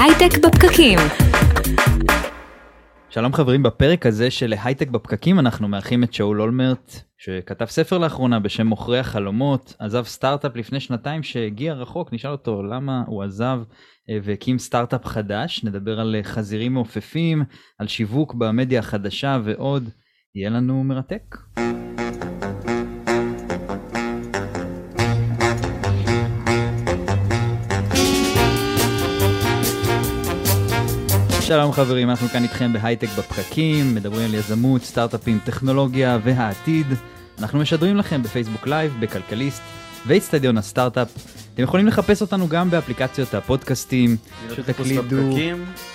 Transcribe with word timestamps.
הייטק 0.00 0.38
בפקקים. 0.38 0.98
שלום 3.10 3.32
חברים, 3.32 3.62
בפרק 3.62 4.06
הזה 4.06 4.30
של 4.30 4.54
הייטק 4.64 4.88
בפקקים 4.88 5.38
אנחנו 5.38 5.68
מארחים 5.68 6.04
את 6.04 6.14
שאול 6.14 6.40
אולמרט, 6.40 7.00
שכתב 7.18 7.64
ספר 7.64 7.98
לאחרונה 7.98 8.40
בשם 8.40 8.66
מוכרי 8.66 8.98
החלומות, 8.98 9.74
עזב 9.78 10.04
סטארט-אפ 10.04 10.56
לפני 10.56 10.80
שנתיים 10.80 11.22
שהגיע 11.22 11.72
רחוק, 11.72 12.12
נשאל 12.12 12.30
אותו 12.30 12.62
למה 12.62 13.02
הוא 13.06 13.22
עזב 13.22 13.60
אה, 14.10 14.18
והקים 14.22 14.58
סטארט-אפ 14.58 15.06
חדש, 15.06 15.64
נדבר 15.64 16.00
על 16.00 16.16
אה, 16.16 16.22
חזירים 16.22 16.74
מעופפים, 16.74 17.44
על 17.78 17.88
שיווק 17.88 18.34
במדיה 18.34 18.78
החדשה 18.78 19.38
ועוד, 19.44 19.88
יהיה 20.34 20.50
לנו 20.50 20.84
מרתק. 20.84 21.36
שלום 31.48 31.72
חברים, 31.72 32.10
אנחנו 32.10 32.28
כאן 32.28 32.42
איתכם 32.42 32.72
בהייטק 32.72 33.08
בפקקים, 33.18 33.94
מדברים 33.94 34.24
על 34.24 34.34
יזמות, 34.34 34.82
סטארט-אפים, 34.82 35.38
טכנולוגיה 35.44 36.18
והעתיד. 36.22 36.86
אנחנו 37.38 37.58
משדרים 37.58 37.96
לכם 37.96 38.22
בפייסבוק 38.22 38.66
live, 38.66 38.96
בכלכליסט 39.00 39.62
ואיצטדיון 40.06 40.58
הסטארט-אפ. 40.58 41.08
אתם 41.54 41.62
יכולים 41.62 41.86
לחפש 41.86 42.20
אותנו 42.22 42.48
גם 42.48 42.70
באפליקציות 42.70 43.34
הפודקאסטים, 43.34 44.16
פשוט 44.48 44.70
תקלידו 44.70 45.36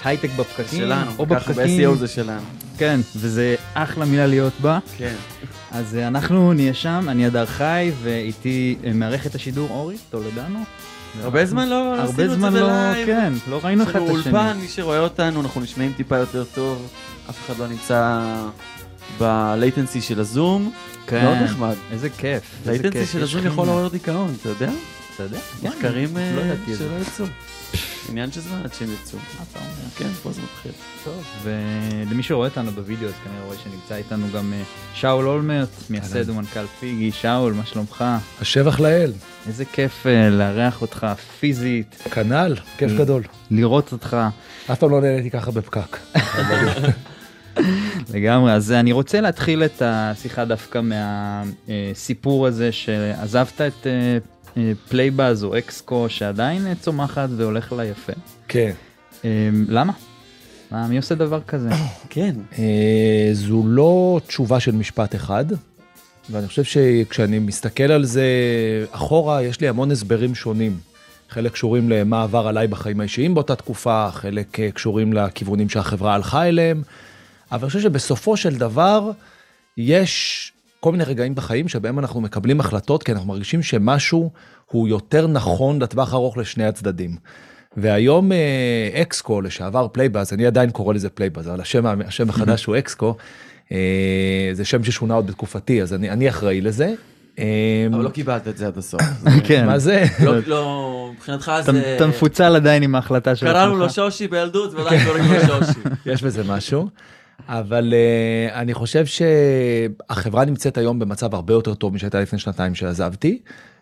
הייטק 0.04 0.30
בפקקים, 0.38 0.80
שלנו, 0.80 1.12
או 1.20 1.26
ככה 1.30 1.54
בפקקים, 1.54 1.90
ב-SEO 1.92 1.96
זה 1.96 2.08
שלנו. 2.08 2.46
כן, 2.78 3.00
וזה 3.16 3.56
אחלה 3.74 4.06
מילה 4.06 4.28
להיות 4.28 4.54
בה. 4.62 4.80
כן. 4.98 5.16
אז 5.72 5.96
אה, 5.96 6.08
אנחנו 6.08 6.54
נהיה 6.54 6.74
שם, 6.74 7.06
אני 7.08 7.26
הדר 7.26 7.46
חי, 7.46 7.92
ואיתי 8.04 8.76
אה, 8.84 8.94
מערכת 8.94 9.36
השידור 9.36 9.70
אורי 9.70 9.98
טולדנו. 10.10 10.60
הרבה 11.22 11.46
זמן 11.46 11.70
לא 11.70 11.76
הרבה 11.76 12.04
עשינו 12.04 12.34
את 12.34 12.38
זמן 12.40 12.52
זה 12.52 12.62
לא, 12.62 12.68
ב 12.68 12.74
live. 12.74 13.06
כן, 13.06 13.34
לא 13.50 13.60
ראינו 13.64 13.84
אחד 13.84 13.90
את 13.90 13.96
השני. 13.96 14.12
אולפן, 14.12 14.58
מי 14.62 14.68
שרואה 14.68 15.00
אותנו, 15.00 15.42
אנחנו 15.42 15.62
נשמעים 15.62 15.94
טיפה 15.98 16.18
יותר 16.18 16.44
טוב. 16.44 16.88
אף 17.30 17.46
אחד 17.46 17.60
לא 17.60 17.68
נמצא 17.68 18.22
ב 19.18 19.28
latency 19.28 20.02
של 20.02 20.20
הזום. 20.20 20.72
כן, 21.08 21.24
מאוד 21.24 21.38
נחמד. 21.38 21.76
איזה 21.92 22.10
כיף. 22.10 22.44
latency 22.66 23.06
של 23.06 23.24
הזום. 23.24 23.46
יכול 23.46 23.66
לעורר 23.68 23.88
דיכאון, 23.88 24.34
אתה 24.42 24.50
יודע? 24.50 24.72
אתה 25.16 25.24
יודע? 25.24 25.40
מחקרים 25.64 26.18
אה, 26.18 26.34
לא 26.36 26.56
זה. 26.68 26.78
שלא 26.78 27.02
יצאו. 27.02 27.26
עניין 28.10 28.32
של 28.32 28.42
זמן 28.42 28.62
עד 28.64 28.74
שהם 28.74 28.90
יצאו. 28.94 29.20
מה 29.20 29.46
אתה 29.52 29.60
אומר? 29.60 29.90
כן, 29.98 30.08
פה 30.24 30.32
זה 30.32 30.42
מתחיל. 30.42 30.72
טוב, 31.04 31.24
ולמי 31.44 32.24
שרואה 32.24 32.48
אותנו 32.48 32.72
בווידאו 32.72 33.08
אז 33.08 33.14
כנראה 33.24 33.46
רואה 33.46 33.58
שנמצא 33.58 33.96
איתנו 33.96 34.28
גם 34.34 34.54
אה, 34.54 34.64
שאול 34.94 35.28
אולמרט, 35.28 35.70
מייסד 35.90 36.30
ומנכ"ל 36.30 36.66
פיגי. 36.80 37.12
שאול, 37.12 37.54
מה 37.54 37.66
שלומך? 37.66 38.06
השבח 38.42 38.80
לאל, 38.80 39.12
איזה 39.48 39.66
כיף 39.66 40.08
אה, 40.08 40.30
לארח 40.30 40.82
אותך 40.82 41.08
פיזית, 41.40 41.96
כנ"ל, 42.12 42.56
כיף. 42.78 42.92
גדול. 42.92 43.24
לראות 43.52 43.92
אותך 43.92 44.18
אף 44.72 44.80
פעם 44.80 44.92
לא 44.92 45.02
נהניתי 45.02 45.30
ככה 45.30 45.52
בפקק. 45.52 45.98
לגמרי. 48.14 48.54
אז 48.54 48.72
אני 48.72 48.92
רוצה 48.92 49.22
להתחיל 49.22 49.64
את 49.64 49.82
השיחה 49.86 50.46
דווקא 50.46 50.82
מהסיפור 51.68 52.48
הזה 52.48 52.72
שעזבת 52.72 53.62
את 53.62 53.88
אה, 53.88 53.92
אה, 53.92 54.18
פלייבאז 54.90 55.44
או 55.44 55.58
אקסקו 55.58 56.06
שעדיין 56.10 56.68
אה, 56.68 56.76
צומחת 56.76 57.30
והולך 57.38 57.74
לה 57.74 57.86
יפה. 57.86 58.14
כן. 58.48 58.72
אה, 59.26 59.50
למה? 59.68 59.94
מה, 60.72 60.88
מי 60.88 60.98
עושה 60.98 61.16
דבר 61.16 61.42
כזה? 61.48 61.70
כן. 62.10 62.36
אה, 62.60 63.30
זו 63.34 63.64
לא 63.66 64.22
תשובה 64.28 64.60
של 64.60 64.72
משפט 64.72 65.16
אחד, 65.16 65.46
ואני 66.30 66.48
חושב 66.48 66.64
שכשאני 66.64 67.40
מסתכל 67.40 67.92
על 67.92 68.06
זה 68.06 68.26
אחורה, 68.92 69.44
יש 69.44 69.62
לי 69.62 69.68
המון 69.68 69.92
הסברים 69.92 70.36
שונים. 70.36 70.78
חלק 71.30 71.52
קשורים 71.52 71.90
למה 71.90 72.24
עבר 72.24 72.48
עליי 72.48 72.68
בחיים 72.68 73.00
האישיים 73.00 73.34
באותה 73.34 73.56
תקופה, 73.56 74.10
חלק 74.12 74.60
אה, 74.60 74.72
קשורים 74.72 75.14
לכיוונים 75.14 75.70
שהחברה 75.70 76.14
הלכה 76.14 76.48
אליהם, 76.48 76.82
אבל 77.52 77.62
אני 77.62 77.68
חושב 77.68 77.80
שבסופו 77.80 78.38
של 78.38 78.56
דבר, 78.56 79.12
יש 79.78 80.53
כל 80.84 80.92
מיני 80.92 81.04
רגעים 81.04 81.36
בחיים 81.36 81.68
שבהם 81.68 82.00
אנחנו 82.00 82.22
מקבלים 82.22 82.60
החלטות, 82.60 83.04
כי 83.04 83.12
אנחנו 83.12 83.28
מרגישים 83.28 83.64
שמשהו 83.64 84.32
הוא 84.66 84.88
יותר 84.88 85.28
נכון 85.28 85.82
לטווח 85.82 86.14
ארוך 86.14 86.38
לשני 86.38 86.66
הצדדים. 86.66 87.16
והיום 87.78 88.32
אה, 88.32 88.38
אקסקו, 89.02 89.42
לשעבר 89.42 89.88
פלייבאז, 89.92 90.34
אני 90.34 90.46
עדיין 90.46 90.70
קורא 90.70 90.94
לזה 90.94 91.10
פלייבאז, 91.10 91.48
אבל 91.50 91.62
השם, 91.62 91.86
השם 92.06 92.30
החדש 92.30 92.66
הוא 92.68 92.78
אקסקו, 92.78 93.16
אה, 93.72 93.78
זה 94.54 94.66
שם 94.66 94.84
ששונה 94.84 95.14
עוד 95.14 95.28
בתקופתי, 95.28 95.82
אז 95.82 95.94
אני, 95.94 96.10
אני 96.10 96.30
אחראי 96.30 96.62
לזה. 96.62 96.94
אה, 97.40 97.46
אבל 97.94 98.04
לא 98.04 98.10
קיבלת 98.10 98.48
את 98.48 98.58
זה 98.58 98.68
עד 98.68 98.78
הסוף. 98.78 99.02
כן. 99.48 99.66
מה 99.66 99.80
זה? 99.80 100.04
לא, 100.24 100.34
לא, 100.48 101.10
מבחינתך 101.16 101.52
אתה- 101.64 101.72
זה... 101.72 101.96
אתה 101.96 102.08
מפוצל 102.08 102.56
עדיין 102.56 102.84
עם 102.84 102.96
ההחלטה 102.96 103.36
של 103.36 103.46
קראנו 103.46 103.76
לו. 103.76 103.90
שושי 103.90 104.28
בילדות 104.28 104.74
ועדיין 104.74 105.06
קוראים 105.06 105.26
לו 105.32 105.40
שושי. 105.40 105.80
יש 106.14 106.24
בזה 106.24 106.44
משהו. 106.44 106.88
אבל 107.48 107.94
uh, 107.94 108.54
אני 108.54 108.74
חושב 108.74 109.06
שהחברה 109.06 110.46
נמצאת 110.46 110.78
היום 110.78 111.00
במצב 111.00 111.36
הרבה 111.36 111.54
יותר 111.54 111.74
טוב 111.74 111.94
משהייתה 111.94 112.22
לפני 112.22 112.40
שנתיים 112.40 112.76
שעזבתי, 112.76 113.42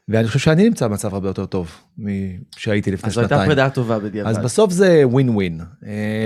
ואני 0.09 0.27
חושב 0.27 0.39
שאני 0.39 0.63
נמצא 0.63 0.87
במצב 0.87 1.13
הרבה 1.13 1.29
יותר 1.29 1.45
טוב 1.45 1.71
משהייתי 1.97 2.91
לפני 2.91 3.07
אז 3.07 3.13
זו 3.13 3.21
הייתה 3.21 3.35
שנתיים. 3.35 3.49
פרידה 3.49 3.69
טובה 3.69 3.99
בדיעבד. 3.99 4.29
אז 4.29 4.37
בסוף 4.37 4.71
זה 4.71 5.01
ווין 5.05 5.29
ווין. 5.29 5.61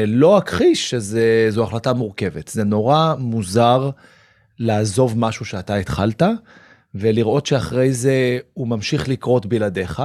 לא 0.07 0.37
אכחיש 0.37 0.89
שזו 0.89 1.63
החלטה 1.63 1.93
מורכבת. 1.93 2.47
זה 2.47 2.63
נורא 2.63 3.15
מוזר 3.19 3.89
לעזוב 4.59 5.19
משהו 5.19 5.45
שאתה 5.45 5.75
התחלת, 5.75 6.23
ולראות 6.95 7.45
שאחרי 7.45 7.93
זה 7.93 8.37
הוא 8.53 8.67
ממשיך 8.67 9.09
לקרות 9.09 9.45
בלעדיך. 9.45 10.03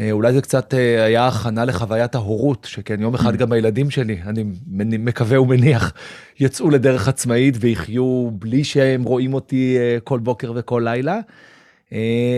אה, 0.00 0.12
אולי 0.12 0.32
זה 0.32 0.40
קצת 0.40 0.74
אה, 0.74 1.04
היה 1.04 1.26
הכנה 1.26 1.64
לחוויית 1.64 2.14
ההורות, 2.14 2.66
שכן 2.70 3.00
יום 3.00 3.14
אחד 3.14 3.36
גם 3.36 3.52
הילדים 3.52 3.90
שלי, 3.90 4.18
אני 4.24 4.98
מקווה 4.98 5.40
ומניח, 5.40 5.92
יצאו 6.40 6.70
לדרך 6.70 7.08
עצמאית 7.08 7.54
ויחיו 7.60 8.30
בלי 8.32 8.64
שהם 8.64 9.02
רואים 9.02 9.34
אותי 9.34 9.76
אה, 9.78 9.98
כל 10.04 10.18
בוקר 10.18 10.52
וכל 10.54 10.82
לילה. 10.84 11.20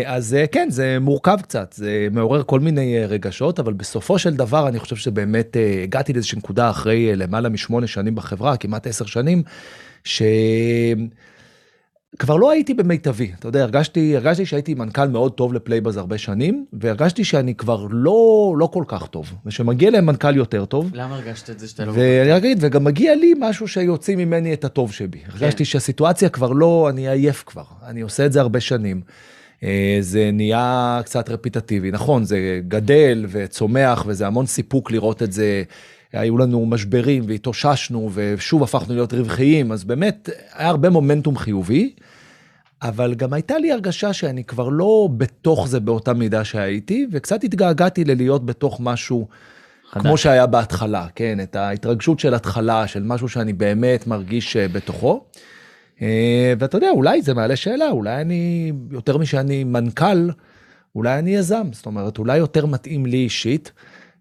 אז 0.06 0.36
כן, 0.52 0.68
זה 0.70 0.98
מורכב 1.00 1.36
קצת, 1.42 1.72
זה 1.76 2.08
מעורר 2.10 2.42
כל 2.42 2.60
מיני 2.60 3.06
רגשות, 3.06 3.58
אבל 3.58 3.72
בסופו 3.72 4.18
של 4.18 4.34
דבר 4.34 4.68
אני 4.68 4.78
חושב 4.78 4.96
שבאמת 4.96 5.56
הגעתי 5.82 6.12
לאיזושהי 6.12 6.38
נקודה 6.38 6.70
אחרי 6.70 7.16
למעלה 7.16 7.48
משמונה 7.48 7.86
שנים 7.86 8.14
בחברה, 8.14 8.56
כמעט 8.56 8.86
עשר 8.86 9.04
שנים, 9.06 9.42
שכבר 12.14 12.36
לא 12.36 12.50
הייתי 12.50 12.74
במיטבי, 12.74 13.30
אתה 13.38 13.48
יודע, 13.48 13.62
הרגשתי, 13.62 14.16
הרגשתי 14.16 14.46
שהייתי 14.46 14.74
מנכ"ל 14.74 15.08
מאוד 15.08 15.32
טוב 15.32 15.54
לפלייבאז 15.54 15.96
הרבה 15.96 16.18
שנים, 16.18 16.66
והרגשתי 16.72 17.24
שאני 17.24 17.54
כבר 17.54 17.86
לא, 17.90 18.54
לא 18.58 18.66
כל 18.66 18.84
כך 18.86 19.06
טוב, 19.06 19.32
ושמגיע 19.46 19.90
להם 19.90 20.06
מנכ"ל 20.06 20.36
יותר 20.36 20.64
טוב. 20.64 20.90
למה 20.94 21.14
הרגשת 21.14 21.50
את 21.50 21.58
זה 21.58 21.68
שאתה 21.68 21.84
לא... 21.84 21.92
ואני 21.94 22.36
אגיד, 22.36 22.58
וגם 22.60 22.84
מגיע 22.84 23.14
לי 23.14 23.34
משהו 23.38 23.68
שיוציא 23.68 24.16
ממני 24.16 24.52
את 24.52 24.64
הטוב 24.64 24.92
שבי. 24.92 25.18
הרגשתי 25.32 25.64
שהסיטואציה 25.64 26.28
כבר 26.28 26.52
לא, 26.52 26.86
אני 26.90 27.08
עייף 27.08 27.44
כבר, 27.46 27.64
אני 27.86 28.00
עושה 28.00 28.26
את 28.26 28.32
זה 28.32 28.40
הרבה 28.40 28.60
שנים. 28.60 29.00
אה, 29.62 29.96
זה 30.00 30.30
נהיה 30.32 31.00
קצת 31.04 31.30
רפיטטיבי, 31.30 31.90
נכון, 31.90 32.24
זה 32.24 32.60
גדל 32.68 33.26
וצומח 33.28 34.04
וזה 34.06 34.26
המון 34.26 34.46
סיפוק 34.46 34.90
לראות 34.90 35.22
את 35.22 35.32
זה. 35.32 35.62
היו 36.12 36.38
לנו 36.38 36.66
משברים 36.66 37.24
והתאוששנו 37.26 38.10
ושוב 38.14 38.62
הפכנו 38.62 38.94
להיות 38.94 39.12
רווחיים, 39.12 39.72
אז 39.72 39.84
באמת 39.84 40.28
היה 40.54 40.68
הרבה 40.68 40.90
מומנטום 40.90 41.36
חיובי. 41.36 41.92
אבל 42.82 43.14
גם 43.14 43.32
הייתה 43.32 43.58
לי 43.58 43.72
הרגשה 43.72 44.12
שאני 44.12 44.44
כבר 44.44 44.68
לא 44.68 45.08
בתוך 45.16 45.68
זה 45.68 45.80
באותה 45.80 46.12
מידה 46.12 46.44
שהייתי, 46.44 47.06
וקצת 47.10 47.44
התגעגעתי 47.44 48.04
ללהיות 48.04 48.46
בתוך 48.46 48.80
משהו 48.80 49.28
חדש. 49.90 50.02
כמו 50.02 50.18
שהיה 50.18 50.46
בהתחלה, 50.46 51.06
כן, 51.14 51.40
את 51.42 51.56
ההתרגשות 51.56 52.20
של 52.20 52.34
התחלה, 52.34 52.86
של 52.86 53.02
משהו 53.02 53.28
שאני 53.28 53.52
באמת 53.52 54.06
מרגיש 54.06 54.56
אה, 54.56 54.68
בתוכו. 54.68 55.24
אה, 56.02 56.54
ואתה 56.58 56.76
יודע, 56.76 56.90
אולי 56.90 57.22
זה 57.22 57.34
מעלה 57.34 57.56
שאלה, 57.56 57.90
אולי 57.90 58.20
אני, 58.20 58.72
יותר 58.90 59.18
משאני 59.18 59.64
מנכ"ל, 59.64 60.30
אולי 60.96 61.18
אני 61.18 61.34
יזם, 61.36 61.66
זאת 61.72 61.86
אומרת, 61.86 62.18
אולי 62.18 62.38
יותר 62.38 62.66
מתאים 62.66 63.06
לי 63.06 63.16
אישית. 63.16 63.72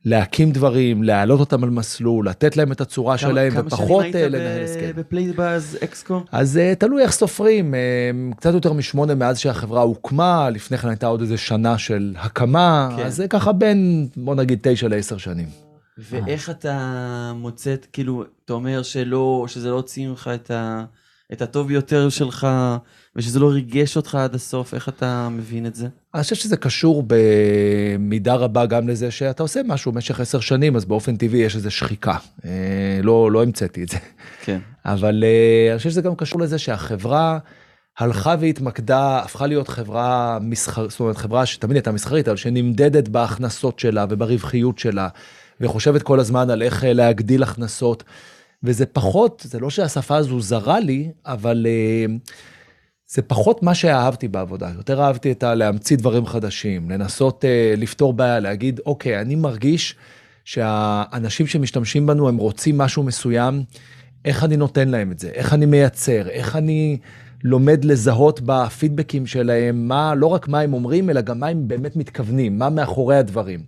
להקים 0.06 0.52
דברים, 0.52 1.04
להעלות 1.04 1.40
אותם 1.40 1.64
על 1.64 1.70
מסלול, 1.70 2.28
לתת 2.30 2.58
להם 2.58 2.72
את 2.72 2.82
הצורה 2.82 3.18
כמה- 3.18 3.30
שלהם, 3.30 3.52
כמה 3.52 3.62
ופחות 3.66 4.04
שנים 4.04 4.16
אה, 4.16 4.22
היית 4.22 4.32
לנהל 4.34 4.64
הסכם. 4.64 4.92
בפלייבאז 4.96 5.78
אקסקו? 5.84 6.24
אז 6.32 6.60
uh, 6.60 6.76
תלוי 6.80 7.04
איך 7.04 7.12
סופרים, 7.12 7.74
uh, 7.74 8.36
קצת 8.38 8.54
יותר 8.54 8.74
משמונה 8.74 9.16
מאז 9.16 9.40
שהחברה 9.40 9.82
הוקמה, 9.82 10.50
לפני 10.50 10.78
כן 10.78 10.88
הייתה 10.88 11.08
עוד 11.08 11.22
איזה 11.22 11.38
שנה 11.38 11.78
של 11.78 12.14
הקמה, 12.18 12.90
כן. 12.98 13.06
אז 13.06 13.16
זה 13.16 13.28
ככה 13.28 13.52
בין, 13.52 14.08
בוא 14.18 14.36
נגיד, 14.36 14.60
תשע 14.62 14.88
לעשר 14.88 15.18
שנים. 15.18 15.48
ואיך 15.98 16.50
אתה 16.50 16.92
מוצאת, 17.36 17.88
כאילו, 17.94 18.24
אתה 18.46 18.54
אומר 18.54 18.84
שלא, 18.84 19.46
שזה 19.48 19.70
לא 19.70 19.76
הוציא 19.76 20.08
ממך 20.08 20.30
את, 20.36 20.52
ה, 20.52 20.84
את 21.34 21.42
הטוב 21.42 21.68
ביותר 21.68 22.10
שלך, 22.10 22.48
ושזה 23.16 23.40
לא 23.40 23.50
ריגש 23.50 23.98
אותך 23.98 24.16
עד 24.16 24.36
הסוף, 24.36 24.74
איך 24.74 24.90
אתה 24.90 25.30
מבין 25.32 25.66
את 25.66 25.76
זה? 25.76 25.88
אני 26.14 26.24
חושב 26.24 26.36
שזה 26.36 26.58
קשור 26.58 27.04
במידה 27.08 28.36
רבה 28.36 28.66
גם 28.66 28.90
לזה 28.90 29.12
שאתה 29.12 29.44
עושה 29.44 29.62
משהו 29.66 29.92
במשך 29.92 30.20
עשר 30.20 30.40
שנים, 30.40 30.76
אז 30.76 30.86
באופן 30.86 31.16
טבעי 31.16 31.40
יש 31.40 31.56
איזו 31.56 31.72
שחיקה. 31.72 32.16
Uh, 32.42 32.44
לא, 33.04 33.32
לא 33.32 33.44
המצאתי 33.44 33.84
את 33.84 33.90
זה. 33.90 33.98
כן. 34.46 34.60
אבל 34.86 35.24
uh, 35.24 35.72
אני 35.72 35.78
חושב 35.78 35.90
שזה 35.90 36.02
גם 36.02 36.16
קשור 36.16 36.42
לזה 36.42 36.60
שהחברה 36.60 37.40
הלכה 38.00 38.36
והתמקדה, 38.40 39.20
הפכה 39.20 39.48
להיות 39.48 39.68
חברה 39.68 40.38
מסחרית, 40.42 40.92
זאת 40.92 41.00
אומרת 41.00 41.18
חברה 41.18 41.46
שתמיד 41.46 41.76
הייתה 41.76 41.92
מסחרית, 41.92 42.28
אבל 42.28 42.38
שנמדדת 42.38 43.08
בהכנסות 43.08 43.80
שלה 43.80 44.06
וברווחיות 44.10 44.80
שלה, 44.80 45.08
וחושבת 45.62 46.02
כל 46.02 46.20
הזמן 46.20 46.50
על 46.50 46.62
איך 46.62 46.84
אה, 46.84 46.94
להגדיל 46.94 47.44
הכנסות. 47.44 48.04
וזה 48.64 48.86
פחות, 48.86 49.46
זה 49.46 49.60
לא 49.60 49.70
שהשפה 49.70 50.16
הזו 50.16 50.42
זרה 50.42 50.80
לי, 50.80 51.12
אבל 51.26 51.66
אה, 51.70 52.06
זה 53.08 53.22
פחות 53.22 53.64
מה 53.64 53.76
שאהבתי 53.76 54.28
בעבודה. 54.28 54.70
יותר 54.78 55.02
אהבתי 55.02 55.32
את 55.32 55.44
ה... 55.44 55.56
להמציא 55.56 55.98
דברים 55.98 56.26
חדשים, 56.26 56.90
לנסות 56.90 57.46
אה, 57.46 57.74
לפתור 57.78 58.14
בעיה, 58.14 58.40
להגיד, 58.40 58.80
אוקיי, 58.86 59.22
אני 59.22 59.36
מרגיש 59.36 59.96
שהאנשים 60.46 61.48
שמשתמשים 61.48 62.08
בנו, 62.08 62.30
הם 62.30 62.38
רוצים 62.38 62.78
משהו 62.78 63.04
מסוים, 63.04 63.64
איך 64.26 64.44
אני 64.44 64.58
נותן 64.58 64.90
להם 64.90 65.12
את 65.12 65.20
זה? 65.20 65.30
איך 65.30 65.54
אני 65.54 65.66
מייצר? 65.66 66.30
איך 66.30 66.56
אני 66.56 66.98
לומד 67.44 67.86
לזהות 67.86 68.42
בפידבקים 68.46 69.28
שלהם, 69.28 69.88
מה, 69.88 70.16
לא 70.16 70.28
רק 70.28 70.48
מה 70.48 70.60
הם 70.60 70.74
אומרים, 70.74 71.10
אלא 71.10 71.22
גם 71.22 71.40
מה 71.40 71.48
הם 71.48 71.68
באמת 71.68 71.96
מתכוונים, 71.96 72.60
מה 72.60 72.70
מאחורי 72.70 73.18
הדברים. 73.18 73.60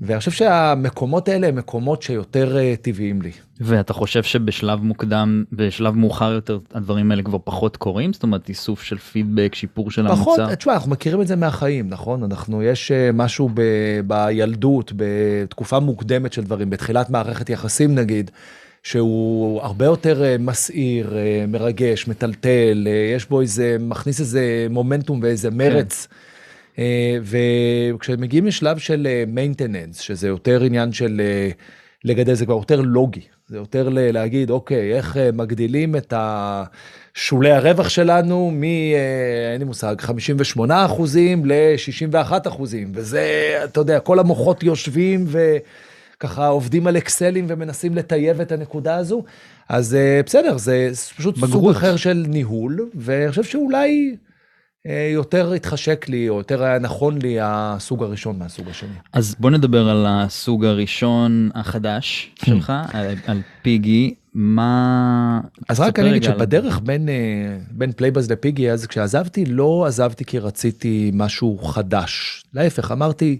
ואני 0.00 0.18
חושב 0.18 0.30
שהמקומות 0.30 1.28
האלה 1.28 1.46
הם 1.48 1.56
מקומות 1.56 2.02
שיותר 2.02 2.56
uh, 2.56 2.82
טבעיים 2.82 3.22
לי. 3.22 3.30
ואתה 3.60 3.92
חושב 3.92 4.22
שבשלב 4.22 4.82
מוקדם, 4.82 5.44
בשלב 5.52 5.96
מאוחר 5.96 6.32
יותר, 6.32 6.58
הדברים 6.74 7.10
האלה 7.10 7.22
כבר 7.22 7.38
פחות 7.44 7.76
קורים? 7.76 8.12
זאת 8.12 8.22
אומרת, 8.22 8.48
איסוף 8.48 8.82
של 8.82 8.98
פידבק, 8.98 9.54
שיפור 9.54 9.90
של 9.90 10.08
פחות, 10.08 10.38
המוצר? 10.38 10.54
תשמע, 10.54 10.72
אנחנו 10.72 10.90
מכירים 10.90 11.22
את 11.22 11.26
זה 11.26 11.36
מהחיים, 11.36 11.88
נכון? 11.88 12.22
אנחנו, 12.22 12.62
יש 12.62 12.90
uh, 12.92 13.12
משהו 13.16 13.50
ב, 13.54 13.62
בילדות, 14.06 14.92
בתקופה 14.96 15.80
מוקדמת 15.80 16.32
של 16.32 16.42
דברים, 16.42 16.70
בתחילת 16.70 17.10
מערכת 17.10 17.50
יחסים 17.50 17.94
נגיד, 17.94 18.30
שהוא 18.82 19.62
הרבה 19.62 19.84
יותר 19.84 20.22
uh, 20.22 20.42
מסעיר, 20.42 21.16
מרגש, 21.48 22.08
מטלטל, 22.08 22.86
יש 23.16 23.28
בו 23.28 23.40
איזה, 23.40 23.76
מכניס 23.80 24.20
איזה 24.20 24.66
מומנטום 24.70 25.20
ואיזה 25.22 25.50
מרץ. 25.50 26.06
כן. 26.10 26.14
אה, 26.78 27.18
וכשמגיעים 27.22 28.46
לשלב 28.46 28.78
של 28.78 29.24
מיינטננס, 29.26 29.98
אה, 29.98 30.02
שזה 30.02 30.28
יותר 30.28 30.62
עניין 30.62 30.92
של 30.92 31.20
אה, 31.24 31.50
לגדל, 32.04 32.34
זה 32.34 32.44
כבר 32.46 32.54
יותר 32.54 32.80
לוגי, 32.80 33.20
זה 33.48 33.56
יותר 33.56 33.88
להגיד, 33.92 34.50
אוקיי, 34.50 34.94
איך 34.94 35.16
מגדילים 35.32 35.96
את 35.96 36.14
שולי 37.14 37.52
הרווח 37.52 37.88
שלנו 37.88 38.50
מ, 38.54 38.62
אין 38.62 39.58
לי 39.58 39.64
מושג, 39.64 39.94
58 39.98 40.84
אחוזים 40.84 41.46
ל-61 41.46 42.32
אחוזים, 42.48 42.92
וזה, 42.94 43.24
אתה 43.64 43.80
יודע, 43.80 44.00
כל 44.00 44.18
המוחות 44.18 44.62
יושבים 44.62 45.26
וככה 45.28 46.46
עובדים 46.46 46.86
על 46.86 46.96
אקסלים 46.96 47.44
ומנסים 47.48 47.94
לטייב 47.94 48.40
את 48.40 48.52
הנקודה 48.52 48.96
הזו. 48.96 49.24
אז 49.68 49.96
בסדר, 50.26 50.58
זה 50.58 50.90
פשוט 51.16 51.36
בגרות. 51.36 51.50
סוג 51.50 51.70
אחר 51.70 51.96
של 51.96 52.24
ניהול, 52.28 52.88
ואני 52.94 53.30
חושב 53.30 53.44
שאולי... 53.44 54.16
אה, 54.86 55.10
יותר 55.12 55.52
התחשק 55.52 56.08
לי, 56.08 56.28
או 56.28 56.38
יותר 56.38 56.62
היה 56.62 56.78
נכון 56.78 57.22
לי 57.22 57.36
הסוג 57.40 58.02
הראשון 58.02 58.38
מהסוג 58.38 58.68
השני. 58.68 58.94
אז 59.12 59.36
בוא 59.38 59.50
נדבר 59.50 59.88
על 59.88 60.06
הסוג 60.08 60.64
הראשון 60.64 61.50
החדש 61.54 62.34
שלך, 62.44 62.72
על, 62.92 63.14
על 63.26 63.40
פיגי, 63.62 64.14
מה... 64.34 65.40
אז 65.68 65.80
רק 65.80 65.98
אני 65.98 66.10
אגיד 66.10 66.22
שבדרך 66.22 66.80
בין, 66.84 67.08
אה, 67.08 67.14
בין 67.70 67.92
פלייבאז 67.92 68.30
לפיגי, 68.30 68.70
אז 68.70 68.86
כשעזבתי, 68.86 69.44
לא 69.44 69.84
עזבתי 69.86 70.24
כי 70.24 70.38
רציתי 70.38 71.10
משהו 71.14 71.58
חדש. 71.58 72.42
להפך, 72.54 72.92
אמרתי, 72.92 73.38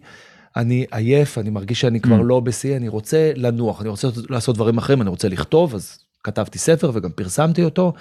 אני 0.57 0.87
עייף, 0.91 1.39
אני 1.39 1.51
מרגיש 1.51 1.81
שאני 1.81 2.01
כבר 2.01 2.21
mm. 2.21 2.23
לא 2.23 2.41
בשיא, 2.41 2.77
אני 2.77 2.89
רוצה 2.89 3.33
לנוח, 3.37 3.81
אני 3.81 3.89
רוצה 3.89 4.09
לעשות 4.31 4.55
דברים 4.55 4.79
אחרים, 4.79 5.03
אני 5.03 5.11
רוצה 5.11 5.29
לכתוב, 5.29 5.75
אז 5.75 5.99
כתבתי 6.25 6.59
ספר 6.59 6.91
וגם 6.95 7.11
פרסמתי 7.11 7.65
אותו. 7.65 7.93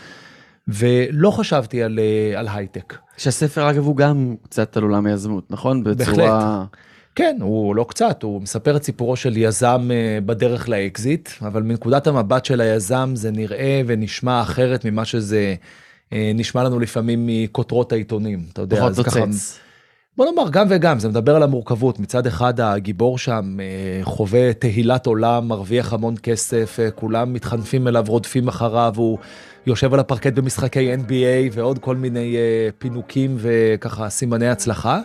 ולא 0.68 1.32
חשבתי 1.32 1.84
על, 1.84 2.00
אה, 2.00 2.40
על 2.40 2.48
הייטק. 2.54 2.98
שהספר 3.18 3.70
אגב 3.70 3.86
הוא 3.86 3.96
גם 3.96 4.36
קצת 4.44 4.78
על 4.78 4.84
עולם 4.84 5.06
היזמות, 5.06 5.52
נכון? 5.52 5.84
בצורה... 5.84 6.16
בהחלט. 6.16 6.68
כן, 7.16 7.38
הוא 7.42 7.76
לא 7.76 7.86
קצת, 7.90 8.24
הוא 8.24 8.42
מספר 8.42 8.78
את 8.78 8.84
סיפורו 8.84 9.16
של 9.16 9.38
יזם 9.38 9.90
אה, 9.92 10.20
בדרך 10.26 10.70
לאקזיט, 10.70 11.30
אבל 11.42 11.64
מנקודת 11.64 12.08
המבט 12.08 12.46
של 12.46 12.62
היזם 12.62 13.12
זה 13.14 13.32
נראה 13.32 13.82
ונשמע 13.86 14.42
אחרת 14.42 14.86
ממה 14.86 15.06
שזה 15.06 15.56
אה, 16.14 16.32
נשמע 16.36 16.64
לנו 16.64 16.80
לפעמים 16.80 17.24
מכותרות 17.28 17.92
העיתונים, 17.92 18.46
אתה 18.54 18.62
יודע, 18.62 18.84
נוצץ. 18.90 19.00
ככה... 19.00 19.20
בוא 20.18 20.26
נאמר 20.26 20.50
גם 20.50 20.68
וגם, 20.70 21.00
זה 21.00 21.10
מדבר 21.10 21.36
על 21.36 21.44
המורכבות. 21.44 22.00
מצד 22.00 22.28
אחד 22.28 22.60
הגיבור 22.60 23.18
שם 23.18 23.58
חווה 24.04 24.54
תהילת 24.54 25.06
עולם, 25.06 25.48
מרוויח 25.48 25.94
המון 25.94 26.16
כסף, 26.24 26.80
כולם 26.96 27.34
מתחנפים 27.34 27.88
אליו, 27.88 28.06
רודפים 28.08 28.48
אחריו, 28.48 28.94
הוא 28.96 29.18
יושב 29.68 29.94
על 29.94 30.00
הפרקט 30.00 30.34
במשחקי 30.34 30.96
NBA 30.96 31.52
ועוד 31.52 31.80
כל 31.80 31.96
מיני 31.96 32.36
uh, 32.36 32.74
פינוקים 32.78 33.38
וככה 33.38 34.10
סימני 34.10 34.48
הצלחה. 34.48 35.02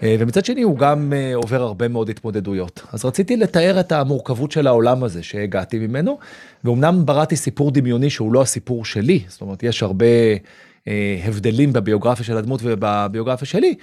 Uh, 0.00 0.02
ומצד 0.18 0.44
שני 0.44 0.62
הוא 0.62 0.78
גם 0.78 1.12
uh, 1.12 1.36
עובר 1.36 1.62
הרבה 1.62 1.88
מאוד 1.88 2.08
התמודדויות. 2.08 2.82
אז 2.92 3.04
רציתי 3.04 3.36
לתאר 3.36 3.80
את 3.80 3.92
המורכבות 3.92 4.52
של 4.52 4.66
העולם 4.66 5.04
הזה 5.04 5.22
שהגעתי 5.22 5.78
ממנו, 5.78 6.18
ואומנם 6.64 7.06
בראתי 7.06 7.36
סיפור 7.36 7.70
דמיוני 7.70 8.10
שהוא 8.10 8.32
לא 8.32 8.42
הסיפור 8.42 8.84
שלי, 8.84 9.20
זאת 9.28 9.40
אומרת 9.40 9.62
יש 9.62 9.82
הרבה 9.82 10.06
uh, 10.36 10.88
הבדלים 11.24 11.72
בביוגרפיה 11.72 12.24
של 12.24 12.36
הדמות 12.36 12.60
ובביוגרפיה 12.64 13.46
שלי, 13.46 13.74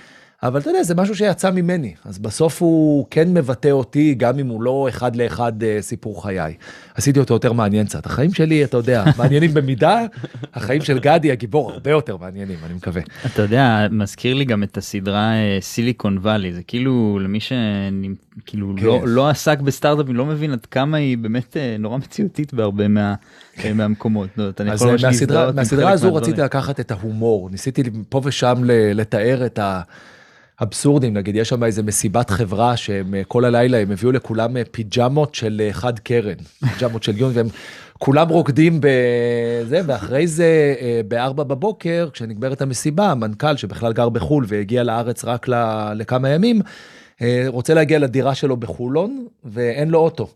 אבל 0.44 0.60
אתה 0.60 0.70
יודע, 0.70 0.84
זה 0.84 0.96
משהו 0.96 1.16
שיצא 1.16 1.52
ממני, 1.52 1.94
אז 2.06 2.20
בסוף 2.20 2.62
הוא 2.62 3.06
כן 3.10 3.34
מבטא 3.34 3.70
אותי, 3.70 4.16
גם 4.16 4.40
אם 4.40 4.48
הוא 4.48 4.62
לא 4.62 4.86
אחד 4.90 5.16
לאחד 5.16 5.54
סיפור 5.82 6.24
חיי. 6.24 6.54
עשיתי 6.96 7.20
אותו 7.20 7.34
יותר 7.34 7.54
מעניין 7.54 7.86
קצת. 7.86 8.06
החיים 8.06 8.34
שלי, 8.34 8.64
אתה 8.64 8.78
יודע, 8.78 9.04
מעניינים 9.18 9.54
במידה, 9.54 10.00
החיים 10.54 10.82
של 10.82 11.00
גדי, 11.00 11.32
הגיבור, 11.32 11.72
הרבה 11.72 11.92
יותר 11.92 12.18
מעניינים, 12.18 12.58
אני 12.66 12.74
מקווה. 12.74 13.02
אתה 13.26 13.42
יודע, 13.42 13.88
מזכיר 13.92 14.34
לי 14.34 14.46
גם 14.46 14.64
את 14.64 14.78
הסדרה 14.78 15.32
סיליקון 15.60 16.18
אה, 16.18 16.22
וואלי, 16.22 16.54
זה 16.54 16.62
כאילו 16.68 17.20
למי 17.22 17.40
שכאילו 17.40 18.74
כן. 18.78 18.86
לא, 18.86 19.02
לא 19.06 19.30
עסק 19.30 19.60
בסטארט-אפים, 19.60 20.16
לא 20.16 20.26
מבין 20.26 20.52
עד 20.52 20.66
כמה 20.66 20.98
היא 20.98 21.18
באמת 21.18 21.58
אה, 21.58 21.76
נורא 21.80 21.98
מציאותית 21.98 22.54
בהרבה 22.54 22.88
מה, 22.88 23.16
מהמקומות. 23.76 24.30
אז 24.72 24.84
מהסדרה, 25.04 25.52
מהסדרה 25.52 25.92
הזו 25.92 26.16
רציתי 26.16 26.42
לקחת 26.42 26.80
את 26.80 26.92
ההומור, 26.92 27.50
ניסיתי 27.50 27.84
פה 28.10 28.22
ושם 28.24 28.62
לתאר 28.94 29.46
את 29.46 29.60
ה... 29.60 29.82
אבסורדים, 30.64 31.14
נגיד 31.14 31.36
יש 31.36 31.50
שם 31.50 31.64
איזה 31.64 31.84
מסיבת 31.84 32.30
חברה 32.30 32.78
שהם 32.78 33.16
אה, 33.16 33.22
כל 33.28 33.46
הלילה 33.46 33.78
הם 33.78 33.92
הביאו 33.92 34.12
לכולם 34.12 34.58
אה, 34.58 34.62
פיג'מות 34.72 35.36
של 35.36 35.62
אה, 35.66 35.74
חד 35.74 36.00
קרן, 36.00 36.34
פיג'מות 36.60 37.04
של 37.04 37.18
יון, 37.18 37.32
והם 37.36 37.48
כולם 38.00 38.30
רוקדים 38.30 38.80
בזה, 38.82 39.82
ואחרי 39.86 40.28
זה 40.28 40.76
בארבע 41.08 41.44
בבוקר, 41.44 42.10
כשנגמרת 42.14 42.62
המסיבה, 42.62 43.12
המנכ"ל 43.12 43.58
שבכלל 43.58 43.94
גר 43.94 44.10
בחו"ל 44.10 44.46
והגיע 44.48 44.84
לארץ 44.84 45.26
רק 45.26 45.48
לכמה 45.96 46.30
ימים, 46.30 46.62
רוצה 47.48 47.74
להגיע 47.74 48.00
לדירה 48.00 48.36
שלו 48.36 48.58
בחולון, 48.58 49.26
ואין 49.46 49.90
לו 49.90 50.00
אוטו. 50.00 50.28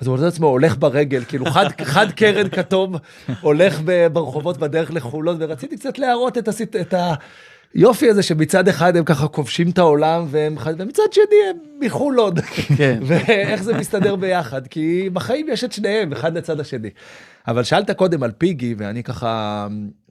אז 0.00 0.06
הוא 0.06 0.16
מוצא 0.16 0.26
עצמו 0.26 0.46
הולך 0.46 0.76
ברגל, 0.78 1.24
כאילו 1.24 1.46
חד, 1.46 1.66
חד 1.82 2.10
קרן 2.10 2.48
כתום, 2.48 2.94
הולך 3.40 3.80
ברחובות 4.12 4.58
בדרך 4.58 4.90
לחולון, 4.90 5.36
ורציתי 5.40 5.76
קצת 5.76 5.98
להראות 5.98 6.38
את, 6.38 6.48
הסיט, 6.48 6.76
את, 6.76 6.94
ה, 6.94 7.14
היופי 7.74 8.10
הזה 8.10 8.22
שמצד 8.22 8.68
אחד 8.68 8.96
הם 8.96 9.04
ככה 9.04 9.28
כובשים 9.28 9.70
את 9.70 9.78
העולם 9.78 10.26
והם, 10.30 10.56
ומצד 10.78 11.12
שני 11.12 11.36
הם 11.50 11.56
מחולון. 11.80 12.34
כן. 12.76 12.98
ואיך 13.06 13.62
זה 13.62 13.74
מסתדר 13.74 14.16
ביחד, 14.16 14.66
כי 14.66 15.10
בחיים 15.12 15.46
יש 15.48 15.64
את 15.64 15.72
שניהם, 15.72 16.12
אחד 16.12 16.36
לצד 16.36 16.60
השני. 16.60 16.90
אבל 17.48 17.62
שאלת 17.64 17.90
קודם 17.90 18.22
על 18.22 18.30
פיגי, 18.30 18.74
ואני 18.78 19.02
ככה 19.02 19.66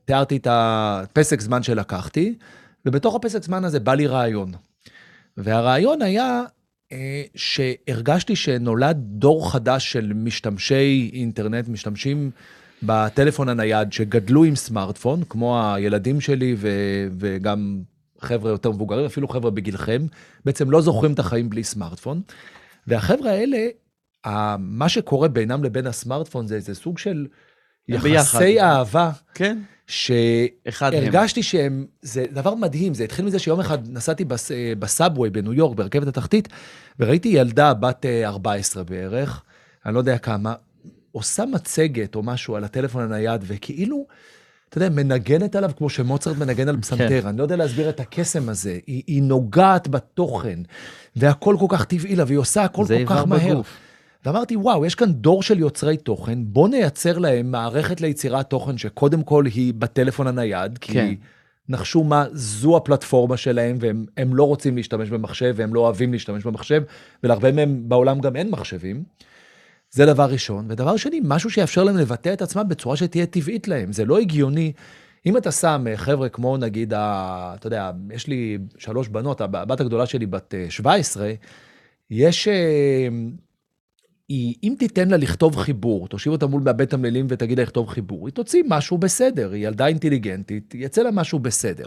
תיארתי 0.05 0.37
את 0.37 0.47
הפסק 0.49 1.41
זמן 1.41 1.63
שלקחתי, 1.63 2.35
ובתוך 2.85 3.15
הפסק 3.15 3.43
זמן 3.43 3.63
הזה 3.63 3.79
בא 3.79 3.93
לי 3.93 4.07
רעיון. 4.07 4.51
והרעיון 5.37 6.01
היה 6.01 6.41
אה, 6.91 7.23
שהרגשתי 7.35 8.35
שנולד 8.35 8.97
דור 9.01 9.51
חדש 9.51 9.91
של 9.91 10.11
משתמשי 10.15 11.11
אינטרנט, 11.13 11.67
משתמשים 11.67 12.31
בטלפון 12.83 13.49
הנייד 13.49 13.93
שגדלו 13.93 14.43
עם 14.43 14.55
סמארטפון, 14.55 15.23
כמו 15.29 15.73
הילדים 15.73 16.21
שלי 16.21 16.55
ו- 16.57 17.07
וגם 17.19 17.81
חבר'ה 18.21 18.51
יותר 18.51 18.71
מבוגרים, 18.71 19.05
אפילו 19.05 19.27
חבר'ה 19.27 19.51
בגילכם, 19.51 20.05
בעצם 20.45 20.71
לא 20.71 20.81
זוכרים 20.81 21.13
את 21.13 21.19
החיים 21.19 21.49
בלי 21.49 21.63
סמארטפון. 21.63 22.21
והחבר'ה 22.87 23.31
האלה, 23.31 23.67
מה 24.59 24.89
שקורה 24.89 25.27
בינם 25.27 25.63
לבין 25.63 25.87
הסמארטפון 25.87 26.47
זה 26.47 26.55
איזה 26.55 26.75
סוג 26.75 26.97
של 26.97 27.27
יחסי 27.87 28.09
ביחד. 28.09 28.41
אהבה. 28.59 29.11
כן. 29.33 29.57
שהרגשתי 29.87 31.43
שהם, 31.43 31.85
זה 32.01 32.25
דבר 32.31 32.55
מדהים, 32.55 32.93
זה 32.93 33.03
התחיל 33.03 33.25
מזה 33.25 33.39
שיום 33.39 33.59
אחד 33.59 33.89
נסעתי 33.89 34.25
בס, 34.25 34.51
בסאבווי 34.79 35.29
בניו 35.29 35.53
יורק, 35.53 35.77
ברכבת 35.77 36.07
התחתית, 36.07 36.47
וראיתי 36.99 37.27
ילדה 37.27 37.73
בת 37.73 38.05
14 38.25 38.83
בערך, 38.83 39.43
אני 39.85 39.93
לא 39.93 39.99
יודע 39.99 40.17
כמה, 40.17 40.53
עושה 41.11 41.45
מצגת 41.45 42.15
או 42.15 42.23
משהו 42.23 42.55
על 42.55 42.63
הטלפון 42.63 43.03
הנייד, 43.03 43.41
וכאילו, 43.47 44.05
אתה 44.69 44.77
יודע, 44.77 44.89
מנגנת 44.89 45.55
עליו 45.55 45.71
כמו 45.77 45.89
שמוצרט 45.89 46.37
מנגן 46.37 46.69
על 46.69 46.81
פסנתר. 46.81 47.21
כן. 47.21 47.27
אני 47.27 47.37
לא 47.37 47.43
יודע 47.43 47.55
להסביר 47.55 47.89
את 47.89 47.99
הקסם 47.99 48.49
הזה. 48.49 48.79
היא, 48.87 49.03
היא 49.07 49.23
נוגעת 49.23 49.87
בתוכן, 49.87 50.59
והכל 51.15 51.55
כל 51.59 51.65
כך 51.69 51.85
טבעי 51.85 52.15
לה, 52.15 52.23
והיא 52.27 52.37
עושה 52.37 52.63
הכל 52.63 52.85
כל 52.87 53.05
כך 53.05 53.27
מהר. 53.27 53.53
בגוף. 53.53 53.77
ואמרתי, 54.25 54.55
וואו, 54.55 54.85
יש 54.85 54.95
כאן 54.95 55.11
דור 55.11 55.43
של 55.43 55.59
יוצרי 55.59 55.97
תוכן, 55.97 56.39
בוא 56.43 56.69
נייצר 56.69 57.17
להם 57.17 57.51
מערכת 57.51 58.01
ליצירת 58.01 58.49
תוכן 58.49 58.77
שקודם 58.77 59.23
כל 59.23 59.45
היא 59.45 59.73
בטלפון 59.73 60.27
הנייד, 60.27 60.77
כי 60.77 60.93
כן. 60.93 61.13
נחשו 61.69 62.03
מה 62.03 62.25
זו 62.33 62.77
הפלטפורמה 62.77 63.37
שלהם, 63.37 63.77
והם 63.79 64.05
הם 64.17 64.35
לא 64.35 64.43
רוצים 64.43 64.75
להשתמש 64.75 65.09
במחשב, 65.09 65.53
והם 65.57 65.73
לא 65.73 65.79
אוהבים 65.79 66.13
להשתמש 66.13 66.43
במחשב, 66.43 66.83
ולהרבה 67.23 67.51
מהם 67.51 67.83
בעולם 67.89 68.19
גם 68.19 68.35
אין 68.35 68.49
מחשבים. 68.49 69.03
זה 69.91 70.05
דבר 70.05 70.25
ראשון. 70.25 70.65
ודבר 70.69 70.97
שני, 70.97 71.21
משהו 71.23 71.49
שיאפשר 71.49 71.83
להם 71.83 71.97
לבטא 71.97 72.33
את 72.33 72.41
עצמם 72.41 72.63
בצורה 72.67 72.97
שתהיה 72.97 73.25
טבעית 73.25 73.67
להם. 73.67 73.93
זה 73.93 74.05
לא 74.05 74.19
הגיוני. 74.19 74.71
אם 75.25 75.37
אתה 75.37 75.51
שם 75.51 75.85
אה, 75.89 75.97
חבר'ה 75.97 76.29
כמו 76.29 76.57
נגיד, 76.57 76.93
ה, 76.93 77.53
אתה 77.55 77.67
יודע, 77.67 77.91
יש 78.13 78.27
לי 78.27 78.57
שלוש 78.77 79.07
בנות, 79.07 79.41
הבת 79.41 79.79
הגדולה 79.79 80.05
שלי 80.05 80.25
בת 80.25 80.53
17, 80.69 81.33
יש 82.09 82.47
אה, 82.47 83.07
היא, 84.29 84.55
אם 84.63 84.75
תיתן 84.79 85.09
לה 85.09 85.17
לכתוב 85.17 85.55
חיבור, 85.55 86.07
תושיב 86.07 86.31
אותה 86.31 86.47
מול 86.47 86.61
מעבד 86.61 86.85
תמלילים 86.85 87.27
ותגיד 87.29 87.57
לה 87.57 87.63
לכתוב 87.63 87.89
חיבור, 87.89 88.27
היא 88.27 88.33
תוציא 88.33 88.63
משהו 88.67 88.97
בסדר, 88.97 89.51
היא 89.51 89.67
ילדה 89.67 89.87
אינטליגנטית, 89.87 90.75
יצא 90.77 91.01
לה 91.01 91.11
משהו 91.11 91.39
בסדר. 91.39 91.85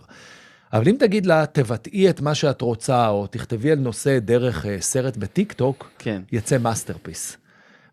אבל 0.72 0.88
אם 0.88 0.96
תגיד 0.98 1.26
לה, 1.26 1.46
תבטאי 1.46 2.10
את 2.10 2.20
מה 2.20 2.34
שאת 2.34 2.60
רוצה, 2.60 3.08
או 3.08 3.26
תכתבי 3.26 3.70
על 3.70 3.78
נושא 3.78 4.18
דרך 4.18 4.66
סרט 4.80 5.16
בטיק 5.16 5.52
טוק, 5.52 5.90
כן. 5.98 6.22
יצא 6.32 6.58
masterpiece. 6.58 7.43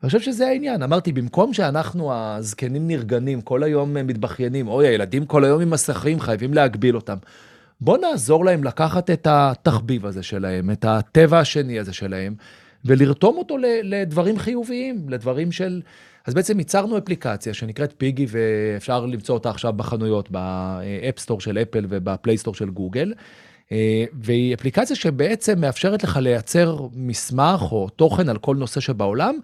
אני 0.04 0.08
חושב 0.08 0.22
שזה 0.22 0.48
העניין. 0.48 0.84
אמרתי, 0.84 1.12
במקום 1.12 1.54
שאנחנו 1.54 2.14
הזקנים 2.14 2.88
נרגנים, 2.88 3.42
כל 3.42 3.64
היום 3.64 3.94
מתבכיינים, 3.94 4.68
אוי, 4.68 4.88
הילדים 4.88 5.26
כל 5.26 5.46
היום 5.46 5.62
עם 5.62 5.70
מסכים, 5.70 6.20
חייבים 6.20 6.54
להגביל 6.54 6.96
אותם. 6.96 7.18
בוא 7.82 7.98
נעזור 7.98 8.46
להם 8.46 8.64
לקחת 8.64 9.10
את 9.10 9.28
התחביב 9.30 10.06
הזה 10.06 10.24
שלהם, 10.24 10.72
את 10.72 10.86
הטבע 10.86 11.40
השני 11.40 11.80
הזה 11.80 11.94
שלהם, 11.94 12.36
ולרתום 12.86 13.38
אותו 13.38 13.58
לדברים 13.84 14.40
חיוביים, 14.40 15.10
לדברים 15.10 15.52
של... 15.52 15.82
אז 16.26 16.34
בעצם 16.34 16.60
ייצרנו 16.60 16.98
אפליקציה 16.98 17.54
שנקראת 17.54 17.94
פיגי, 17.98 18.26
ואפשר 18.30 19.06
למצוא 19.06 19.36
אותה 19.36 19.50
עכשיו 19.50 19.74
בחנויות, 19.74 20.32
ב 20.32 20.44
App 20.44 20.81
Store 20.81 21.42
של 21.42 21.58
אפל 21.58 21.86
וב 21.90 22.02
Play 22.02 22.26
Store 22.26 22.56
של 22.56 22.70
גוגל. 22.70 23.14
אה, 23.72 24.06
והיא 24.14 24.54
אפליקציה 24.54 24.96
שבעצם 24.96 25.62
מאפשרת 25.62 26.04
לך 26.04 26.18
לייצר 26.18 26.78
מסמך 26.94 27.72
או 27.72 27.90
תוכן 27.90 28.30
על 28.30 28.38
כל 28.38 28.56
נושא 28.56 28.80
שבעולם, 28.80 29.40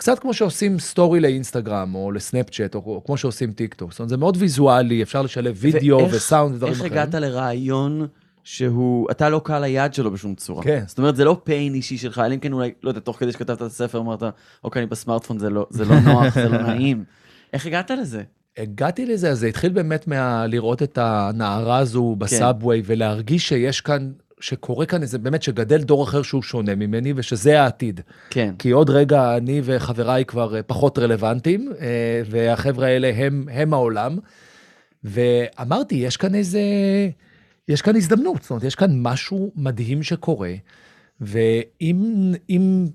קצת 0.00 0.18
כמו 0.18 0.34
שעושים 0.34 0.78
story 0.78 1.20
לאינסטגרם 1.20 1.94
או 1.94 2.12
לסנאפצ'אט, 2.12 2.74
או, 2.74 2.80
או 2.86 3.04
כמו 3.04 3.16
שעושים 3.16 3.52
טיק 3.52 3.74
טוק. 3.74 3.90
זאת 3.90 3.98
אומרת, 3.98 4.08
זה 4.08 4.16
מאוד 4.16 4.36
ויזואלי, 4.40 5.02
אפשר 5.02 5.22
לשלב 5.22 5.56
וידאו 5.58 5.98
ואיך, 5.98 6.14
וסאונד 6.14 6.54
ודברים 6.54 6.72
אחרים. 6.72 6.92
איך 6.92 6.92
הגעת 6.92 7.14
לרעיון 7.14 8.06
שהוא, 8.44 9.10
אתה 9.10 9.28
לא 9.28 9.40
קהל 9.44 9.64
היעד 9.64 9.94
שלו 9.94 10.10
בשום 10.10 10.34
צורה. 10.34 10.62
כן. 10.62 10.84
זאת 10.86 10.98
אומרת, 10.98 11.16
זה 11.16 11.24
לא 11.24 11.40
pain 11.44 11.74
אישי 11.74 11.98
שלך, 11.98 12.18
אלא 12.18 12.34
אם 12.34 12.40
כן 12.40 12.52
אולי, 12.52 12.70
לא 12.82 12.90
יודע, 12.90 13.00
תוך 13.00 13.18
כדי 13.18 13.32
שכתבת 13.32 13.56
את 13.56 13.66
הספר, 13.66 13.98
אמרת, 13.98 14.22
אוקיי, 14.64 14.80
אני 14.80 14.86
בסמארטפון, 14.86 15.38
זה 15.38 15.50
לא, 15.50 15.66
זה 15.70 15.84
לא 15.84 16.00
נוח, 16.06 16.34
זה 16.34 16.48
לא 16.48 16.62
נעים. 16.62 17.04
איך 17.52 17.66
הגעת 17.66 17.90
לזה? 17.90 18.22
הגעתי 18.58 19.06
לזה, 19.06 19.30
אז 19.30 19.38
זה 19.38 19.46
התחיל 19.46 19.72
באמת 19.72 20.08
מלראות 20.08 20.82
את 20.82 20.98
הנערה 20.98 21.78
הזו 21.78 22.16
בסאבווי, 22.18 22.82
כן. 22.82 22.92
ולהרגיש 22.92 23.48
שיש 23.48 23.80
כאן, 23.80 24.10
שקורה 24.40 24.86
כאן 24.86 25.02
איזה, 25.02 25.18
באמת, 25.18 25.42
שגדל 25.42 25.82
דור 25.82 26.04
אחר 26.04 26.22
שהוא 26.22 26.42
שונה 26.42 26.74
ממני, 26.74 27.12
ושזה 27.16 27.62
העתיד. 27.62 28.00
כן. 28.30 28.54
כי 28.58 28.70
עוד 28.70 28.90
רגע 28.90 29.36
אני 29.36 29.60
וחבריי 29.64 30.24
כבר 30.24 30.56
אה, 30.56 30.62
פחות 30.62 30.98
רלוונטיים, 30.98 31.72
אה, 31.80 32.22
והחבר'ה 32.30 32.86
האלה 32.86 33.12
הם, 33.16 33.46
הם 33.52 33.74
העולם. 33.74 34.18
ואמרתי, 35.04 35.94
יש 35.94 36.16
כאן 36.16 36.34
איזה... 36.34 36.60
יש 37.68 37.82
כאן 37.82 37.96
הזדמנות, 37.96 38.42
זאת 38.42 38.50
אומרת, 38.50 38.64
יש 38.64 38.74
כאן 38.74 38.90
משהו 39.02 39.52
מדהים 39.56 40.02
שקורה, 40.02 40.52
ואם, 41.20 42.32
אם, 42.50 42.86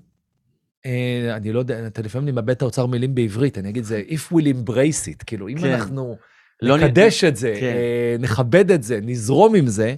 אה, 0.86 1.36
אני 1.36 1.52
לא 1.52 1.58
יודע, 1.58 1.86
אתה 1.86 2.02
לפעמים 2.02 2.28
אני 2.28 2.34
מאבד 2.34 2.50
את 2.50 2.62
האוצר 2.62 2.86
מילים 2.86 3.14
בעברית, 3.14 3.58
אני 3.58 3.68
אגיד 3.68 3.84
זה, 3.84 4.02
if 4.08 4.32
we'll 4.32 4.68
embrace 4.68 5.08
it, 5.08 5.24
כאילו, 5.26 5.48
אם 5.48 5.58
כן. 5.58 5.72
אנחנו 5.72 6.16
לא 6.62 6.78
נקדש 6.78 7.24
נ... 7.24 7.28
את 7.28 7.36
זה, 7.36 7.54
כן. 7.60 7.66
אה, 7.66 8.16
נכבד 8.18 8.70
את 8.70 8.82
זה, 8.82 9.00
נזרום 9.02 9.54
עם 9.54 9.66
זה, 9.66 9.94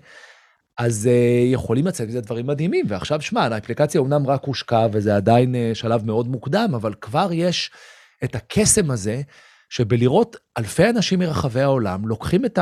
אז 0.78 1.06
אה, 1.06 1.42
יכולים 1.52 1.86
לצאת 1.86 2.08
מזה 2.08 2.20
דברים 2.20 2.46
מדהימים. 2.46 2.86
ועכשיו, 2.88 3.20
שמע, 3.20 3.42
האפליקציה 3.42 4.00
אומנם 4.00 4.26
רק 4.26 4.44
הושקע, 4.44 4.86
וזה 4.92 5.16
עדיין 5.16 5.54
אה, 5.54 5.70
שלב 5.74 6.06
מאוד 6.06 6.28
מוקדם, 6.28 6.70
אבל 6.74 6.94
כבר 7.00 7.28
יש 7.32 7.70
את 8.24 8.34
הקסם 8.34 8.90
הזה, 8.90 9.22
שבלראות 9.70 10.36
אלפי 10.58 10.90
אנשים 10.90 11.18
מרחבי 11.18 11.60
העולם, 11.60 12.08
לוקחים 12.08 12.44
את. 12.44 12.58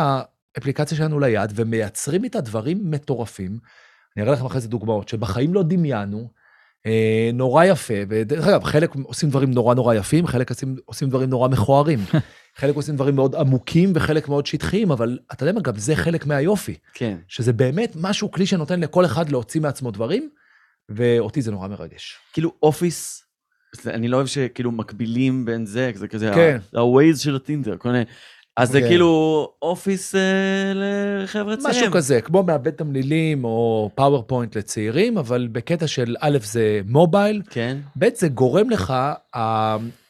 האפליקציה 0.57 0.97
שלנו 0.97 1.21
ליד 1.21 1.53
ומייצרים 1.55 2.25
איתה 2.25 2.41
דברים 2.41 2.91
מטורפים. 2.91 3.59
אני 4.17 4.25
אראה 4.25 4.33
לכם 4.33 4.47
אחרי 4.47 4.61
זה 4.61 4.69
דוגמאות 4.69 5.09
שבחיים 5.09 5.55
לא 5.55 5.63
דמיינו, 5.63 6.29
נורא 7.33 7.65
יפה, 7.65 7.95
ודרך 8.09 8.47
אגב, 8.47 8.65
חלק 8.65 8.95
עושים 9.03 9.31
דברים 9.31 9.51
נורא 9.51 9.75
נורא 9.75 9.95
יפים, 9.95 10.27
חלק 10.27 10.51
עושים, 10.51 10.77
עושים 10.85 11.09
דברים 11.09 11.31
נורא 11.31 11.49
מכוערים. 11.49 11.99
חלק 12.57 12.75
עושים 12.75 12.95
דברים 12.95 13.17
מאוד 13.17 13.35
עמוקים 13.35 13.93
וחלק 13.95 14.29
מאוד 14.29 14.47
שטחיים, 14.47 14.91
אבל 14.91 15.19
אתה 15.33 15.43
יודע 15.43 15.53
מה, 15.53 15.61
גם 15.61 15.77
זה 15.77 15.97
חלק 15.97 16.27
מהיופי. 16.27 16.75
כן. 16.95 17.17
שזה 17.29 17.53
באמת 17.53 17.93
משהו, 18.01 18.31
כלי 18.31 18.47
שנותן 18.47 18.81
לכל 18.81 19.05
אחד 19.05 19.31
להוציא 19.31 19.61
מעצמו 19.61 19.91
דברים, 19.91 20.29
ואותי 20.89 21.43
זה 21.43 21.51
נורא 21.51 21.69
מרגש. 21.69 22.17
כאילו 22.33 22.53
אופיס, 22.63 23.25
אני 23.87 24.09
לא 24.09 24.17
אוהב 24.17 24.27
שכאילו 24.27 24.73
מקבילים 24.73 25.45
בין 25.45 25.67
זה, 25.67 25.91
זה 25.95 26.09
כזה, 26.09 26.31
כן. 26.35 26.59
ה-Waze 26.75 27.19
של 27.19 27.37
הטינדר, 27.37 27.77
כל 27.77 27.89
מיני 27.89 28.05
אז 28.57 28.71
זה 28.71 28.81
כן. 28.81 28.87
כאילו 28.89 29.53
אופיס 29.63 30.15
אה, 30.15 30.21
לחבר'ה 30.75 31.57
צעירים. 31.57 31.81
משהו 31.81 31.93
כזה, 31.93 32.21
כמו 32.21 32.43
מעבד 32.43 32.71
תמלילים 32.71 33.45
או 33.45 33.91
פאורפוינט 33.95 34.57
לצעירים, 34.57 35.19
אבל 35.19 35.49
בקטע 35.53 35.87
של 35.87 36.17
א' 36.21 36.39
זה 36.43 36.81
מובייל, 36.89 37.43
כן. 37.51 37.77
ב' 37.99 38.09
זה 38.15 38.29
גורם 38.29 38.71
לך, 38.71 38.95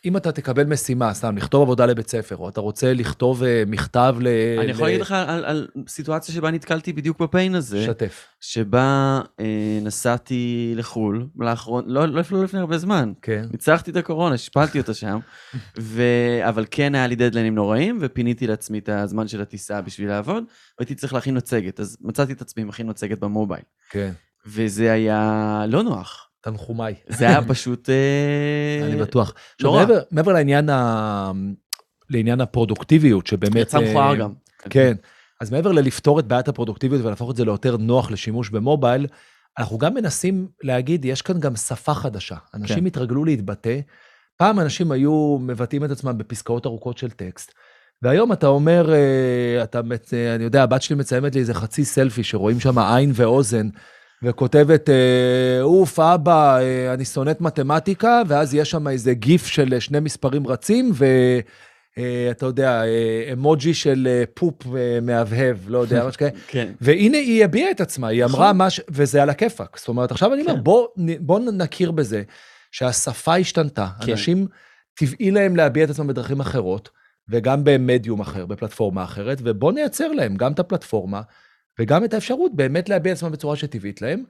אם 0.06 0.16
אתה 0.16 0.32
תקבל 0.32 0.64
משימה, 0.64 1.14
סתם, 1.14 1.36
לכתוב 1.36 1.62
עבודה 1.62 1.86
לבית 1.86 2.08
ספר, 2.08 2.36
או 2.36 2.48
אתה 2.48 2.60
רוצה 2.60 2.94
לכתוב 2.94 3.42
uh, 3.42 3.46
מכתב 3.66 4.16
ל... 4.20 4.28
אני 4.60 4.70
יכול. 4.70 4.86
להגיד 4.86 5.00
לך 5.00 5.12
על, 5.12 5.44
על 5.44 5.68
סיטואציה 5.88 6.34
שבה 6.34 6.50
נתקלתי 6.50 6.92
בדיוק 6.92 7.22
בפיין 7.22 7.54
הזה. 7.54 7.84
שתף. 7.84 8.26
שבה 8.40 9.20
אה, 9.40 9.78
נסעתי 9.82 10.72
לחו"ל, 10.76 11.28
לאחרון, 11.38 11.84
לא, 11.86 12.06
לא, 12.06 12.22
לא 12.30 12.44
לפני 12.44 12.60
הרבה 12.60 12.78
זמן. 12.78 13.12
כן. 13.22 13.44
ניצחתי 13.50 13.90
את 13.90 13.96
הקורונה, 13.96 14.34
השפלתי 14.34 14.78
אותה 14.78 14.94
שם, 14.94 15.18
ו... 15.80 16.02
אבל 16.48 16.64
כן 16.70 16.94
היה 16.94 17.06
לי 17.06 17.14
דדליינים 17.14 17.54
נוראים, 17.54 17.98
ופיניתי 18.00 18.46
לעצמי 18.46 18.78
את 18.78 18.88
הזמן 18.88 19.28
של 19.28 19.40
הטיסה 19.40 19.80
בשביל 19.80 20.08
לעבוד, 20.08 20.44
והייתי 20.78 20.94
צריך 20.94 21.14
להכין 21.14 21.36
מצגת, 21.36 21.80
אז 21.80 21.96
מצאתי 22.00 22.32
את 22.32 22.40
עצמי 22.40 22.64
מכין 22.64 22.90
מצגת 22.90 23.18
במובייל. 23.18 23.62
כן. 23.90 24.12
וזה 24.46 24.92
היה 24.92 25.64
לא 25.68 25.82
נוח. 25.82 26.25
תנחומיי. 26.50 26.94
זה 27.08 27.28
היה 27.28 27.42
פשוט... 27.52 27.90
אה, 27.90 28.86
אני 28.86 28.96
בטוח. 28.96 29.34
עכשיו, 29.54 29.72
מעבר, 29.72 30.00
מעבר 30.10 30.32
לעניין, 30.32 30.70
ה... 30.70 31.32
לעניין 32.10 32.40
הפרודוקטיביות, 32.40 33.26
שבאמת... 33.26 33.56
יצא 33.56 33.78
מכוער 33.78 34.10
אה, 34.10 34.16
גם. 34.16 34.32
כן. 34.70 34.94
אז 35.40 35.50
מעבר 35.50 35.72
ללפתור 35.72 36.20
את 36.20 36.26
בעיית 36.26 36.48
הפרודוקטיביות 36.48 37.04
ולהפוך 37.04 37.30
את 37.30 37.36
זה 37.36 37.44
ליותר 37.44 37.76
נוח 37.76 38.10
לשימוש 38.10 38.50
במובייל, 38.50 39.06
אנחנו 39.58 39.78
גם 39.78 39.94
מנסים 39.94 40.48
להגיד, 40.62 41.04
יש 41.04 41.22
כאן 41.22 41.40
גם 41.40 41.56
שפה 41.56 41.94
חדשה. 41.94 42.36
אנשים 42.54 42.80
כן. 42.80 42.86
התרגלו 42.86 43.24
להתבטא. 43.24 43.80
פעם 44.36 44.60
אנשים 44.60 44.92
היו 44.92 45.38
מבטאים 45.40 45.84
את 45.84 45.90
עצמם 45.90 46.18
בפסקאות 46.18 46.66
ארוכות 46.66 46.98
של 46.98 47.10
טקסט. 47.10 47.52
והיום 48.02 48.32
אתה 48.32 48.46
אומר, 48.46 48.92
אה, 48.92 49.62
אתה, 49.62 49.80
אני 50.34 50.44
יודע, 50.44 50.62
הבת 50.62 50.82
שלי 50.82 50.96
מציימת 50.96 51.34
לי 51.34 51.40
איזה 51.40 51.54
חצי 51.54 51.84
סלפי 51.84 52.24
שרואים 52.24 52.60
שם 52.60 52.78
עין 52.78 53.10
ואוזן, 53.14 53.68
וכותבת, 54.22 54.90
אה, 54.90 55.62
אוף, 55.62 55.98
אבא, 55.98 56.58
אה, 56.58 56.94
אני 56.94 57.04
שונאת 57.04 57.40
מתמטיקה, 57.40 58.22
ואז 58.28 58.54
יש 58.54 58.70
שם 58.70 58.88
איזה 58.88 59.14
גיף 59.14 59.46
של 59.46 59.80
שני 59.80 60.00
מספרים 60.00 60.46
רצים, 60.46 60.92
ואתה 61.96 62.46
יודע, 62.46 62.82
אמוג'י 63.32 63.74
של 63.74 64.24
poop 64.34 64.54
מהבהב, 65.02 65.56
לא 65.68 65.78
יודע, 65.78 66.04
מה 66.04 66.12
שכאלה. 66.12 66.30
כן. 66.48 66.72
והנה 66.80 67.18
היא 67.18 67.44
הביעה 67.44 67.70
את 67.70 67.80
עצמה, 67.80 68.08
היא 68.08 68.24
אמרה 68.24 68.52
מה 68.52 68.70
ש... 68.70 68.80
וזה 68.90 69.22
על 69.22 69.30
הכיפאק. 69.30 69.78
זאת 69.78 69.88
אומרת, 69.88 70.10
עכשיו 70.10 70.34
אני 70.34 70.42
אומר, 70.42 70.54
כן. 70.54 70.62
בוא, 70.62 70.86
בוא 71.20 71.40
נכיר 71.40 71.90
בזה 71.90 72.22
שהשפה 72.70 73.36
השתנתה. 73.36 73.86
כן. 74.00 74.12
אנשים, 74.12 74.46
טבעי 74.94 75.30
להם 75.30 75.56
להביע 75.56 75.84
את 75.84 75.90
עצמם 75.90 76.06
בדרכים 76.06 76.40
אחרות, 76.40 76.90
וגם 77.28 77.64
במדיום 77.64 78.20
אחר, 78.20 78.46
בפלטפורמה 78.46 79.04
אחרת, 79.04 79.38
ובוא 79.44 79.72
נייצר 79.72 80.08
להם 80.12 80.36
גם 80.36 80.52
את 80.52 80.58
הפלטפורמה. 80.58 81.20
וגם 81.78 82.04
את 82.04 82.14
האפשרות 82.14 82.52
באמת 82.54 82.88
להביע 82.88 83.12
עצמם 83.12 83.32
בצורה 83.32 83.56
שטבעית 83.56 84.02
להם. 84.02 84.22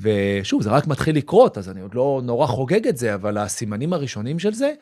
ושוב, 0.00 0.62
זה 0.62 0.70
רק 0.70 0.86
מתחיל 0.86 1.16
לקרות, 1.16 1.58
אז 1.58 1.70
אני 1.70 1.80
עוד 1.80 1.94
לא 1.94 2.20
נורא 2.24 2.46
חוגג 2.46 2.86
את 2.86 2.96
זה, 2.96 3.14
אבל 3.14 3.38
הסימנים 3.38 3.92
הראשונים 3.92 4.38
של 4.38 4.52
זה, 4.52 4.72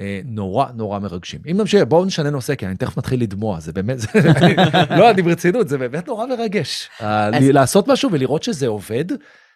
אה, 0.00 0.20
נורא 0.24 0.66
נורא 0.74 0.98
מרגשים. 0.98 1.40
אם 1.50 1.56
נמשיך, 1.56 1.82
בואו 1.88 2.04
נשנה 2.04 2.30
נושא, 2.30 2.54
כי 2.54 2.66
אני 2.66 2.76
תכף 2.76 2.96
מתחיל 2.96 3.22
לדמוע, 3.22 3.60
זה 3.60 3.72
באמת, 3.72 3.98
זה, 3.98 4.08
לא, 4.98 5.10
אני 5.10 5.22
ברצינות, 5.22 5.68
זה 5.68 5.78
באמת 5.78 6.08
נורא 6.08 6.26
מרגש. 6.26 6.88
אז... 7.00 7.34
לעשות 7.44 7.88
משהו 7.88 8.12
ולראות 8.12 8.42
שזה 8.42 8.66
עובד, 8.66 9.04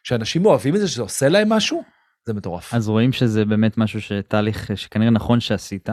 שאנשים 0.04 0.46
אוהבים 0.46 0.74
את 0.74 0.80
זה, 0.80 0.88
שזה 0.88 1.02
עושה 1.02 1.28
להם 1.28 1.48
משהו, 1.48 1.82
זה 2.26 2.34
מטורף. 2.34 2.74
אז 2.74 2.88
רואים 2.88 3.12
שזה 3.12 3.44
באמת 3.44 3.78
משהו 3.78 4.00
שתהליך 4.00 4.70
שכנראה 4.74 5.10
נכון 5.10 5.40
שעשית. 5.40 5.88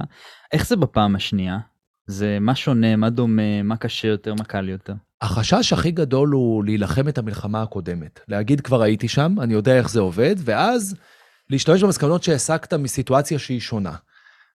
איך 0.51 0.67
זה 0.67 0.75
בפעם 0.75 1.15
השנייה? 1.15 1.57
זה 2.07 2.37
מה 2.41 2.55
שונה, 2.55 2.95
מה 2.95 3.09
דומה, 3.09 3.63
מה 3.63 3.77
קשה 3.77 4.07
יותר, 4.07 4.33
מה 4.33 4.43
קל 4.43 4.69
יותר? 4.69 4.93
החשש 5.25 5.73
הכי 5.73 5.91
גדול 5.91 6.29
הוא 6.29 6.65
להילחם 6.65 7.07
את 7.07 7.17
המלחמה 7.17 7.61
הקודמת. 7.61 8.19
להגיד 8.27 8.61
כבר 8.61 8.81
הייתי 8.81 9.07
שם, 9.07 9.35
אני 9.41 9.53
יודע 9.53 9.77
איך 9.77 9.89
זה 9.89 9.99
עובד, 9.99 10.35
ואז 10.39 10.95
להשתמש 11.49 11.83
במסקנות 11.83 12.23
שהעסקת 12.23 12.73
מסיטואציה 12.73 13.39
שהיא 13.39 13.59
שונה, 13.59 13.95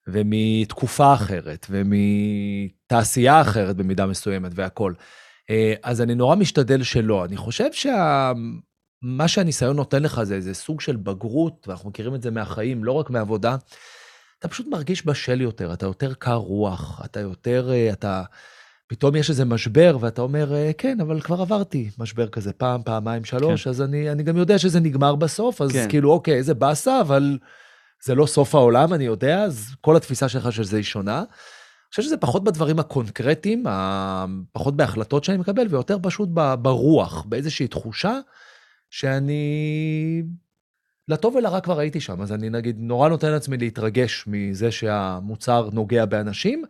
ומתקופה 0.06 1.14
אחרת, 1.14 1.66
ומתעשייה 1.70 3.40
אחרת 3.40 3.76
במידה 3.76 4.06
מסוימת 4.06 4.52
והכול. 4.54 4.94
אה, 5.50 5.74
אז 5.82 6.00
אני 6.00 6.14
נורא 6.14 6.36
משתדל 6.36 6.82
שלא. 6.82 7.24
אני 7.24 7.36
חושב 7.36 7.72
שמה 7.72 9.28
שהניסיון 9.28 9.76
נותן 9.76 10.02
לך 10.02 10.22
זה 10.22 10.34
איזה 10.34 10.54
סוג 10.54 10.80
של 10.80 10.96
בגרות, 10.96 11.68
ואנחנו 11.68 11.90
מכירים 11.90 12.14
את 12.14 12.22
זה 12.22 12.30
מהחיים, 12.30 12.84
לא 12.84 12.92
רק 12.92 13.10
מעבודה. 13.10 13.56
אתה 14.38 14.48
פשוט 14.48 14.66
מרגיש 14.66 15.06
בשל 15.06 15.40
יותר, 15.40 15.72
אתה 15.72 15.86
יותר 15.86 16.14
קר 16.14 16.34
רוח, 16.34 17.00
אתה 17.04 17.20
יותר, 17.20 17.70
אה, 17.72 17.92
אתה... 17.92 18.22
פתאום 18.90 19.16
יש 19.16 19.30
איזה 19.30 19.44
משבר, 19.44 19.96
ואתה 20.00 20.22
אומר, 20.22 20.54
אה, 20.54 20.70
כן, 20.78 21.00
אבל 21.00 21.20
כבר 21.20 21.40
עברתי 21.40 21.90
משבר 21.98 22.28
כזה 22.28 22.52
פעם, 22.52 22.82
פעמיים, 22.82 23.24
שלוש, 23.24 23.64
כן. 23.64 23.70
אז 23.70 23.82
אני, 23.82 24.10
אני 24.10 24.22
גם 24.22 24.36
יודע 24.36 24.58
שזה 24.58 24.80
נגמר 24.80 25.14
בסוף, 25.14 25.62
אז 25.62 25.72
כן. 25.72 25.86
כאילו, 25.88 26.12
אוקיי, 26.12 26.34
איזה 26.34 26.54
באסה, 26.54 27.00
אבל 27.00 27.38
זה 28.04 28.14
לא 28.14 28.26
סוף 28.26 28.54
העולם, 28.54 28.94
אני 28.94 29.04
יודע, 29.04 29.42
אז 29.42 29.74
כל 29.80 29.96
התפיסה 29.96 30.28
שלך 30.28 30.52
של 30.52 30.64
זה 30.64 30.76
היא 30.76 30.84
שונה. 30.84 31.18
אני 31.18 31.90
חושב 31.90 32.02
שזה 32.02 32.16
פחות 32.16 32.44
בדברים 32.44 32.78
הקונקרטיים, 32.78 33.64
פחות 34.52 34.76
בהחלטות 34.76 35.24
שאני 35.24 35.38
מקבל, 35.38 35.66
ויותר 35.70 35.96
פשוט 36.02 36.28
ברוח, 36.62 37.24
באיזושהי 37.28 37.68
תחושה 37.68 38.18
שאני... 38.90 40.22
לטוב 41.08 41.34
ולרע 41.34 41.60
כבר 41.60 41.78
הייתי 41.78 42.00
שם, 42.00 42.22
אז 42.22 42.32
אני 42.32 42.50
נגיד 42.50 42.76
נורא 42.78 43.08
נותן 43.08 43.30
לעצמי 43.30 43.56
להתרגש 43.56 44.24
מזה 44.26 44.70
שהמוצר 44.70 45.68
נוגע 45.72 46.04
באנשים, 46.04 46.64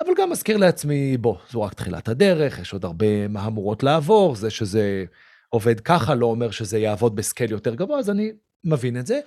אבל 0.00 0.12
גם 0.16 0.30
מזכיר 0.30 0.56
לעצמי, 0.56 1.16
בוא, 1.16 1.36
זו 1.50 1.62
רק 1.62 1.74
תחילת 1.74 2.08
הדרך, 2.08 2.58
יש 2.58 2.72
עוד 2.72 2.84
הרבה 2.84 3.28
מהמורות 3.28 3.82
לעבור, 3.82 4.36
זה 4.36 4.50
שזה 4.50 5.04
עובד 5.48 5.80
ככה 5.80 6.14
לא 6.14 6.26
אומר 6.26 6.50
שזה 6.50 6.78
יעבוד 6.78 7.16
בסקייל 7.16 7.50
יותר 7.50 7.74
גבוה, 7.74 7.98
אז 7.98 8.10
אני 8.10 8.32
מבין 8.64 8.96
את 8.96 9.06
זה. 9.06 9.20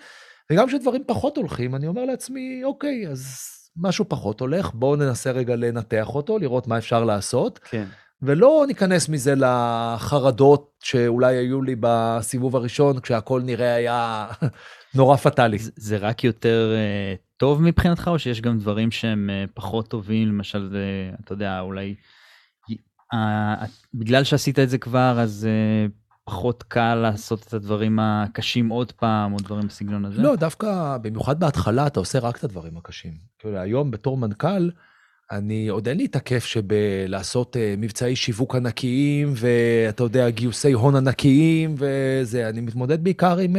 וגם 0.52 0.68
כשדברים 0.68 1.04
פחות 1.08 1.38
הולכים, 1.38 1.76
אני 1.76 1.88
אומר 1.88 2.06
לעצמי, 2.06 2.62
אוקיי, 2.64 3.08
אז 3.08 3.48
משהו 3.78 4.06
פחות 4.08 4.40
הולך, 4.40 4.72
בואו 4.74 4.96
ננסה 4.96 5.32
רגע 5.32 5.56
לנתח 5.56 6.16
אותו, 6.16 6.40
לראות 6.40 6.68
מה 6.68 6.78
אפשר 6.78 7.04
לעשות. 7.04 7.60
כן. 7.64 7.86
ולא 8.22 8.64
ניכנס 8.68 9.10
מזה 9.10 9.34
לחרדות 9.36 10.72
שאולי 10.84 11.36
היו 11.36 11.62
לי 11.62 11.76
בסיבוב 11.80 12.56
הראשון, 12.56 13.00
כשהכול 13.00 13.42
נראה 13.42 13.74
היה 13.74 14.28
נורא 14.96 15.16
פטאלי. 15.16 15.60
זה, 15.60 15.72
זה 15.76 15.98
רק 15.98 16.24
יותר 16.24 16.74
uh, 16.76 17.31
טוב 17.42 17.62
מבחינתך, 17.62 18.08
או 18.08 18.20
שיש 18.20 18.42
גם 18.42 18.58
דברים 18.58 18.92
שהם 18.92 19.30
uh, 19.30 19.52
פחות 19.54 19.88
טובים, 19.88 20.28
למשל, 20.28 20.70
uh, 20.72 21.22
אתה 21.24 21.34
יודע, 21.34 21.60
אולי, 21.60 21.96
בגלל 23.94 24.24
שעשית 24.24 24.60
את 24.60 24.70
זה 24.70 24.78
כבר, 24.78 25.18
אז 25.20 25.48
uh, 25.48 25.92
פחות 26.26 26.64
קל 26.64 26.96
לעשות 26.96 27.48
את 27.48 27.54
הדברים 27.54 28.00
הקשים 28.00 28.70
עוד 28.70 28.92
פעם, 28.92 29.34
או 29.34 29.38
דברים 29.38 29.68
בסגנון 29.68 30.06
הזה? 30.06 30.22
לא, 30.22 30.36
דווקא, 30.36 30.98
במיוחד 31.02 31.40
בהתחלה, 31.40 31.88
אתה 31.88 32.00
עושה 32.00 32.20
רק 32.20 32.38
את 32.38 32.44
הדברים 32.44 32.78
הקשים. 32.78 33.14
כאילו, 33.40 33.58
היום 33.58 33.92
בתור 33.92 34.18
מנכ"ל, 34.18 34.70
אני, 35.32 35.68
עוד 35.68 35.88
אין 35.88 35.98
לי 35.98 36.06
את 36.06 36.16
הכיף 36.16 36.46
שבלעשות 36.46 37.56
uh, 37.56 37.60
מבצעי 37.78 38.16
שיווק 38.16 38.56
ענקיים, 38.56 39.34
ואתה 39.36 40.04
יודע, 40.04 40.30
גיוסי 40.30 40.72
הון 40.72 40.96
ענקיים 40.96 41.76
וזה, 41.78 42.50
אני 42.50 42.62
מתמודד 42.62 43.04
בעיקר 43.04 43.38
עם, 43.38 43.56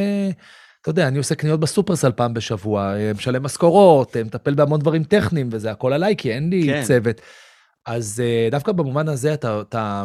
אתה 0.83 0.91
יודע, 0.91 1.09
אני 1.09 1.19
עושה 1.19 1.35
קניות 1.35 1.61
בסופרסל 1.61 2.12
פעם 2.12 2.35
בשבוע, 2.35 2.95
uh, 2.95 3.17
משלם 3.17 3.43
משכורות, 3.43 4.17
uh, 4.17 4.19
מטפל 4.25 4.55
בהמון 4.55 4.81
דברים 4.81 5.05
טכניים, 5.05 5.49
וזה 5.53 5.71
הכל 5.71 5.93
עליי, 5.93 6.17
כי 6.17 6.33
אין 6.33 6.51
לי 6.51 6.67
כן. 6.67 6.83
צוות. 6.83 7.21
אז 7.87 8.23
uh, 8.23 8.51
דווקא 8.51 8.73
במובן 8.73 9.09
הזה 9.09 9.35
אתה, 9.35 9.61
אתה 9.61 10.05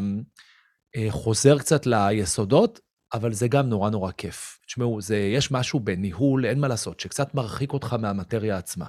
חוזר 1.10 1.57
קצת 1.57 1.86
ליסודות, 1.86 2.79
אבל 3.13 3.34
זה 3.34 3.48
גם 3.48 3.69
נורא 3.69 3.89
נורא 3.89 4.12
כיף. 4.12 4.60
תשמעו, 4.65 5.00
יש 5.34 5.51
משהו 5.51 5.79
בניהול, 5.79 6.46
אין 6.46 6.60
מה 6.60 6.67
לעשות, 6.67 7.00
שקצת 7.00 7.36
מרחיק 7.36 7.74
אותך 7.74 7.93
מהמטריה 7.93 8.57
עצמה. 8.57 8.86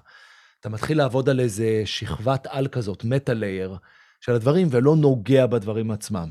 אתה 0.61 0.68
מתחיל 0.68 0.99
לעבוד 0.99 1.28
על 1.28 1.40
איזה 1.40 1.83
שכבת 1.85 2.47
על 2.50 2.68
כזאת, 2.68 3.04
מטה-לייר 3.04 3.76
של 4.21 4.33
הדברים, 4.33 4.68
ולא 4.71 4.97
נוגע 4.97 5.47
בדברים 5.47 5.90
עצמם. 5.90 6.30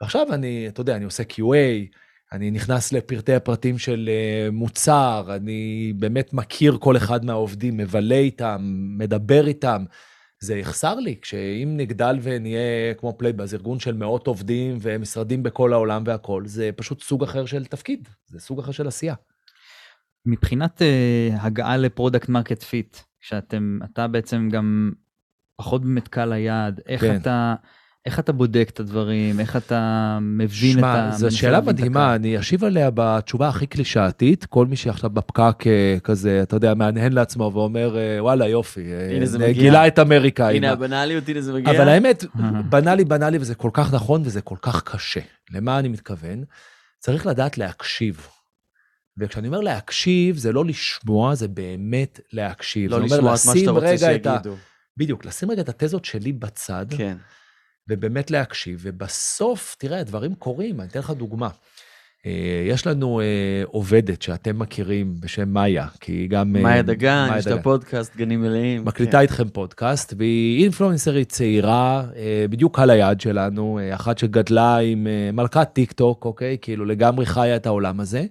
ועכשיו 0.00 0.26
אני, 0.32 0.68
אתה 0.68 0.80
יודע, 0.80 0.96
אני 0.96 1.04
עושה 1.04 1.22
QA, 1.22 1.96
אני 2.36 2.50
נכנס 2.50 2.92
לפרטי 2.92 3.34
הפרטים 3.34 3.78
של 3.78 4.10
uh, 4.10 4.50
מוצר, 4.50 5.28
אני 5.36 5.92
באמת 5.98 6.32
מכיר 6.32 6.76
כל 6.80 6.96
אחד 6.96 7.24
מהעובדים, 7.24 7.76
מבלה 7.76 8.14
איתם, 8.14 8.56
מדבר 8.98 9.46
איתם. 9.46 9.84
זה 10.40 10.58
יחסר 10.58 10.94
לי, 10.94 11.16
כשאם 11.22 11.74
נגדל 11.76 12.18
ונהיה 12.22 12.94
כמו 12.98 13.14
פלייבאז, 13.18 13.54
ארגון 13.54 13.78
של 13.80 13.94
מאות 13.94 14.26
עובדים 14.26 14.76
ומשרדים 14.80 15.42
בכל 15.42 15.72
העולם 15.72 16.02
והכול, 16.06 16.46
זה 16.46 16.70
פשוט 16.76 17.02
סוג 17.02 17.22
אחר 17.22 17.46
של 17.46 17.64
תפקיד, 17.64 18.08
זה 18.26 18.40
סוג 18.40 18.60
אחר 18.60 18.72
של 18.72 18.88
עשייה. 18.88 19.14
מבחינת 20.26 20.82
uh, 20.82 21.40
הגעה 21.40 21.76
ל 21.76 21.83
product 21.83 22.28
market 22.28 22.62
fit, 22.62 22.96
שאתם, 23.20 23.78
אתה 23.84 24.08
בעצם 24.08 24.48
גם 24.52 24.92
פחות 25.56 25.84
באמת 25.84 26.08
קהל 26.08 26.24
היעד, 26.24 26.80
איך 26.86 27.00
כן. 27.00 27.16
אתה... 27.16 27.54
איך 28.06 28.18
אתה 28.18 28.32
בודק 28.32 28.68
את 28.72 28.80
הדברים, 28.80 29.40
איך 29.40 29.56
אתה 29.56 30.18
מבין 30.22 30.72
שמה, 30.72 31.08
את 31.08 31.14
ה... 31.14 31.16
זו 31.16 31.36
שאלה 31.36 31.60
מדהימה, 31.60 32.14
אני 32.14 32.38
אשיב 32.38 32.64
עליה 32.64 32.90
בתשובה 32.94 33.48
הכי 33.48 33.66
קלישאתית. 33.66 34.44
כל 34.44 34.66
מי 34.66 34.76
שעכשיו 34.76 35.10
בפקק 35.10 35.66
אה, 35.66 35.96
כזה, 36.04 36.42
אתה 36.42 36.56
יודע, 36.56 36.74
מהנהן 36.74 37.12
לעצמו 37.12 37.50
ואומר, 37.54 37.96
אה, 37.98 38.22
וואלה, 38.22 38.48
יופי, 38.48 38.92
אה, 38.92 39.16
הנה 39.16 39.26
זה 39.26 39.38
מגיע. 39.38 39.52
גילה 39.52 39.86
את 39.86 39.98
אמריקה. 39.98 40.50
הנה 40.50 40.72
הבנאליות, 40.72 41.28
הנה 41.28 41.40
זה 41.40 41.52
מגיע. 41.52 41.70
אבל 41.70 41.88
האמת, 41.88 42.24
בנאלי, 42.70 43.04
בנאלי, 43.04 43.38
וזה 43.38 43.54
כל 43.54 43.70
כך 43.72 43.94
נכון 43.94 44.22
וזה 44.24 44.40
כל 44.40 44.56
כך 44.62 44.82
קשה. 44.82 45.20
למה 45.50 45.78
אני 45.78 45.88
מתכוון? 45.88 46.44
צריך 46.98 47.26
לדעת 47.26 47.58
להקשיב. 47.58 48.26
וכשאני 49.18 49.46
אומר 49.46 49.60
להקשיב, 49.60 50.36
זה 50.36 50.52
לא 50.52 50.64
לשמוע, 50.64 51.34
זה 51.34 51.48
באמת 51.48 52.20
להקשיב. 52.32 52.90
לא 52.90 53.00
לשמוע 53.00 53.34
את 53.34 53.40
מה 53.46 53.54
שאתה 53.58 53.70
רוצה 53.70 53.98
שיגידו. 53.98 54.52
ה... 54.52 54.56
בדיוק, 54.96 55.24
לשים 55.24 55.50
רגע 55.50 55.62
את 55.62 55.68
התזות 55.68 56.04
שלי 56.04 56.32
בצד, 56.32 56.86
כן. 56.90 57.16
ובאמת 57.88 58.30
להקשיב, 58.30 58.80
ובסוף, 58.82 59.76
תראה, 59.78 59.98
הדברים 59.98 60.34
קורים, 60.34 60.80
אני 60.80 60.88
אתן 60.88 60.98
לך 60.98 61.10
דוגמה. 61.10 61.48
אה, 62.26 62.64
יש 62.68 62.86
לנו 62.86 63.20
אה, 63.20 63.62
עובדת 63.66 64.22
שאתם 64.22 64.58
מכירים 64.58 65.14
בשם 65.20 65.48
מאיה, 65.48 65.86
כי 66.00 66.12
היא 66.12 66.30
גם... 66.30 66.56
אה, 66.56 66.62
מאיה 66.62 66.82
דגן, 66.82 67.28
יש 67.38 67.46
לה 67.46 67.62
פודקאסט, 67.62 68.16
גנים 68.16 68.42
מלאים. 68.42 68.84
מקליטה 68.84 69.12
כן. 69.12 69.20
איתכם 69.20 69.48
פודקאסט, 69.48 70.14
והיא 70.18 70.62
אינפלואנסרית 70.62 71.28
צעירה, 71.28 72.04
בדיוק 72.50 72.78
על 72.78 72.90
היד 72.90 73.20
שלנו, 73.20 73.78
אחת 73.94 74.18
שגדלה 74.18 74.78
עם 74.78 75.06
מלכת 75.32 75.68
טיק 75.72 75.92
טוק, 75.92 76.24
אוקיי? 76.24 76.56
כאילו 76.60 76.84
לגמרי 76.84 77.26
חיה 77.26 77.56
את 77.56 77.66
העולם 77.66 78.00
הזה. 78.00 78.24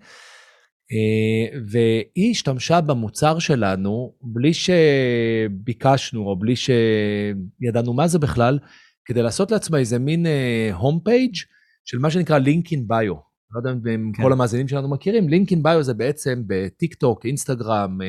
והיא 1.70 2.32
השתמשה 2.32 2.82
במוצר 2.82 3.40
שלנו 3.40 4.14
בלי 4.22 4.52
שביקשנו 4.54 6.22
או 6.22 6.36
בלי 6.40 6.54
שידענו 6.56 7.94
מה 7.94 8.08
זה 8.08 8.20
בכלל, 8.20 8.60
כדי 9.06 9.22
לעשות 9.22 9.52
לעצמה 9.52 9.78
איזה 9.78 10.00
מין 10.00 10.26
home 10.74 10.98
uh, 10.98 11.04
page 11.04 11.36
של 11.86 11.98
מה 11.98 12.12
שנקרא 12.12 12.38
link 12.38 12.71
in 12.71 12.88
bio. 12.88 13.14
לא 13.52 13.60
יודע 13.60 13.72
אם 13.72 14.12
כן. 14.14 14.24
כל 14.24 14.32
המאזינים 14.32 14.68
שלנו 14.68 14.90
מכירים, 14.90 15.30
link 15.30 15.52
in 15.52 15.64
bio 15.64 15.84
זה 15.84 15.94
בעצם 15.94 16.44
בטיק 16.48 16.94
טוק, 16.94 17.26
אינסטגרם, 17.26 18.02
uh, 18.02 18.06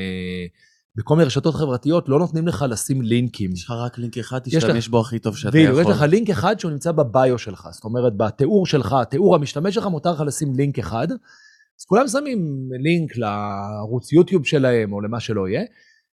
בכל 0.96 1.16
מיני 1.16 1.26
רשתות 1.26 1.54
חברתיות 1.54 2.08
לא 2.08 2.18
נותנים 2.18 2.46
לך 2.46 2.64
לשים 2.68 3.02
לינקים. 3.02 3.52
יש 3.52 3.64
לך 3.64 3.70
רק 3.70 3.98
לינק 3.98 4.18
אחד, 4.18 4.38
תשתמש 4.38 4.88
בו 4.88 5.00
הכי 5.00 5.18
טוב 5.18 5.36
שאתה 5.36 5.58
יכול. 5.58 5.82
יש 5.82 5.88
לך 5.88 6.02
לינק 6.02 6.30
אחד 6.30 6.60
שהוא 6.60 6.70
נמצא 6.70 6.92
ב 6.92 7.04
bio 7.04 7.38
שלך, 7.38 7.68
זאת 7.70 7.84
אומרת 7.84 8.16
בתיאור 8.16 8.66
שלך, 8.66 8.96
תיאור 9.10 9.34
המשתמש 9.34 9.74
שלך, 9.74 9.86
מותר 9.86 10.12
לך 10.12 10.20
לשים 10.20 10.54
לינק 10.56 10.78
אחד. 10.78 11.08
אז 11.80 11.84
כולם 11.84 12.08
שמים 12.08 12.68
לינק 12.80 13.16
לערוץ 13.16 14.12
יוטיוב 14.12 14.46
שלהם 14.46 14.92
או 14.92 15.00
למה 15.00 15.20
שלא 15.20 15.48
יהיה. 15.48 15.64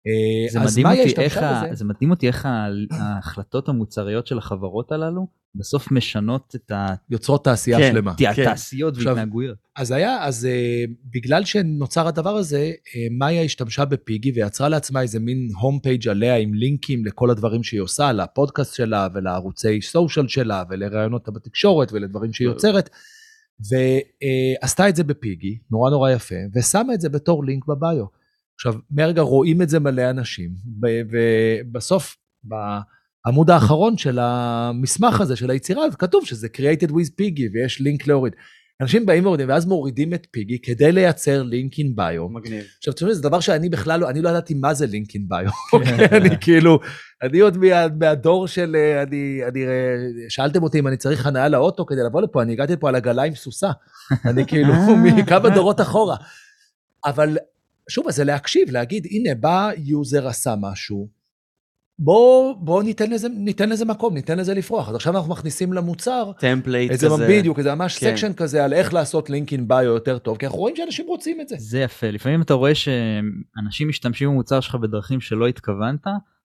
אה, 0.07 0.49
זה 0.49 0.59
מדהים, 0.59 1.09
אותי 1.09 1.21
איך 1.21 1.37
ה... 1.37 1.63
זה 1.73 1.85
מדהים 1.85 2.11
אותי 2.11 2.27
איך 2.27 2.47
ההחלטות 2.91 3.69
המוצריות 3.69 4.27
של 4.27 4.37
החברות 4.37 4.91
הללו 4.91 5.27
בסוף 5.55 5.91
משנות 5.91 6.55
את 6.55 6.71
ה... 6.71 6.93
יוצרות 7.09 7.43
תעשייה 7.43 7.77
כן, 7.77 7.91
שלמה. 7.91 8.13
כן. 8.17 8.43
תעשיות 8.43 8.93
והתנהגויות. 8.97 9.57
אז 9.75 9.91
היה, 9.91 10.23
אז 10.25 10.47
uh, 10.47 10.91
בגלל 11.13 11.45
שנוצר 11.45 12.07
הדבר 12.07 12.35
הזה, 12.35 12.71
uh, 12.77 12.91
מאיה 13.11 13.41
השתמשה 13.41 13.85
בפיגי 13.85 14.31
ויצרה 14.31 14.69
לעצמה 14.69 15.01
איזה 15.01 15.19
מין 15.19 15.49
הום 15.61 15.79
פייג' 15.79 16.07
עליה 16.07 16.35
עם 16.35 16.53
לינקים 16.53 17.05
לכל 17.05 17.29
הדברים 17.29 17.63
שהיא 17.63 17.81
עושה, 17.81 18.11
לפודקאסט 18.11 18.75
שלה 18.75 19.07
ולערוצי 19.13 19.81
סושיאל 19.81 20.27
שלה 20.27 20.63
ולראיונות 20.69 21.29
בתקשורת 21.29 21.91
ולדברים 21.93 22.33
שהיא 22.33 22.47
יוצרת. 22.47 22.89
ועשתה 23.59 24.89
את 24.89 24.95
זה 24.95 25.03
בפיגי, 25.03 25.57
נורא 25.71 25.89
נורא 25.89 26.11
יפה, 26.11 26.35
ושמה 26.55 26.93
את 26.93 27.01
זה 27.01 27.09
בתור 27.09 27.45
לינק 27.45 27.65
בביו. 27.65 28.05
עכשיו, 28.57 28.73
מהרגע 28.91 29.21
רואים 29.21 29.61
את 29.61 29.69
זה 29.69 29.79
מלא 29.79 30.09
אנשים, 30.09 30.49
ובסוף, 31.11 32.17
בעמוד 32.43 33.49
האחרון 33.49 33.97
של 33.97 34.19
המסמך 34.21 35.21
הזה, 35.21 35.35
של 35.35 35.49
היצירה, 35.49 35.83
כתוב 35.99 36.25
שזה 36.25 36.47
created 36.57 36.89
with 36.89 37.11
פיגי, 37.15 37.47
ויש 37.53 37.81
לינק 37.81 38.07
להוריד. 38.07 38.33
אנשים 38.81 39.05
באים 39.05 39.23
ומורידים, 39.23 39.49
ואז 39.49 39.65
מורידים 39.65 40.13
את 40.13 40.27
פיגי 40.31 40.59
כדי 40.61 40.91
לייצר 40.91 41.43
לינק 41.43 41.79
אין 41.79 41.95
ביו. 41.95 42.29
מגניב. 42.29 42.63
עכשיו, 42.77 42.93
תשמעו, 42.93 43.13
זה 43.13 43.21
דבר 43.21 43.39
שאני 43.39 43.69
בכלל 43.69 43.99
לא, 43.99 44.09
אני 44.09 44.21
לא 44.21 44.29
ידעתי 44.29 44.53
מה 44.53 44.73
זה 44.73 44.87
לינק 44.87 45.15
אין 45.15 45.25
ביו. 45.27 45.49
אני 46.11 46.29
כאילו, 46.41 46.79
אני 47.23 47.39
עוד 47.39 47.57
מה, 47.57 47.87
מהדור 47.99 48.47
של, 48.47 48.75
אה, 48.75 49.03
אני, 49.03 49.41
אני, 49.47 49.67
אה, 49.67 49.95
שאלתם 50.29 50.63
אותי 50.63 50.79
אם 50.79 50.87
אני 50.87 50.97
צריך 50.97 51.21
חניה 51.21 51.47
לאוטו 51.47 51.85
כדי 51.85 52.03
לבוא 52.05 52.21
לפה, 52.21 52.41
אני 52.41 52.53
הגעתי 52.53 52.73
לפה 52.73 52.89
על 52.89 52.95
עגלה 52.95 53.23
עם 53.23 53.35
סוסה. 53.35 53.71
אני 54.29 54.45
כאילו 54.45 54.73
מכמה 54.97 55.49
דורות 55.49 55.81
אחורה. 55.81 56.15
אבל 57.05 57.37
שוב, 57.89 58.11
זה 58.11 58.23
להקשיב, 58.23 58.71
להגיד, 58.71 59.07
הנה, 59.11 59.35
בא 59.35 59.69
user 59.77 60.27
עשה 60.27 60.55
משהו, 60.59 61.17
בוא, 61.99 62.55
בוא 62.59 62.83
ניתן, 62.83 63.11
לזה, 63.11 63.29
ניתן 63.29 63.69
לזה 63.69 63.85
מקום, 63.85 64.13
ניתן 64.13 64.37
לזה 64.37 64.53
לפרוח. 64.53 64.89
אז 64.89 64.95
עכשיו 64.95 65.17
אנחנו 65.17 65.31
מכניסים 65.31 65.73
למוצר 65.73 66.31
template 66.39 66.91
איזה 66.91 67.07
כזה. 67.07 67.27
בדיוק, 67.29 67.59
איזה 67.59 67.75
ממש 67.75 67.97
כן. 67.97 68.09
section 68.11 68.33
כזה 68.33 68.65
על 68.65 68.73
איך 68.73 68.93
לעשות 68.93 69.29
link 69.29 69.54
in 69.54 69.67
bio 69.67 69.83
יותר 69.83 70.17
טוב, 70.17 70.37
כי 70.37 70.45
אנחנו 70.45 70.59
רואים 70.59 70.75
שאנשים 70.75 71.07
רוצים 71.07 71.41
את 71.41 71.47
זה. 71.47 71.55
זה 71.59 71.79
יפה 71.79 72.09
לפעמים 72.09 72.41
אתה 72.41 72.53
רואה 72.53 72.75
שאנשים 72.75 73.89
משתמשים 73.89 74.29
במוצר 74.29 74.59
שלך 74.59 74.75
בדרכים 74.75 75.21
שלא 75.21 75.47
התכוונת 75.47 76.07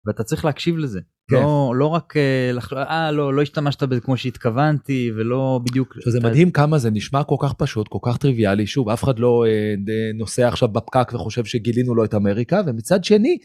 ואתה 0.06 0.24
צריך 0.24 0.46
להקשיב 0.46 0.78
לזה. 0.78 1.00
כן. 1.28 1.36
לא, 1.36 1.74
לא 1.76 1.86
רק 1.88 2.18
אה, 2.18 2.52
לחשוב 2.54 2.78
אה 2.78 3.12
לא 3.12 3.34
לא 3.34 3.42
השתמשת 3.42 3.84
בזה 3.84 4.02
כמו 4.02 4.18
שהתכוונתי 4.18 5.12
ולא 5.16 5.60
בדיוק. 5.64 5.96
שזה 6.00 6.20
מדהים 6.20 6.52
כמה 6.52 6.78
זה 6.78 6.90
נשמע 6.92 7.24
כל 7.24 7.36
כך 7.40 7.54
פשוט, 7.54 7.88
כל 7.88 8.00
כך 8.06 8.18
טריוויאלי, 8.18 8.68
שוב, 8.68 8.90
אף 8.90 9.04
אחד 9.04 9.20
לא 9.20 9.46
אה, 9.48 9.74
נוסע 10.14 10.48
עכשיו 10.48 10.68
בפקק 10.68 11.12
וחושב 11.14 11.46
שגילינו 11.46 11.96
לו 11.96 12.06
את 12.06 12.14
אמריקה, 12.14 12.62
ומצד 12.68 13.04
שני, 13.04 13.38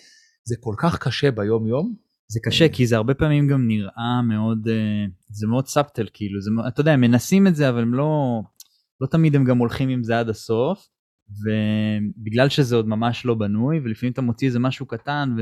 זה 0.44 0.54
כל 0.60 0.74
כך 0.78 0.98
קשה 0.98 1.30
ביום-יום. 1.30 2.06
זה 2.28 2.40
קשה 2.42 2.68
כי 2.68 2.86
זה 2.86 2.96
הרבה 2.96 3.14
פעמים 3.14 3.48
גם 3.48 3.68
נראה 3.68 4.22
מאוד 4.28 4.68
אה, 4.68 5.04
זה 5.28 5.46
מאוד 5.46 5.66
סאבטל 5.66 6.06
כאילו 6.12 6.40
זה 6.40 6.50
אתה 6.68 6.80
יודע 6.80 6.92
הם 6.92 7.00
מנסים 7.00 7.46
את 7.46 7.56
זה 7.56 7.68
אבל 7.68 7.82
הם 7.82 7.94
לא 7.94 8.42
לא 9.00 9.06
תמיד 9.06 9.36
הם 9.36 9.44
גם 9.44 9.58
הולכים 9.58 9.88
עם 9.88 10.02
זה 10.02 10.18
עד 10.18 10.28
הסוף 10.28 10.88
ובגלל 11.28 12.48
שזה 12.48 12.76
עוד 12.76 12.88
ממש 12.88 13.26
לא 13.26 13.34
בנוי 13.34 13.80
ולפעמים 13.84 14.12
אתה 14.12 14.22
מוציא 14.22 14.48
איזה 14.48 14.58
משהו 14.58 14.86
קטן 14.86 15.36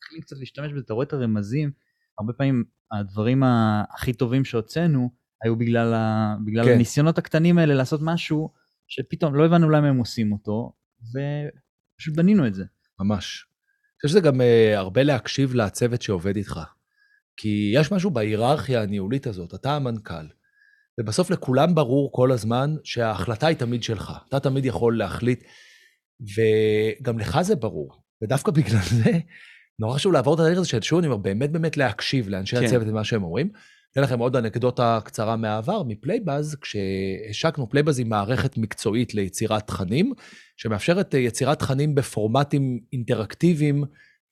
ומתחילים 0.00 0.22
קצת 0.22 0.36
להשתמש 0.38 0.72
בזה 0.72 0.82
אתה 0.84 0.94
רואה 0.94 1.06
את 1.06 1.12
הרמזים 1.12 1.70
הרבה 2.18 2.32
פעמים 2.32 2.64
הדברים 2.92 3.42
הכי 3.94 4.12
טובים 4.12 4.44
שהוצאנו 4.44 5.10
היו 5.44 5.56
בגלל, 5.56 5.94
ה, 5.94 6.36
בגלל 6.44 6.64
כן. 6.64 6.72
הניסיונות 6.72 7.18
הקטנים 7.18 7.58
האלה 7.58 7.74
לעשות 7.74 8.00
משהו 8.02 8.50
שפתאום 8.88 9.34
לא 9.34 9.46
הבנו 9.46 9.70
למה 9.70 9.88
הם 9.88 9.96
עושים 9.96 10.32
אותו 10.32 10.72
ופשוט 11.00 12.16
בנינו 12.16 12.46
את 12.46 12.54
זה. 12.54 12.64
ממש. 13.00 13.46
אני 13.46 13.96
חושב 13.96 14.08
שזה 14.08 14.20
גם 14.20 14.40
uh, 14.40 14.44
הרבה 14.78 15.02
להקשיב 15.02 15.54
לצוות 15.54 16.02
שעובד 16.02 16.36
איתך. 16.36 16.60
כי 17.36 17.72
יש 17.74 17.92
משהו 17.92 18.10
בהיררכיה 18.10 18.82
הניהולית 18.82 19.26
הזאת, 19.26 19.54
אתה 19.54 19.76
המנכ"ל, 19.76 20.26
ובסוף 21.00 21.30
לכולם 21.30 21.74
ברור 21.74 22.12
כל 22.12 22.32
הזמן 22.32 22.76
שההחלטה 22.84 23.46
היא 23.46 23.56
תמיד 23.56 23.82
שלך. 23.82 24.12
אתה 24.28 24.40
תמיד 24.40 24.64
יכול 24.64 24.98
להחליט, 24.98 25.44
וגם 26.20 27.18
לך 27.18 27.40
זה 27.42 27.56
ברור. 27.56 28.02
ודווקא 28.22 28.52
בגלל 28.52 28.80
זה, 28.90 29.10
נורא 29.80 29.94
חשוב 29.94 30.12
לעבור 30.12 30.34
את 30.34 30.40
הדרך 30.40 30.58
הזה 30.58 30.68
של 30.68 30.82
שוב, 30.82 30.98
אני 30.98 31.06
אומר, 31.06 31.16
באמת 31.16 31.50
באמת 31.52 31.76
להקשיב 31.76 32.28
לאנשי 32.28 32.56
כן. 32.56 32.64
הצוות 32.64 32.88
ומה 32.88 33.04
שהם 33.04 33.22
אומרים. 33.22 33.50
אתן 33.92 34.02
לכם 34.02 34.18
עוד 34.18 34.36
אנקדוטה 34.36 34.98
קצרה 35.04 35.36
מהעבר, 35.36 35.82
מפלייבאזז, 35.82 36.56
כשהשקנו, 36.60 37.68
פלייבאזז 37.68 37.98
היא 37.98 38.06
מערכת 38.06 38.58
מקצועית 38.58 39.14
ליצירת 39.14 39.66
תכנים, 39.66 40.12
שמאפשרת 40.56 41.14
אה, 41.14 41.20
יצירת 41.20 41.58
תכנים 41.58 41.94
בפורמטים 41.94 42.80
אינטראקטיביים 42.92 43.84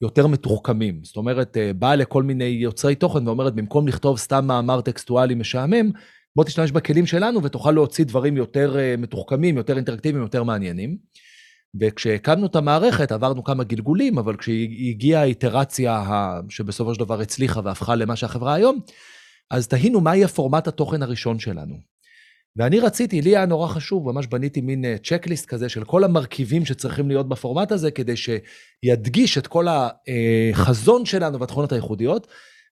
יותר 0.02 0.26
מתוחכמים. 0.26 1.00
זאת 1.04 1.16
אומרת, 1.16 1.56
אה, 1.56 1.72
באה 1.72 1.96
לכל 1.96 2.22
מיני 2.22 2.44
יוצרי 2.44 2.94
תוכן 2.94 3.28
ואומרת, 3.28 3.54
במקום 3.54 3.88
לכתוב 3.88 4.18
סתם 4.18 4.46
מאמר 4.46 4.80
טקסטואלי 4.80 5.34
משעמם, 5.34 5.90
בוא 6.36 6.44
תשתמש 6.44 6.70
בכלים 6.70 7.06
שלנו 7.06 7.42
ותוכל 7.42 7.70
להוציא 7.70 8.04
דברים 8.04 8.36
יותר 8.36 8.78
אה, 8.78 8.94
מתוחכמים, 8.98 9.56
יותר 9.56 9.76
אינטראקטיביים, 9.76 10.22
יותר 10.22 10.42
מעניינים. 10.42 10.98
וכשהקמנו 11.80 12.46
את 12.46 12.56
המערכת, 12.56 13.12
עברנו 13.12 13.44
כמה 13.44 13.64
גלגולים, 13.64 14.18
אבל 14.18 14.36
כשהגיעה 14.36 15.22
האיטרציה 15.22 16.04
שבסופו 16.48 16.94
של 16.94 17.00
דבר 17.00 17.20
הצליחה 17.20 17.60
והפכה 17.64 17.94
למה 17.94 18.16
שהחברה 18.16 18.54
היום, 18.54 18.80
אז 19.50 19.68
תהינו 19.68 20.00
מה 20.00 20.16
יהיה 20.16 20.28
פורמט 20.28 20.68
התוכן 20.68 21.02
הראשון 21.02 21.38
שלנו. 21.38 21.74
ואני 22.56 22.80
רציתי, 22.80 23.22
לי 23.22 23.36
היה 23.36 23.46
נורא 23.46 23.68
חשוב, 23.68 24.12
ממש 24.12 24.26
בניתי 24.26 24.60
מין 24.60 24.84
צ'קליסט 25.04 25.46
כזה 25.46 25.68
של 25.68 25.84
כל 25.84 26.04
המרכיבים 26.04 26.64
שצריכים 26.64 27.08
להיות 27.08 27.28
בפורמט 27.28 27.72
הזה, 27.72 27.90
כדי 27.90 28.14
שידגיש 28.16 29.38
את 29.38 29.46
כל 29.46 29.66
החזון 29.68 31.06
שלנו 31.06 31.40
והתכונות 31.40 31.72
הייחודיות. 31.72 32.26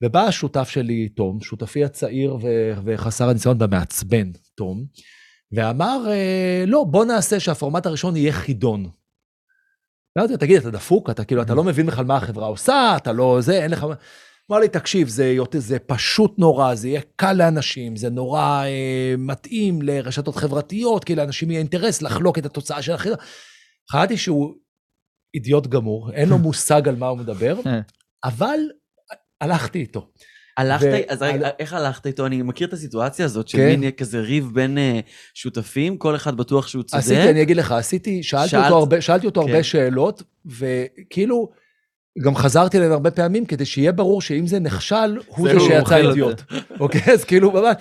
ובא 0.03 0.21
השותף 0.21 0.69
שלי, 0.69 1.09
תום, 1.09 1.41
שותפי 1.41 1.83
הצעיר 1.83 2.37
וחסר 2.85 3.29
הניסיון 3.29 3.57
והמעצבן, 3.59 4.31
תום, 4.55 4.85
ואמר, 5.51 6.05
אה, 6.07 6.63
לא, 6.67 6.83
בוא 6.83 7.05
נעשה 7.05 7.39
שהפורמט 7.39 7.85
הראשון 7.85 8.15
יהיה 8.15 8.33
חידון. 8.33 8.89
אמרתי 10.17 10.33
לו, 10.33 10.37
תגיד, 10.39 10.57
אתה 10.57 10.71
דפוק? 10.71 11.09
אתה 11.09 11.23
כאילו, 11.23 11.41
אתה 11.41 11.53
לא 11.53 11.63
מבין 11.63 11.85
בכלל 11.85 12.05
מה 12.05 12.17
החברה 12.17 12.47
עושה, 12.47 12.93
אתה 12.97 13.11
לא 13.11 13.37
זה, 13.41 13.63
אין 13.63 13.71
לך... 13.71 13.83
מה." 13.83 13.93
אמר 14.51 14.59
לי, 14.59 14.67
תקשיב, 14.69 15.07
זה, 15.07 15.25
יותר- 15.25 15.59
זה 15.59 15.79
פשוט 15.79 16.39
נורא, 16.39 16.75
זה 16.75 16.87
יהיה 16.87 17.01
קל 17.15 17.33
לאנשים, 17.33 17.95
זה 17.95 18.09
נורא 18.09 18.63
אה, 18.65 19.13
מתאים 19.17 19.81
לרשתות 19.81 20.35
חברתיות, 20.35 21.03
כי 21.03 21.15
לאנשים 21.15 21.51
יהיה 21.51 21.59
אינטרס 21.59 22.01
לחלוק 22.01 22.37
את 22.37 22.45
התוצאה 22.45 22.81
של 22.81 22.91
החידון. 22.91 23.17
חשבתי 23.91 24.17
שהוא 24.17 24.53
אידיוט 25.35 25.67
גמור, 25.67 26.11
אין 26.13 26.29
לו 26.29 26.37
מושג 26.47 26.87
על 26.87 26.95
מה 26.95 27.07
הוא 27.07 27.17
מדבר, 27.17 27.59
אבל 28.23 28.59
הלכתי 29.41 29.79
איתו. 29.79 30.07
הלכת, 30.59 30.87
ו- 30.91 31.11
אז 31.11 31.21
רגע, 31.21 31.33
על- 31.47 31.53
איך 31.59 31.73
הלכת 31.73 32.07
איתו? 32.07 32.25
אני 32.25 32.41
מכיר 32.41 32.67
את 32.67 32.73
הסיטואציה 32.73 33.25
הזאת, 33.25 33.47
של 33.47 33.57
כן. 33.57 33.79
מין 33.79 33.91
כזה 33.91 34.19
ריב 34.19 34.51
בין 34.53 34.77
אה, 34.77 34.99
שותפים, 35.33 35.97
כל 35.97 36.15
אחד 36.15 36.37
בטוח 36.37 36.67
שהוא 36.67 36.83
צודק. 36.83 37.03
עשיתי, 37.03 37.29
אני 37.29 37.41
אגיד 37.41 37.57
לך, 37.57 37.71
עשיתי, 37.71 38.23
שאלתי 38.23 38.49
שאלת- 38.49 38.65
אותו 38.65 38.77
הרבה, 38.77 39.01
שאלתי 39.01 39.25
אותו 39.25 39.41
כן. 39.43 39.47
הרבה 39.49 39.63
שאלות, 39.63 40.23
וכאילו, 40.45 41.49
גם 42.17 42.35
חזרתי 42.35 42.77
אליהם 42.77 42.91
הרבה 42.91 43.11
פעמים, 43.11 43.45
כדי 43.45 43.65
שיהיה 43.65 43.91
ברור 43.91 44.21
שאם 44.21 44.47
זה 44.47 44.59
נכשל, 44.59 45.17
הוא 45.27 45.49
זה 45.53 45.59
שיצא 45.59 45.97
אידיוט. 45.97 46.41
אוקיי, 46.79 47.13
אז 47.13 47.23
כאילו, 47.23 47.51
ממש, 47.51 47.75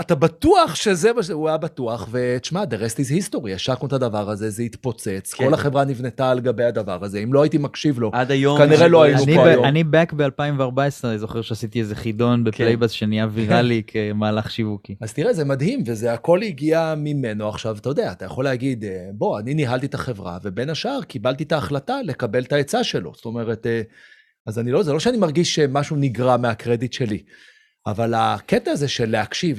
אתה 0.00 0.14
בטוח 0.14 0.74
שזה 0.74 1.12
מה 1.12 1.22
ש... 1.22 1.30
הוא 1.30 1.48
היה 1.48 1.56
בטוח, 1.56 2.08
ותשמע, 2.10 2.62
the 2.62 2.74
rest 2.74 2.96
is 2.96 3.34
history, 3.34 3.50
השקנו 3.54 3.88
את 3.88 3.92
הדבר 3.92 4.30
הזה, 4.30 4.50
זה 4.50 4.62
התפוצץ, 4.62 5.34
כן. 5.34 5.44
כל 5.44 5.54
החברה 5.54 5.84
נבנתה 5.84 6.30
על 6.30 6.40
גבי 6.40 6.64
הדבר 6.64 7.04
הזה, 7.04 7.18
אם 7.18 7.32
לא 7.32 7.42
הייתי 7.42 7.58
מקשיב 7.58 8.00
לו, 8.00 8.10
עד 8.12 8.30
היום... 8.30 8.58
כנראה 8.58 8.88
לא 8.88 9.02
היינו 9.02 9.24
אני 9.24 9.36
פה 9.36 9.44
ב- 9.44 9.46
היום. 9.46 9.64
אני 9.64 9.82
back 9.82 10.14
ב-2014 10.14 11.04
אני 11.04 11.18
זוכר 11.18 11.42
שעשיתי 11.42 11.80
איזה 11.80 11.94
חידון 11.94 12.44
בפלייבאז 12.44 12.90
שנהיה 12.90 13.26
ויראלי 13.32 13.82
כמהלך 13.86 14.50
שיווקי. 14.50 14.94
אז 15.00 15.12
תראה, 15.12 15.32
זה 15.32 15.44
מדהים, 15.44 15.82
וזה 15.86 16.12
הכל 16.12 16.42
הגיע 16.42 16.94
ממנו. 16.96 17.48
עכשיו, 17.48 17.76
אתה 17.76 17.88
יודע, 17.88 18.12
אתה 18.12 18.24
יכול 18.24 18.44
להגיד, 18.44 18.84
אה, 18.84 19.08
בוא, 19.12 19.40
אני 19.40 19.54
ניהלתי 19.54 19.86
את 19.86 19.94
החברה, 19.94 20.38
ובין 20.42 20.70
השאר 20.70 21.02
קיבלתי 21.02 21.44
את 21.44 21.52
ההחלטה 21.52 21.96
לקבל 22.04 22.42
את 22.42 22.52
העצה 22.52 22.84
שלו. 22.84 23.12
זאת 23.14 23.24
אומרת, 23.24 23.57
אה, 23.66 23.82
אז 24.46 24.58
אני 24.58 24.70
לא, 24.70 24.82
זה 24.82 24.92
לא 24.92 25.00
שאני 25.00 25.16
מרגיש 25.16 25.54
שמשהו 25.54 25.96
נגרע 25.96 26.36
מהקרדיט 26.36 26.92
שלי, 26.92 27.22
אבל 27.86 28.14
הקטע 28.14 28.70
הזה 28.70 28.88
של 28.88 29.10
להקשיב, 29.10 29.58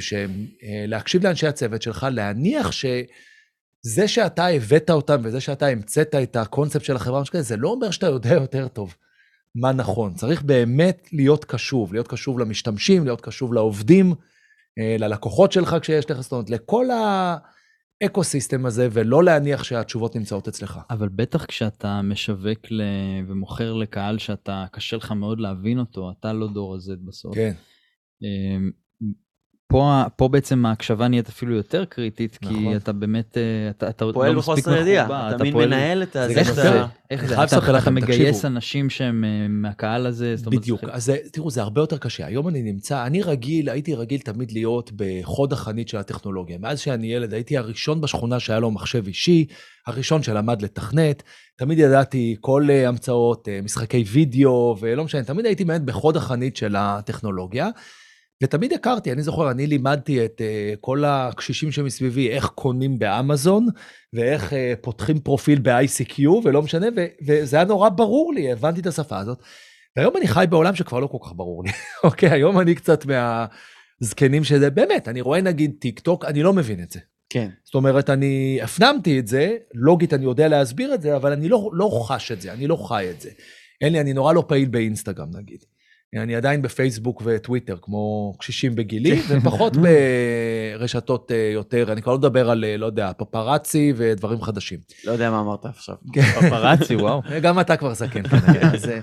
אה, 0.63 0.85
להקשיב 0.88 1.23
לאנשי 1.23 1.47
הצוות 1.47 1.81
שלך, 1.81 2.07
להניח 2.12 2.71
שזה 2.71 4.07
שאתה 4.07 4.47
הבאת 4.47 4.89
אותם 4.89 5.21
וזה 5.23 5.41
שאתה 5.41 5.67
המצאת 5.67 6.15
את 6.15 6.35
הקונספט 6.35 6.83
של 6.83 6.95
החברה, 6.95 7.25
כזה, 7.31 7.41
זה 7.41 7.57
לא 7.57 7.69
אומר 7.69 7.91
שאתה 7.91 8.07
יודע 8.07 8.33
יותר 8.33 8.67
טוב 8.67 8.95
מה 9.55 9.71
נכון. 9.71 10.13
צריך 10.13 10.41
באמת 10.41 11.07
להיות 11.12 11.45
קשוב, 11.45 11.93
להיות 11.93 12.07
קשוב 12.07 12.39
למשתמשים, 12.39 13.05
להיות 13.05 13.21
קשוב 13.21 13.53
לעובדים, 13.53 14.13
אה, 14.79 14.95
ללקוחות 14.99 15.51
שלך 15.51 15.75
כשיש 15.81 16.12
לך, 16.12 16.19
זאת 16.19 16.31
אומרת, 16.31 16.49
לכל 16.49 16.85
האקו-סיסטם 18.03 18.65
הזה, 18.65 18.88
ולא 18.91 19.23
להניח 19.23 19.63
שהתשובות 19.63 20.15
נמצאות 20.15 20.47
אצלך. 20.47 20.79
אבל 20.89 21.09
בטח 21.09 21.45
כשאתה 21.45 22.01
משווק 22.01 22.71
ל... 22.71 22.81
ומוכר 23.27 23.73
לקהל 23.73 24.17
שאתה 24.17 24.65
קשה 24.71 24.97
לך 24.97 25.12
מאוד 25.12 25.39
להבין 25.39 25.79
אותו 25.79 26.12
אתה 26.12 26.33
לא 26.33 26.47
דור 26.47 26.75
הזד 26.75 27.05
בסוף. 27.05 27.35
כן, 27.35 27.53
אמ, 28.21 28.71
פה, 29.71 30.03
פה 30.15 30.27
בעצם 30.27 30.65
ההקשבה 30.65 31.08
נהיית 31.08 31.29
אפילו 31.29 31.55
יותר 31.55 31.86
קריטית 31.86 32.38
כי 32.38 32.45
נכון. 32.49 32.75
אתה 32.75 32.91
באמת 32.93 33.38
אה, 33.38 33.69
אתה, 33.69 33.89
אתה 33.89 34.05
פועל 34.13 34.32
לא 34.32 34.39
מספיק 34.39 34.55
בחוסר 34.55 34.77
ידיעה, 34.82 35.36
אתה 35.36 35.43
מין 35.43 35.53
פועל- 35.53 35.67
מנהל 35.67 36.03
את 36.03 36.13
זה 36.13 36.27
איך 36.39 36.51
זה? 36.51 36.69
אתה, 36.69 36.86
מגייס. 37.91 38.45
אנשים 38.45 38.89
שהם 38.89 39.23
אה, 39.23 39.47
מהקהל 39.49 40.05
הזה? 40.05 40.36
בדיוק. 40.45 40.84
אז 40.91 41.12
תראו, 41.32 41.51
זה 41.51 41.62
הרבה 41.62 41.82
יותר 41.82 41.97
קשה. 41.97 42.25
היום 42.25 42.47
אני 42.47 42.62
נמצא, 42.62 43.05
אני 43.05 43.21
רגיל, 43.21 43.69
הייתי 43.69 43.95
רגיל 43.95 44.19
תמיד 44.19 44.51
להיות 44.51 44.91
בחוד 44.95 45.53
החנית 45.53 45.89
של 45.89 45.97
הטכנולוגיה. 45.97 46.58
מאז 46.58 46.79
שאני 46.79 47.13
ילד, 47.13 47.34
הייתי 47.34 47.58
הראשון 47.58 48.01
בשכונה 48.01 48.39
שהיה 48.39 48.60
לו 48.60 48.71
מחשב 48.71 49.08
אישי, 49.08 49.45
הראשון 49.88 50.23
שלמד 50.23 50.62
לתכנת. 50.62 51.23
תמיד 51.58 51.79
ידעתי 51.79 52.36
כל 52.39 52.67
אה, 52.69 52.88
המצאות, 52.88 53.47
משחקי 53.63 54.03
וידאו, 54.08 54.75
ולא 54.79 55.03
משנה, 55.03 55.23
תמיד 55.23 55.45
הייתי 55.45 55.65
באמת 55.65 55.82
בחוד 55.82 56.17
החנית 56.17 56.58
של 56.58 56.75
הטכנולוגיה. 56.77 57.69
ותמיד 58.43 58.73
הכרתי, 58.73 59.12
אני 59.12 59.23
זוכר, 59.23 59.52
אני 59.52 59.67
לימדתי 59.67 60.25
את 60.25 60.41
uh, 60.41 60.78
כל 60.82 61.04
הקשישים 61.06 61.71
שמסביבי 61.71 62.30
איך 62.30 62.45
קונים 62.45 62.99
באמזון, 62.99 63.67
ואיך 64.13 64.54
uh, 64.54 64.56
פותחים 64.82 65.19
פרופיל 65.19 65.60
ב-ICQ, 65.60 66.30
ולא 66.43 66.62
משנה, 66.62 66.88
וזה 67.28 67.58
היה 67.58 67.65
נורא 67.65 67.89
ברור 67.89 68.34
לי, 68.34 68.52
הבנתי 68.52 68.82
את 68.82 68.88
השפה 68.88 69.19
הזאת. 69.19 69.39
והיום 69.97 70.17
אני 70.17 70.28
חי 70.28 70.45
בעולם 70.49 70.75
שכבר 70.75 70.99
לא 70.99 71.08
כל 71.08 71.17
כך 71.23 71.32
ברור 71.36 71.63
לי. 71.63 71.71
אוקיי, 72.04 72.30
היום 72.30 72.60
אני 72.60 72.75
קצת 72.75 73.06
מהזקנים 73.06 74.43
שזה, 74.43 74.69
באמת, 74.69 75.08
אני 75.08 75.21
רואה 75.21 75.41
נגיד 75.41 75.71
טיק 75.80 75.99
טוק, 75.99 76.25
אני 76.25 76.43
לא 76.43 76.54
מבין 76.54 76.84
את 76.84 76.91
זה. 76.91 76.99
כן. 77.30 77.49
זאת 77.63 77.75
אומרת, 77.75 78.10
אני 78.10 78.60
הפנמתי 78.63 79.19
את 79.19 79.28
זה, 79.28 79.58
לוגית 79.73 80.13
אני 80.13 80.23
יודע 80.23 80.47
להסביר 80.47 80.93
את 80.93 81.02
זה, 81.02 81.15
אבל 81.15 81.32
אני 81.32 81.49
לא, 81.49 81.69
לא 81.73 82.02
חש 82.04 82.32
את 82.32 82.41
זה, 82.41 82.54
אני 82.54 82.67
לא 82.67 82.75
חי 82.75 83.08
את 83.10 83.21
זה. 83.21 83.30
אין 83.82 83.93
לי, 83.93 84.02
אני 84.02 84.13
נורא 84.13 84.34
לא 84.34 84.43
פעיל 84.47 84.69
באינסטגרם 84.69 85.28
נגיד. 85.38 85.63
אני 86.15 86.35
עדיין 86.35 86.61
בפייסבוק 86.61 87.21
וטוויטר, 87.25 87.77
כמו 87.81 88.33
קשישים 88.39 88.75
בגילי, 88.75 89.21
ופחות 89.29 89.77
ברשתות 90.77 91.31
אה, 91.31 91.51
יותר, 91.53 91.91
אני 91.91 92.01
כבר 92.01 92.11
לא 92.11 92.17
מדבר 92.17 92.49
על, 92.49 92.65
אה, 92.65 92.77
לא 92.77 92.85
יודע, 92.85 93.11
פפרצי 93.17 93.93
ודברים 93.95 94.41
חדשים. 94.41 94.79
לא 95.05 95.11
יודע 95.11 95.31
מה 95.31 95.39
אמרת 95.39 95.65
עכשיו. 95.65 95.95
פפרצי 96.41 96.95
וואו. 96.95 97.21
גם 97.43 97.59
אתה 97.59 97.77
כבר 97.77 97.93
זקן 97.93 98.23
כנראה. 98.27 98.73
אז, 98.73 98.89
אה, 98.89 98.99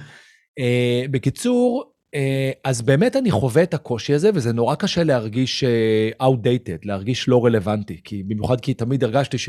Uh, 0.60 1.08
בקיצור, 1.10 1.92
uh, 2.16 2.18
אז 2.64 2.82
באמת 2.82 3.16
אני 3.16 3.30
חווה 3.30 3.62
את 3.62 3.74
הקושי 3.74 4.14
הזה, 4.14 4.30
וזה 4.34 4.52
נורא 4.52 4.74
קשה 4.74 5.04
להרגיש 5.04 5.64
uh, 5.64 6.22
outdated, 6.22 6.78
להרגיש 6.84 7.28
לא 7.28 7.44
רלוונטי, 7.44 8.00
כי 8.04 8.22
במיוחד 8.22 8.60
כי 8.60 8.74
תמיד 8.74 9.04
הרגשתי 9.04 9.38
ש, 9.38 9.48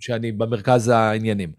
שאני 0.00 0.32
במרכז 0.32 0.88
העניינים. 0.88 1.52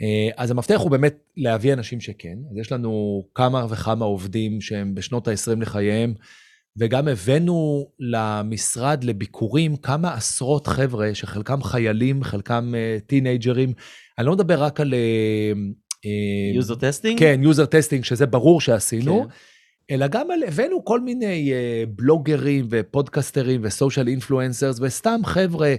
Uh, 0.00 0.34
אז 0.36 0.50
המפתח 0.50 0.80
הוא 0.80 0.90
באמת 0.90 1.14
להביא 1.36 1.72
אנשים 1.72 2.00
שכן. 2.00 2.38
אז 2.50 2.56
יש 2.56 2.72
לנו 2.72 3.22
כמה 3.34 3.66
וכמה 3.70 4.04
עובדים 4.04 4.60
שהם 4.60 4.94
בשנות 4.94 5.28
ה-20 5.28 5.60
לחייהם, 5.60 6.14
וגם 6.78 7.08
הבאנו 7.08 7.86
למשרד 7.98 9.04
לביקורים 9.04 9.76
כמה 9.76 10.14
עשרות 10.14 10.66
חבר'ה, 10.66 11.14
שחלקם 11.14 11.62
חיילים, 11.62 12.24
חלקם 12.24 12.72
טינאייג'רים. 13.06 13.72
אני 14.18 14.26
לא 14.26 14.32
מדבר 14.32 14.62
רק 14.62 14.80
על... 14.80 14.94
user 16.54 16.74
testing? 16.74 17.18
כן, 17.18 17.40
user 17.42 17.66
testing, 17.66 18.04
שזה 18.04 18.26
ברור 18.26 18.60
שעשינו. 18.60 19.22
כן. 19.22 19.28
אלא 19.90 20.06
גם 20.06 20.30
על, 20.30 20.42
הבאנו 20.42 20.84
כל 20.84 21.00
מיני 21.00 21.52
uh, 21.52 21.88
בלוגרים 21.96 22.66
ופודקסטרים 22.70 23.60
ו 23.64 23.70
social 23.70 24.08
influencers, 24.08 24.80
וסתם 24.80 25.20
חבר'ה, 25.24 25.74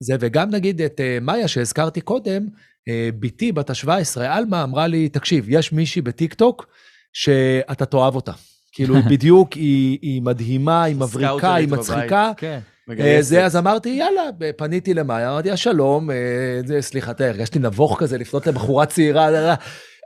זה, 0.00 0.16
וגם 0.20 0.50
נגיד 0.50 0.80
את 0.80 1.00
uh, 1.00 1.24
מאיה 1.24 1.48
שהזכרתי 1.48 2.00
קודם, 2.00 2.46
uh, 2.46 2.92
בתי 3.20 3.52
בת 3.52 3.70
ה-17, 3.70 4.20
עלמה, 4.20 4.62
אמרה 4.62 4.86
לי, 4.86 5.08
תקשיב, 5.08 5.46
יש 5.48 5.72
מישהי 5.72 6.02
בטיק 6.02 6.34
טוק 6.34 6.66
שאתה 7.12 7.86
תאהב 7.86 8.14
אותה. 8.14 8.32
כאילו, 8.72 8.94
בדיוק, 9.10 9.52
היא, 9.52 9.98
היא 10.02 10.22
מדהימה, 10.22 10.84
היא 10.84 10.96
מבריקה, 10.96 11.54
היא 11.54 11.68
מצחיקה. 11.68 12.32
כן. 12.36 12.58
אה, 13.00 13.16
זה, 13.20 13.44
אז 13.44 13.56
אמרתי, 13.56 13.88
יאללה, 13.88 14.22
פניתי 14.56 14.94
למאיה, 14.94 15.30
אמרתי 15.30 15.56
שלום, 15.56 16.10
אה, 16.10 16.80
סליחה, 16.80 17.14
תראה, 17.14 17.30
הרגשתי 17.30 17.58
נבוך 17.58 17.96
כזה 18.00 18.18
לפנות 18.18 18.46
לבחורה 18.46 18.86
צעירה, 18.86 19.54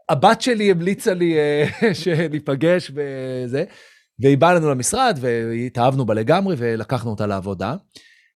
הבת 0.09 0.43
שלי 0.43 0.71
המליצה 0.71 1.15
לי 1.15 1.35
אה, 1.39 1.95
שניפגש 2.03 2.91
וזה, 2.95 3.65
והיא 4.21 4.39
באה 4.39 4.55
לנו 4.55 4.71
למשרד, 4.71 5.19
והתאהבנו 5.21 6.07
בה 6.07 6.15
לגמרי, 6.15 6.55
ולקחנו 6.59 7.11
אותה 7.11 7.27
לעבודה. 7.27 7.75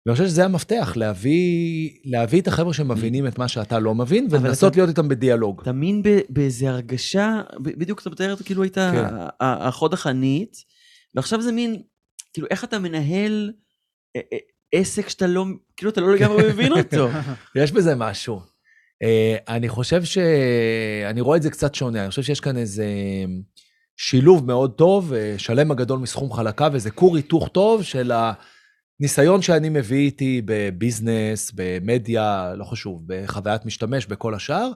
ואני 0.06 0.16
חושב 0.16 0.28
שזה 0.28 0.44
המפתח, 0.44 0.92
להביא, 0.96 1.90
להביא 2.04 2.40
את 2.40 2.48
החבר'ה 2.48 2.74
שמבינים 2.74 3.26
את 3.26 3.38
מה 3.38 3.48
שאתה 3.48 3.78
לא 3.78 3.94
מבין, 3.94 4.26
ולנסות 4.30 4.76
להיות 4.76 4.88
איתם 4.88 5.08
בדיאלוג. 5.08 5.60
אתה 5.62 5.72
מין 5.72 6.02
באיזה 6.28 6.68
הרגשה, 6.68 7.42
בדיוק 7.60 8.00
אתה 8.00 8.10
מתאר 8.10 8.32
את 8.32 8.42
כאילו 8.42 8.62
היית 8.62 8.74
כן. 8.74 9.04
החוד 9.40 9.92
החנית, 9.92 10.56
ועכשיו 11.14 11.42
זה 11.42 11.52
מין, 11.52 11.82
כאילו 12.32 12.46
איך 12.50 12.64
אתה 12.64 12.78
מנהל 12.78 13.52
עסק 14.72 15.08
שאתה 15.08 15.26
לא, 15.26 15.44
כאילו 15.76 15.90
אתה 15.90 16.00
לא 16.00 16.14
לגמרי 16.14 16.48
מבין 16.48 16.72
אותו. 16.72 17.08
יש 17.62 17.72
בזה 17.72 17.94
משהו. 17.94 18.40
אה, 19.02 19.36
אני 19.48 19.68
חושב 19.68 20.04
ש... 20.04 20.18
אני 21.10 21.20
רואה 21.20 21.36
את 21.36 21.42
זה 21.42 21.50
קצת 21.50 21.74
שונה, 21.74 22.00
אני 22.02 22.10
חושב 22.10 22.22
שיש 22.22 22.40
כאן 22.40 22.56
איזה 22.56 22.86
שילוב 23.96 24.46
מאוד 24.46 24.72
טוב, 24.72 25.12
אה, 25.12 25.34
שלם 25.38 25.70
הגדול 25.70 25.98
מסכום 25.98 26.32
חלקה, 26.32 26.68
וזה 26.72 26.90
כור 26.90 27.16
היתוך 27.16 27.48
טוב 27.48 27.82
של 27.82 28.12
הניסיון 29.00 29.42
שאני 29.42 29.68
מביא 29.68 29.98
איתי 29.98 30.42
בביזנס, 30.44 31.52
במדיה, 31.54 32.52
לא 32.56 32.64
חשוב, 32.64 33.02
בחוויית 33.06 33.66
משתמש, 33.66 34.06
בכל 34.06 34.34
השאר, 34.34 34.70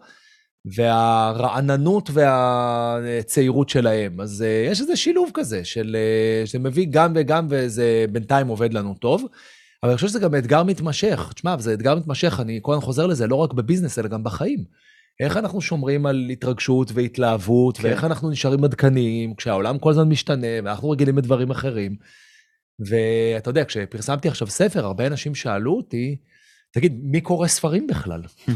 והרעננות 0.65 2.11
והצעירות 2.13 3.69
שלהם. 3.69 4.21
אז 4.21 4.43
אה, 4.43 4.67
יש 4.71 4.81
איזה 4.81 4.97
שילוב 4.97 5.31
כזה, 5.35 5.65
של, 5.65 5.97
אה, 5.99 6.47
שמביא 6.47 6.87
גם 6.91 7.13
וגם, 7.15 7.47
וזה 7.51 8.05
בינתיים 8.13 8.49
עובד 8.49 8.75
לנו 8.75 8.95
טוב. 8.95 9.27
אבל 9.83 9.91
אני 9.91 9.97
חושב 9.97 10.09
שזה 10.09 10.19
גם 10.19 10.35
אתגר 10.35 10.63
מתמשך. 10.63 11.33
תשמע, 11.35 11.57
זה 11.59 11.75
אתגר 11.75 11.95
מתמשך, 11.95 12.41
אני 12.41 12.59
כל 12.63 12.73
הזמן 12.73 12.85
חוזר 12.85 13.07
לזה, 13.07 13.27
לא 13.27 13.37
רק 13.37 13.53
בביזנס, 13.53 13.99
אלא 13.99 14.09
גם 14.09 14.25
בחיים. 14.25 14.65
איך 15.21 15.37
אנחנו 15.37 15.61
שומרים 15.61 16.07
על 16.07 16.29
התרגשות 16.33 16.93
והתלהבות, 16.95 17.77
כן. 17.77 17.89
ואיך 17.89 18.05
אנחנו 18.05 18.31
נשארים 18.31 18.65
עדכניים, 18.65 19.35
כשהעולם 19.35 19.79
כל 19.79 19.91
הזמן 19.91 20.09
משתנה, 20.09 20.47
ואנחנו 20.65 20.91
רגילים 20.91 21.19
לדברים 21.19 21.51
אחרים. 21.51 21.97
ואתה 22.81 23.51
יודע, 23.51 23.65
כשפרסמתי 23.65 24.29
עכשיו 24.29 24.49
ספר, 24.49 24.85
הרבה 24.85 25.07
אנשים 25.07 25.35
שאלו 25.35 25.77
אותי, 25.77 26.17
תגיד, 26.73 27.01
מי 27.05 27.21
קורא 27.21 27.49
ספרים 27.49 27.87
בכלל? 27.87 28.23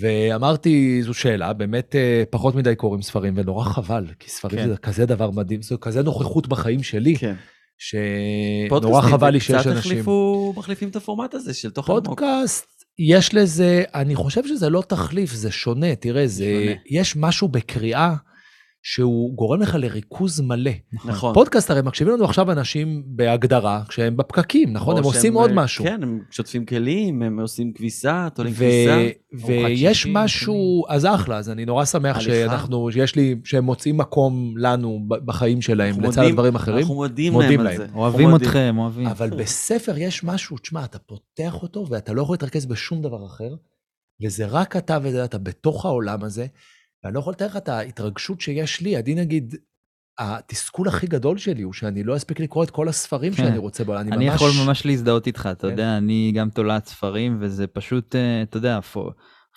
ואמרתי, 0.00 1.02
זו 1.02 1.14
שאלה, 1.14 1.52
באמת 1.52 1.96
אה, 1.96 2.22
פחות 2.30 2.54
מדי 2.54 2.74
קוראים 2.74 3.02
ספרים, 3.02 3.34
ונורא 3.36 3.64
חבל, 3.64 4.06
כי 4.18 4.30
ספרים 4.30 4.58
כן. 4.58 4.68
זה 4.68 4.76
כזה 4.76 5.06
דבר 5.06 5.30
מדהים, 5.30 5.62
זו 5.62 5.80
כזה 5.80 6.02
נוכחות 6.02 6.48
בחיים 6.48 6.82
שלי, 6.82 7.16
כן. 7.16 7.34
שנורא 7.78 9.02
חבל 9.02 9.30
לי 9.30 9.40
שיש 9.40 9.56
קצת 9.56 9.66
אנשים. 9.66 9.92
החליפו, 9.92 10.54
מחליפים 10.56 10.88
את 10.88 10.96
הפורמט 10.96 11.34
הזה 11.34 11.54
של 11.54 11.70
תוכן 11.70 11.92
עמוק. 11.92 12.06
פודקאסט, 12.06 12.66
יש 12.98 13.34
לזה, 13.34 13.82
אני 13.94 14.14
חושב 14.14 14.46
שזה 14.46 14.70
לא 14.70 14.82
תחליף, 14.88 15.32
זה 15.32 15.50
שונה, 15.50 15.94
תראה, 15.94 16.26
זה, 16.26 16.64
שונה. 16.64 16.80
יש 16.90 17.16
משהו 17.16 17.48
בקריאה 17.48 18.14
שהוא 18.90 19.34
גורם 19.36 19.60
לך 19.62 19.74
לריכוז 19.74 20.40
מלא. 20.40 20.70
נכון. 21.04 21.34
פודקאסט, 21.34 21.70
הרי 21.70 21.82
מקשיבים 21.82 22.14
לנו 22.14 22.24
עכשיו 22.24 22.52
אנשים 22.52 23.02
בהגדרה, 23.06 23.82
כשהם 23.88 24.16
בפקקים, 24.16 24.72
נכון? 24.72 24.96
הם 24.98 25.04
עושים 25.04 25.34
עוד 25.34 25.50
אה, 25.50 25.56
משהו. 25.56 25.84
כן, 25.84 26.02
הם 26.02 26.20
שוטפים 26.30 26.66
כלים, 26.66 27.22
הם 27.22 27.40
עושים 27.40 27.72
כביסה, 27.72 28.28
תולים 28.34 28.52
כביסה. 28.52 29.08
ויש 29.46 30.06
משהו, 30.06 30.84
אז 30.88 31.06
אחלה, 31.06 31.36
אז 31.36 31.50
אני 31.50 31.64
נורא 31.64 31.84
שמח. 31.84 32.20
שאנחנו, 32.20 32.88
שיש 32.92 33.16
לי, 33.16 33.34
שהם 33.44 33.64
מוצאים 33.64 33.96
מקום 33.96 34.54
לנו 34.56 35.04
בחיים 35.08 35.60
שלהם, 35.62 36.00
לצד 36.00 36.18
מודים- 36.18 36.24
הדברים 36.32 36.56
האחרים. 36.56 36.78
אנחנו 36.78 36.94
מודים 36.94 37.32
מודים 37.32 37.60
להם. 37.60 37.66
על 37.66 37.76
זה. 37.76 37.86
אוהבים. 37.94 38.36
אתכם, 38.36 38.74
אוהבים. 38.78 39.06
אבל 39.06 39.30
בספר 39.30 39.98
יש 39.98 40.24
משהו, 40.24 40.58
תשמע, 40.58 40.84
אתה 40.84 40.98
פותח 40.98 41.62
אותו 41.62 41.86
ואתה 41.90 42.12
לא 42.12 42.22
יכול 42.22 42.34
להתרכז 42.34 42.66
בשום 42.66 43.02
דבר 43.02 43.26
אחר, 43.26 43.54
וזה 44.24 44.46
רק 44.46 44.76
אתה 44.76 44.98
וזה 45.02 45.24
אתה 45.24 45.38
בתוך 45.38 45.84
העולם 45.86 46.24
הזה, 46.24 46.46
ואני 47.08 47.14
לא 47.14 47.20
יכול 47.20 47.32
לתאר 47.32 47.46
לך 47.46 47.56
את 47.56 47.68
ההתרגשות 47.68 48.40
שיש 48.40 48.80
לי. 48.80 48.96
אני 48.96 49.14
נגיד, 49.14 49.54
התסכול 50.18 50.88
הכי 50.88 51.06
גדול 51.06 51.38
שלי 51.38 51.62
הוא 51.62 51.72
שאני 51.72 52.02
לא 52.02 52.16
אספיק 52.16 52.40
לקרוא 52.40 52.64
את 52.64 52.70
כל 52.70 52.88
הספרים 52.88 53.32
כן. 53.32 53.42
שאני 53.42 53.58
רוצה 53.58 53.84
בו, 53.84 53.96
אני 53.96 54.12
אני 54.12 54.26
ממש... 54.26 54.34
יכול 54.34 54.50
ממש 54.66 54.86
להזדהות 54.86 55.26
איתך, 55.26 55.48
אתה 55.52 55.66
כן. 55.66 55.70
יודע, 55.70 55.96
אני 55.96 56.32
גם 56.34 56.50
תולעת 56.50 56.86
ספרים, 56.86 57.38
וזה 57.40 57.66
פשוט, 57.66 58.14
אה, 58.14 58.42
אתה 58.42 58.56
יודע, 58.56 58.80
פו- 58.80 59.10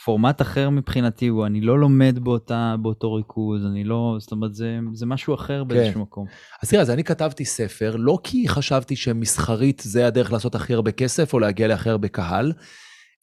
פורמט 0.05 0.41
אחר 0.41 0.69
מבחינתי 0.69 1.27
הוא, 1.27 1.45
אני 1.45 1.61
לא 1.61 1.79
לומד 1.79 2.19
באותה, 2.19 2.75
באותו 2.81 3.13
ריכוז, 3.13 3.65
אני 3.65 3.83
לא, 3.83 4.15
זאת 4.19 4.31
אומרת, 4.31 4.53
זה, 4.53 4.79
זה 4.93 5.05
משהו 5.05 5.35
אחר 5.35 5.63
באיזשהו 5.63 6.01
מקום. 6.01 6.25
אז 6.63 6.69
תראה, 6.69 6.81
אז 6.81 6.89
אני 6.89 7.03
כתבתי 7.03 7.45
ספר, 7.45 7.95
לא 7.95 8.19
כי 8.23 8.47
חשבתי 8.47 8.95
שמסחרית 8.95 9.81
זה 9.85 10.07
הדרך 10.07 10.31
לעשות 10.31 10.55
הכי 10.55 10.73
הרבה 10.73 10.91
כסף 10.91 11.33
או 11.33 11.39
להגיע 11.39 11.67
להכי 11.67 11.89
הרבה 11.89 12.07
קהל, 12.07 12.53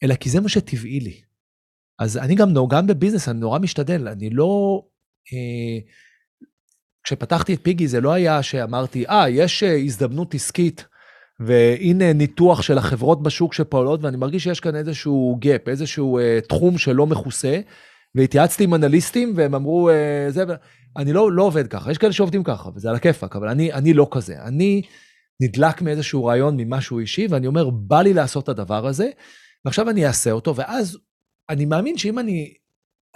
אלא 0.03 0.15
כי 0.15 0.29
זה 0.29 0.41
מה 0.41 0.49
שטבעי 0.49 0.99
לי. 0.99 1.28
אז 1.99 2.17
אני 2.17 2.35
גם, 2.35 2.53
גם 2.69 2.87
בביזנס, 2.87 3.29
אני 3.29 3.39
נורא 3.39 3.59
משתדל, 3.59 4.07
אני 4.07 4.29
לא... 4.29 4.81
אה, 5.33 5.79
כשפתחתי 7.03 7.53
את 7.53 7.59
פיגי 7.63 7.87
זה 7.87 8.01
לא 8.01 8.13
היה 8.13 8.43
שאמרתי, 8.43 9.07
אה, 9.07 9.29
יש 9.29 9.63
אה, 9.63 9.77
הזדמנות 9.77 10.33
עסקית, 10.33 10.85
והנה 11.39 12.13
ניתוח 12.13 12.61
של 12.61 12.77
החברות 12.77 13.23
בשוק 13.23 13.53
שפועלות, 13.53 14.03
ואני 14.03 14.17
מרגיש 14.17 14.43
שיש 14.43 14.59
כאן 14.59 14.75
איזשהו 14.75 15.37
gap, 15.41 15.67
איזשהו 15.67 16.19
אה, 16.19 16.39
תחום 16.47 16.77
שלא 16.77 17.07
מכוסה, 17.07 17.59
והתייעצתי 18.15 18.63
עם 18.63 18.73
אנליסטים, 18.73 19.33
והם 19.35 19.55
אמרו, 19.55 19.89
אה, 19.89 20.25
זה, 20.29 20.43
אני 20.97 21.13
לא, 21.13 21.31
לא 21.31 21.43
עובד 21.43 21.67
ככה, 21.67 21.91
יש 21.91 21.97
כאלה 21.97 22.13
שעובדים 22.13 22.43
ככה, 22.43 22.69
וזה 22.75 22.89
על 22.89 22.95
הכיפאק, 22.95 23.35
אבל 23.35 23.47
אני, 23.47 23.73
אני 23.73 23.93
לא 23.93 24.07
כזה. 24.11 24.41
אני 24.41 24.81
נדלק 25.41 25.81
מאיזשהו 25.81 26.25
רעיון, 26.25 26.57
ממשהו 26.57 26.99
אישי, 26.99 27.27
ואני 27.29 27.47
אומר, 27.47 27.69
בא 27.69 28.01
לי 28.01 28.13
לעשות 28.13 28.43
את 28.43 28.49
הדבר 28.49 28.87
הזה, 28.87 29.09
ועכשיו 29.65 29.89
אני 29.89 30.07
אעשה 30.07 30.31
אותו, 30.31 30.55
ואז 30.55 30.97
אני 31.49 31.65
מאמין 31.65 31.97
שאם 31.97 32.19
אני 32.19 32.53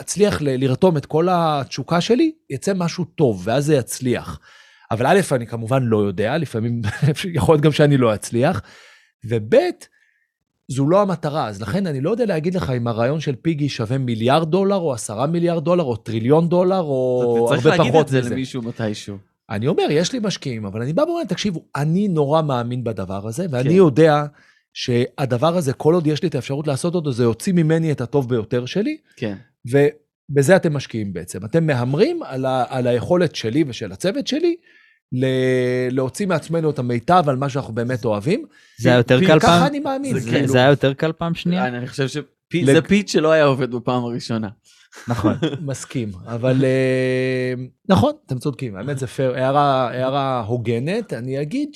אצליח 0.02 0.41
ל- 0.41 0.63
לרתום 0.63 0.98
את 0.98 1.06
כל 1.06 1.28
התשוקה 1.32 2.02
שלי, 2.02 2.32
יצא 2.50 2.74
משהו 2.76 3.06
טוב, 3.06 3.41
ואז 3.46 3.65
זה 3.65 3.76
יצליח. 3.76 4.39
אבל 4.91 5.06
א', 5.08 5.19
אני 5.32 5.48
כמובן 5.48 5.84
לא 5.84 5.98
יודע, 5.98 6.38
לפעמים 6.38 6.82
יכול 7.34 7.56
להיות 7.56 7.63
גם 7.63 7.72
שאני 7.72 7.98
לא 7.98 8.13
אצליח, 8.15 8.62
וב', 9.26 9.56
זו 10.67 10.89
לא 10.89 11.02
המטרה, 11.02 11.48
אז 11.48 11.62
לכן 11.62 11.88
אני 11.88 12.02
לא 12.02 12.10
יודע 12.10 12.26
להגיד 12.26 12.56
לך 12.56 12.69
אם 12.78 12.88
הרעיון 12.88 13.19
של 13.19 13.36
פיגי 13.36 13.69
שווה 13.69 13.98
מיליארד 13.98 14.52
דולר, 14.52 14.76
או 14.76 14.93
עשרה 14.93 15.28
מיליארד 15.28 15.63
דולר, 15.63 15.84
או 15.84 15.96
טריליון 15.96 16.50
דולר, 16.50 16.80
או 16.80 17.46
אתה 17.48 17.56
צריך 17.56 17.65
הרבה 17.65 17.78
להגיד 17.78 17.91
פחות 17.93 18.06
את 18.06 18.12
זה 18.12 18.19
מזה. 18.19 18.30
למישהו 18.30 18.62
מתישהו. 18.62 19.17
אני 19.50 19.67
אומר, 19.67 19.84
יש 19.89 20.13
לי 20.13 20.19
משקיעים, 20.24 20.65
אבל 20.65 20.82
אני 20.82 20.93
בא 20.93 21.02
ואומר, 21.02 21.24
תקשיבו, 21.24 21.65
אני 21.76 22.08
נורא 22.08 22.41
מאמין 22.41 22.84
בדבר 22.84 23.28
הזה, 23.28 23.46
ואני 23.50 23.69
כן. 23.69 23.76
יודע 23.76 24.24
שהדבר 24.73 25.57
הזה, 25.57 25.73
כל 25.73 25.93
עוד 25.93 26.07
יש 26.07 26.23
לי 26.23 26.29
את 26.29 26.36
האפשרות 26.36 26.67
לעשות 26.67 26.95
אותו, 26.95 27.12
זה 27.12 27.23
יוציא 27.23 27.53
ממני 27.53 27.91
את 27.91 28.01
הטוב 28.01 28.29
ביותר 28.29 28.65
שלי, 28.65 28.97
כן. 29.15 29.36
ובזה 29.65 30.55
אתם 30.55 30.73
משקיעים 30.73 31.13
בעצם. 31.13 31.45
אתם 31.45 31.65
מהמרים 31.67 32.19
על, 32.23 32.45
ה, 32.45 32.63
על 32.69 32.88
היכולת 32.88 33.36
שלי 33.36 33.63
ושל 33.67 33.91
הצוות 33.91 34.27
שלי 34.27 34.55
ל- 35.12 35.25
להוציא 35.95 36.27
מעצמנו 36.27 36.69
את 36.69 36.79
המיטב 36.79 37.23
על 37.27 37.36
מה 37.36 37.49
שאנחנו 37.49 37.73
באמת 37.73 38.05
אוהבים. 38.05 38.45
זה 38.77 38.89
היה 38.89 38.97
יותר 38.97 39.19
פי- 39.19 39.25
קל 39.27 39.39
ככה 39.39 39.47
פעם? 39.47 39.67
אני 39.67 39.79
מאמין. 39.79 40.13
זה 40.13 40.19
זה- 40.19 40.31
כאילו- 40.31 40.47
זה 40.47 40.57
היה 40.57 40.69
יותר 40.69 40.93
קל 40.93 41.12
פעם 41.12 41.33
שנייה? 41.36 41.67
אני 41.67 41.88
חושב 41.88 42.07
שזה 42.07 42.21
לג- 42.53 42.88
פיץ 42.88 43.12
שלא 43.12 43.31
היה 43.31 43.43
עובד 43.45 43.71
בפעם 43.71 44.03
הראשונה. 44.03 44.47
נכון. 45.07 45.33
מסכים, 45.65 46.12
אבל 46.27 46.63
אה, 46.65 47.53
נכון, 47.89 48.13
אתם 48.25 48.39
צודקים, 48.39 48.75
האמת 48.75 48.97
זה 48.99 49.07
פייר, 49.07 49.33
הערה, 49.36 49.89
הערה 49.89 50.41
הוגנת. 50.47 51.13
אני 51.13 51.41
אגיד 51.41 51.69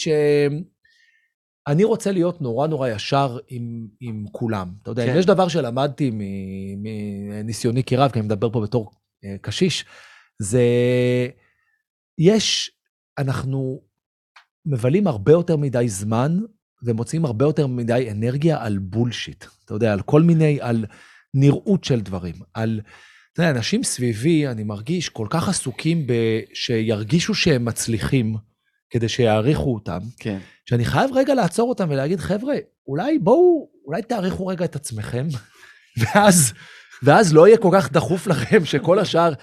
שאני 1.68 1.84
רוצה 1.84 2.12
להיות 2.12 2.42
נורא 2.42 2.68
נורא 2.68 2.90
ישר 2.90 3.38
עם, 3.48 3.88
עם 4.00 4.26
כולם. 4.32 4.72
אתה 4.82 4.92
יודע, 4.92 5.06
כן. 5.06 5.12
אם 5.12 5.18
יש 5.18 5.26
דבר 5.26 5.48
שלמדתי 5.48 6.12
מניסיוני 6.78 7.84
כרב, 7.84 8.12
כי 8.12 8.20
אני 8.20 8.26
מדבר 8.26 8.50
פה 8.50 8.62
בתור 8.62 8.92
אה, 9.26 9.36
קשיש, 9.42 9.86
זה... 10.42 10.62
יש, 12.20 12.72
אנחנו 13.18 13.82
מבלים 14.66 15.08
הרבה 15.08 15.32
יותר 15.32 15.58
מדי 15.58 15.90
זמן 15.90 16.38
ומוצאים 16.84 17.26
הרבה 17.26 17.46
יותר 17.46 17.68
מדי 17.68 18.08
אנרגיה 18.12 18.64
על 18.64 18.78
בולשיט. 18.78 19.46
אתה 19.66 19.74
יודע, 19.74 19.94
על 19.94 20.02
כל 20.02 20.22
מיני, 20.22 20.62
על 20.62 20.86
נראות 21.34 21.84
של 21.84 22.02
דברים, 22.02 22.36
על... 22.54 22.82
אתה 23.34 23.42
יודע, 23.42 23.58
אנשים 23.58 23.84
סביבי, 23.84 24.48
אני 24.48 24.64
מרגיש, 24.64 25.10
כל 25.10 25.28
כך 25.30 25.50
עסוקים 25.50 26.08
ב... 26.08 26.14
שירגישו 26.54 27.36
שהם 27.36 27.66
מצליחים, 27.66 28.36
כדי 28.90 29.10
שיעריכו 29.10 29.74
אותם, 29.74 30.00
כן. 30.20 30.38
שאני 30.66 30.86
חייב 30.86 31.10
רגע 31.14 31.34
לעצור 31.34 31.70
אותם 31.70 31.88
ולהגיד, 31.90 32.20
חבר'ה, 32.20 32.56
אולי 32.88 33.20
בואו, 33.20 33.70
אולי 33.86 34.02
תעריכו 34.02 34.48
רגע 34.48 34.66
את 34.66 34.76
עצמכם, 34.76 35.28
ואז, 36.00 36.54
ואז 37.04 37.34
לא 37.34 37.48
יהיה 37.48 37.58
כל 37.58 37.70
כך 37.74 37.92
דחוף 37.92 38.28
לכם 38.28 38.66
שכל 38.66 39.00
השאר... 39.00 39.34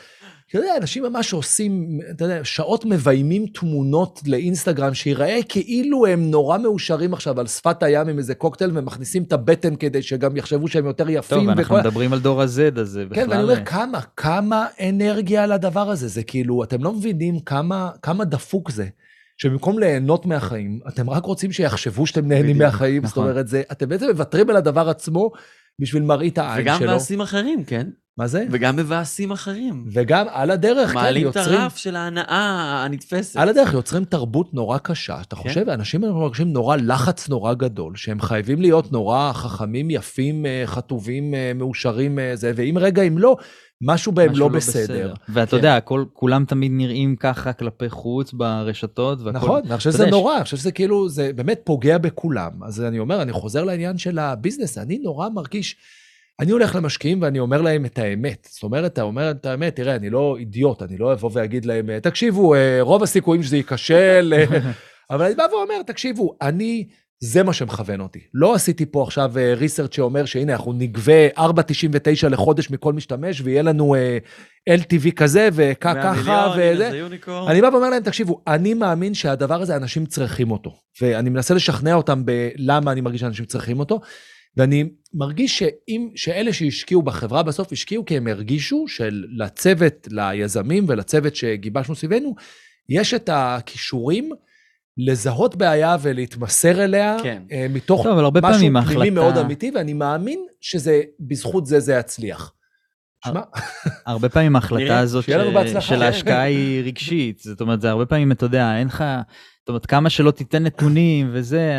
אתה 0.50 0.58
יודע, 0.62 0.76
אנשים 0.76 1.02
ממש 1.02 1.32
עושים, 1.32 1.98
אתה 2.10 2.24
יודע, 2.24 2.44
שעות 2.44 2.84
מביימים 2.84 3.46
תמונות 3.46 4.20
לאינסטגרם, 4.26 4.94
שיראה 4.94 5.40
כאילו 5.48 6.06
הם 6.06 6.30
נורא 6.30 6.58
מאושרים 6.58 7.14
עכשיו 7.14 7.40
על 7.40 7.46
שפת 7.46 7.82
הים 7.82 8.08
עם 8.08 8.18
איזה 8.18 8.34
קוקטייל, 8.34 8.70
ומכניסים 8.74 9.22
את 9.22 9.32
הבטן 9.32 9.76
כדי 9.76 10.02
שגם 10.02 10.36
יחשבו 10.36 10.68
שהם 10.68 10.86
יותר 10.86 11.10
יפים. 11.10 11.38
טוב, 11.38 11.48
אנחנו 11.48 11.64
וכל... 11.64 11.80
מדברים 11.80 12.12
על 12.12 12.20
דור 12.20 12.42
ה-Z, 12.42 12.80
אז 12.80 12.88
זה 12.88 13.04
בכלל... 13.04 13.24
כן, 13.24 13.30
ואני 13.30 13.42
אומר, 13.42 13.64
כמה, 13.64 14.00
כמה 14.16 14.66
אנרגיה 14.88 15.44
על 15.44 15.52
הדבר 15.52 15.90
הזה. 15.90 16.08
זה 16.08 16.22
כאילו, 16.22 16.64
אתם 16.64 16.84
לא 16.84 16.92
מבינים 16.92 17.40
כמה, 17.40 17.90
כמה 18.02 18.24
דפוק 18.24 18.70
זה. 18.70 18.86
שבמקום 19.36 19.78
ליהנות 19.78 20.26
מהחיים, 20.26 20.80
אתם 20.88 21.10
רק 21.10 21.24
רוצים 21.24 21.52
שיחשבו 21.52 22.06
שאתם 22.06 22.28
נהנים 22.28 22.56
בדיוק, 22.56 22.62
מהחיים, 22.62 23.02
זאת 23.02 23.12
נכון. 23.12 23.28
אומרת, 23.28 23.48
זה, 23.48 23.62
אתם 23.72 23.88
בעצם 23.88 24.06
מוותרים 24.10 24.50
על 24.50 24.56
הדבר 24.56 24.88
עצמו 24.88 25.30
בשביל 25.78 26.02
מראית 26.02 26.38
העין 26.38 26.62
וגם 26.62 26.78
שלו. 26.78 26.88
מבאסים 26.88 27.20
אחרים, 27.20 27.64
כן? 27.64 27.86
מה 28.18 28.26
זה? 28.26 28.46
וגם 28.50 28.76
מבאסים 28.76 29.32
אחרים. 29.32 29.84
וגם 29.92 30.26
על 30.30 30.50
הדרך, 30.50 30.88
כן, 30.88 30.94
מעלים 30.94 31.28
את 31.28 31.36
יוצרים... 31.36 31.60
הרף 31.60 31.76
של 31.76 31.96
ההנאה 31.96 32.82
הנתפסת. 32.84 33.36
על 33.36 33.48
הדרך 33.48 33.72
יוצרים 33.72 34.04
תרבות 34.04 34.54
נורא 34.54 34.78
קשה. 34.78 35.20
אתה 35.20 35.36
כן. 35.36 35.42
חושב, 35.42 35.68
אנשים 35.68 36.00
מרגישים 36.00 36.52
נורא 36.52 36.76
לחץ 36.76 37.28
נורא 37.28 37.54
גדול, 37.54 37.96
שהם 37.96 38.20
חייבים 38.20 38.60
להיות 38.60 38.92
נורא 38.92 39.32
חכמים, 39.32 39.90
יפים, 39.90 40.46
אה, 40.46 40.62
חטובים, 40.66 41.34
אה, 41.34 41.52
מאושרים, 41.54 42.18
אה, 42.18 42.36
זה, 42.36 42.52
ואם 42.56 42.78
רגע, 42.80 43.02
אם 43.02 43.18
לא, 43.18 43.36
משהו 43.82 44.12
בהם 44.12 44.32
משהו 44.32 44.40
לא 44.40 44.48
בסדר. 44.48 45.14
ואתה 45.28 45.50
כן. 45.50 45.56
יודע, 45.56 45.76
הכל, 45.76 46.04
כולם 46.12 46.44
תמיד 46.44 46.72
נראים 46.74 47.16
ככה 47.16 47.52
כלפי 47.52 47.88
חוץ 47.88 48.32
ברשתות, 48.32 49.20
והכל... 49.20 49.38
נכון, 49.38 49.60
ואני 49.64 49.76
חושב 49.76 49.90
שזה 49.90 50.06
נורא, 50.06 50.36
אני 50.36 50.44
חושב 50.44 50.56
שזה 50.56 50.72
כאילו, 50.72 51.08
זה 51.08 51.32
באמת 51.32 51.60
פוגע 51.64 51.98
בכולם. 51.98 52.64
אז 52.64 52.82
אני 52.82 52.98
אומר, 52.98 53.22
אני 53.22 53.32
חוזר 53.32 53.64
לעניין 53.64 53.98
של 53.98 54.18
הביזנס, 54.18 54.78
אני 54.78 54.98
נורא 54.98 55.28
מרגיש, 55.28 55.76
אני 56.40 56.50
הולך 56.50 56.74
למשקיעים 56.74 57.22
ואני 57.22 57.38
אומר 57.38 57.62
להם 57.62 57.84
את 57.84 57.98
האמת. 57.98 58.48
זאת 58.50 58.62
אומרת, 58.62 58.92
אתה 58.92 59.02
אומר 59.02 59.30
את 59.30 59.46
האמת, 59.46 59.76
תראה, 59.76 59.94
אני 59.94 60.10
לא 60.10 60.36
אידיוט, 60.38 60.82
אני 60.82 60.96
לא 60.96 61.12
אבוא 61.12 61.30
ואגיד 61.32 61.64
להם, 61.64 61.98
תקשיבו, 61.98 62.54
אה, 62.54 62.78
רוב 62.80 63.02
הסיכויים 63.02 63.42
שזה 63.42 63.56
ייכשל, 63.56 64.34
אה, 64.36 64.60
אבל 65.10 65.24
אני 65.24 65.34
בא 65.34 65.46
ואומר, 65.52 65.82
תקשיבו, 65.86 66.36
אני, 66.42 66.88
זה 67.24 67.42
מה 67.42 67.52
שמכוון 67.52 68.00
אותי. 68.00 68.20
לא 68.34 68.54
עשיתי 68.54 68.86
פה 68.86 69.02
עכשיו 69.02 69.32
ריסרצ' 69.56 69.94
שאומר 69.94 70.24
שהנה, 70.24 70.52
אנחנו 70.52 70.72
נגבה 70.72 71.28
4.99 71.38 72.28
לחודש 72.30 72.70
מכל 72.70 72.92
משתמש, 72.92 73.40
ויהיה 73.44 73.62
לנו 73.62 73.94
אה, 73.94 74.18
LTV 74.70 75.12
כזה, 75.16 75.48
וככה, 75.52 76.54
וזה. 76.56 77.06
אני 77.48 77.60
בא 77.60 77.66
ואומר 77.66 77.90
להם, 77.90 78.02
תקשיבו, 78.02 78.42
אני 78.46 78.74
מאמין 78.74 79.14
שהדבר 79.14 79.62
הזה, 79.62 79.76
אנשים 79.76 80.06
צריכים 80.06 80.50
אותו. 80.50 80.70
ואני 81.00 81.30
מנסה 81.30 81.54
לשכנע 81.54 81.94
אותם 81.94 82.22
בלמה 82.24 82.92
אני 82.92 83.00
מרגיש 83.00 83.20
שאנשים 83.20 83.44
צריכים 83.44 83.78
אותו. 83.78 84.00
ואני 84.56 84.84
מרגיש 85.14 85.58
שאם, 85.58 86.08
שאלה 86.14 86.52
שהשקיעו 86.52 87.02
בחברה 87.02 87.42
בסוף 87.42 87.72
השקיעו 87.72 88.04
כי 88.04 88.16
הם 88.16 88.26
הרגישו 88.26 88.84
שלצוות, 88.88 90.08
ליזמים 90.10 90.84
ולצוות 90.88 91.36
שגיבשנו 91.36 91.94
סביבנו, 91.94 92.34
יש 92.88 93.14
את 93.14 93.30
הכישורים 93.32 94.30
לזהות 94.98 95.56
בעיה 95.56 95.96
ולהתמסר 96.02 96.84
אליה, 96.84 97.16
כן. 97.22 97.42
אה, 97.52 97.66
מתוך 97.70 98.02
טוב, 98.02 98.12
אבל 98.12 98.24
הרבה 98.24 98.40
משהו 98.40 98.58
פנימי 98.58 98.78
ההחלטה- 98.78 99.10
מאוד 99.10 99.36
אמיתי, 99.38 99.70
ואני 99.74 99.92
מאמין 99.92 100.40
שזה, 100.60 101.02
בזכות 101.20 101.66
זה 101.66 101.80
זה 101.80 101.94
יצליח. 101.94 102.52
שמע, 103.26 103.40
הרבה 104.06 104.28
פעמים 104.28 104.56
ההחלטה 104.56 104.98
הזאת. 104.98 105.24
של 105.80 106.02
ההשקעה 106.02 106.42
היא 106.42 106.82
רגשית, 106.84 107.38
זאת 107.38 107.60
אומרת, 107.60 107.80
זה 107.80 107.90
הרבה 107.90 108.06
פעמים, 108.06 108.32
אתה 108.32 108.46
יודע, 108.46 108.78
אין 108.78 108.86
לך, 108.86 109.04
זאת 109.60 109.68
אומרת, 109.68 109.86
כמה 109.86 110.10
שלא 110.10 110.30
תיתן 110.30 110.62
נתונים 110.62 111.30
וזה, 111.32 111.76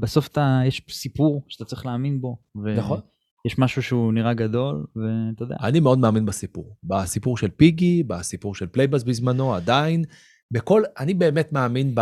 בסוף 0.00 0.28
אתה, 0.28 0.60
יש 0.66 0.82
סיפור 0.90 1.44
שאתה 1.48 1.64
צריך 1.64 1.86
להאמין 1.86 2.20
בו. 2.20 2.36
ו- 2.64 2.76
נכון. 2.76 3.00
יש 3.46 3.58
משהו 3.58 3.82
שהוא 3.82 4.12
נראה 4.12 4.34
גדול, 4.34 4.84
ואתה 4.96 5.42
יודע. 5.42 5.56
אני 5.62 5.80
מאוד 5.80 5.98
מאמין 5.98 6.26
בסיפור. 6.26 6.76
בסיפור 6.84 7.36
של 7.38 7.48
פיגי, 7.56 8.02
בסיפור 8.02 8.54
של 8.54 8.66
פלייבאזז 8.66 9.04
בזמנו, 9.04 9.54
עדיין. 9.54 10.04
בכל, 10.50 10.82
אני 10.98 11.14
באמת 11.14 11.52
מאמין 11.52 11.92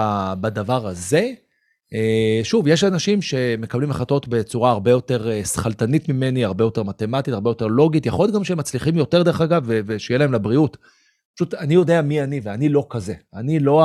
בדבר 0.41 0.87
הזה. 0.87 1.31
אה, 1.95 2.41
שוב, 2.43 2.69
יש 2.69 2.85
אנשים 2.85 3.23
שמקבלים 3.23 3.91
החלטות 3.91 4.29
בצורה 4.29 4.71
הרבה 4.71 4.91
יותר 4.91 5.31
אה, 5.31 5.45
שכלתנית 5.45 6.09
ממני, 6.09 6.45
הרבה 6.45 6.65
יותר 6.65 6.83
מתמטית, 6.83 7.35
הרבה 7.35 7.51
יותר 7.51 7.67
לוגית. 7.67 8.07
יכול 8.07 8.25
להיות 8.25 8.35
גם 8.35 8.45
שהם 8.45 8.59
מצליחים 8.59 8.97
יותר, 8.97 9.23
דרך 9.23 9.41
אגב, 9.41 9.65
ושיהיה 9.67 10.19
להם 10.19 10.33
לבריאות. 10.33 10.77
פשוט 11.35 11.55
אני 11.55 11.75
יודע 11.75 12.03
מי 12.03 12.23
אני, 12.23 12.41
ואני 12.43 12.69
לא 12.69 12.87
כזה. 12.91 13.15
אני 13.35 13.59
לא 13.61 13.83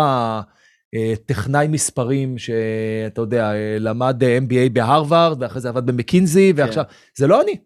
הטכנאי 0.95 1.67
מספרים 1.67 2.37
שאתה 2.37 3.21
יודע, 3.21 3.53
אה, 3.53 3.77
למד 3.79 4.23
אה, 4.23 4.37
MBA 4.37 4.69
בהרווארד, 4.73 5.41
ואחרי 5.41 5.61
זה 5.61 5.69
עבד 5.69 5.85
במקינזי, 5.85 6.53
ועכשיו... 6.55 6.83
זה 7.17 7.27
לא 7.27 7.41
אני. 7.41 7.57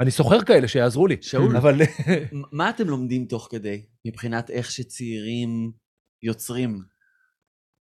אני 0.00 0.10
סוחר 0.10 0.42
כאלה 0.42 0.68
שיעזרו 0.68 1.06
לי. 1.06 1.16
שאול, 1.20 1.56
אבל... 1.56 1.80
מה 2.52 2.70
אתם 2.70 2.88
לומדים 2.88 3.24
תוך 3.24 3.48
כדי, 3.50 3.82
מבחינת 4.06 4.50
איך 4.50 4.70
שצעירים 4.70 5.70
יוצרים? 6.22 6.82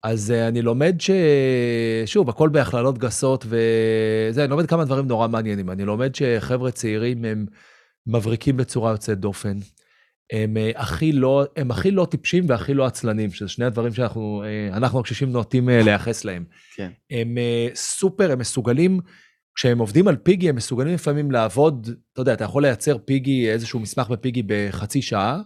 אז 0.04 0.32
אה, 0.32 0.48
אני 0.48 0.62
לומד 0.62 0.96
ש... 1.00 1.12
שוב, 2.06 2.30
הכל 2.30 2.50
בהכללות 2.50 2.98
גסות, 2.98 3.46
וזה, 3.46 4.44
אני 4.44 4.50
לומד 4.52 4.66
כמה 4.66 4.86
דברים 4.86 5.08
נורא 5.08 5.28
מעניינים. 5.28 5.70
אני 5.70 5.86
לומד 5.86 6.16
שחבר'ה 6.16 6.72
צעירים 6.72 7.26
הם 7.26 7.46
מבריקים 8.08 8.58
בצורה 8.58 8.92
יוצאת 8.92 9.20
דופן. 9.20 9.58
הם 10.32 10.58
אה, 10.58 10.72
הכי 10.76 11.12
לא, 11.12 11.46
הם 11.56 11.72
הכי 11.72 11.92
לא 11.92 12.08
טיפשים 12.12 12.46
והכי 12.48 12.74
לא 12.74 12.86
עצלנים, 12.86 13.32
שזה 13.32 13.50
שני 13.50 13.66
הדברים 13.66 13.94
שאנחנו, 13.94 14.44
אה, 14.46 14.78
אנחנו 14.78 15.00
הקשישים 15.00 15.32
נוטים 15.32 15.70
לייחס 15.70 16.26
להם. 16.26 16.46
כן. 16.76 16.92
הם 17.12 17.38
סופר, 17.76 18.32
הם 18.32 18.40
מסוגלים, 18.40 19.00
כשהם 19.56 19.80
עובדים 19.80 20.08
על 20.08 20.16
פיגי, 20.16 20.50
הם 20.50 20.56
מסוגלים 20.56 20.94
לפעמים 20.94 21.32
לעבוד, 21.32 21.90
אתה 22.14 22.22
יודע, 22.22 22.34
אתה 22.34 22.44
יכול 22.44 22.62
לייצר 22.64 22.98
פיגי, 22.98 23.52
איזשהו 23.52 23.80
מסמך 23.80 24.10
בפיגי 24.10 24.44
בחצי 24.48 25.02
שעה, 25.02 25.42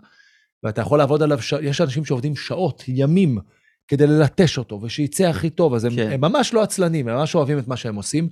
ואתה 0.64 0.82
יכול 0.82 0.98
לעבוד 0.98 1.24
עליו, 1.24 1.42
ש... 1.42 1.54
יש 1.62 1.82
אנשים 1.82 2.06
שעובדים 2.06 2.36
שעות, 2.36 2.84
ימים, 2.88 3.38
כדי 3.88 4.08
ללטש 4.08 4.58
אותו, 4.58 4.82
ושיצא 4.82 5.24
הכי 5.24 5.50
טוב, 5.50 5.74
אז 5.74 5.86
הם, 5.86 5.96
כן. 5.96 6.12
הם 6.12 6.22
ממש 6.22 6.54
לא 6.54 6.64
עצלנים, 6.64 7.08
הם 7.08 7.16
ממש 7.16 7.36
אוהבים 7.36 7.60
את 7.60 7.68
מה 7.68 7.78
שהם 7.78 7.96
עושים. 7.96 8.30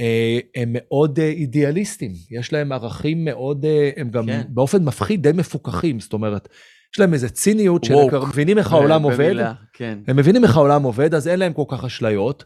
אה, 0.00 0.38
הם 0.56 0.68
מאוד 0.72 1.18
אה, 1.18 1.28
אידיאליסטים, 1.28 2.12
יש 2.30 2.52
להם 2.52 2.72
ערכים 2.72 3.24
מאוד, 3.24 3.64
אה, 3.64 3.90
הם 3.96 4.10
גם 4.10 4.26
כן. 4.26 4.42
באופן 4.48 4.84
מפחיד 4.84 5.22
די 5.22 5.32
מפוקחים, 5.34 6.00
זאת 6.00 6.12
אומרת, 6.12 6.48
יש 6.94 7.00
להם 7.00 7.14
איזה 7.14 7.28
ציניות, 7.28 7.84
שהם 7.84 7.98
מבינים 8.28 8.58
איך 8.58 8.72
העולם 8.72 9.02
עובד, 9.02 9.34
כן. 9.72 9.98
הם 10.06 10.16
מבינים 10.16 10.44
איך 10.44 10.56
העולם 10.56 10.82
עובד, 10.82 11.14
אז 11.14 11.28
אין 11.28 11.38
להם 11.38 11.52
כל 11.52 11.64
כך 11.68 11.84
אשליות, 11.84 12.44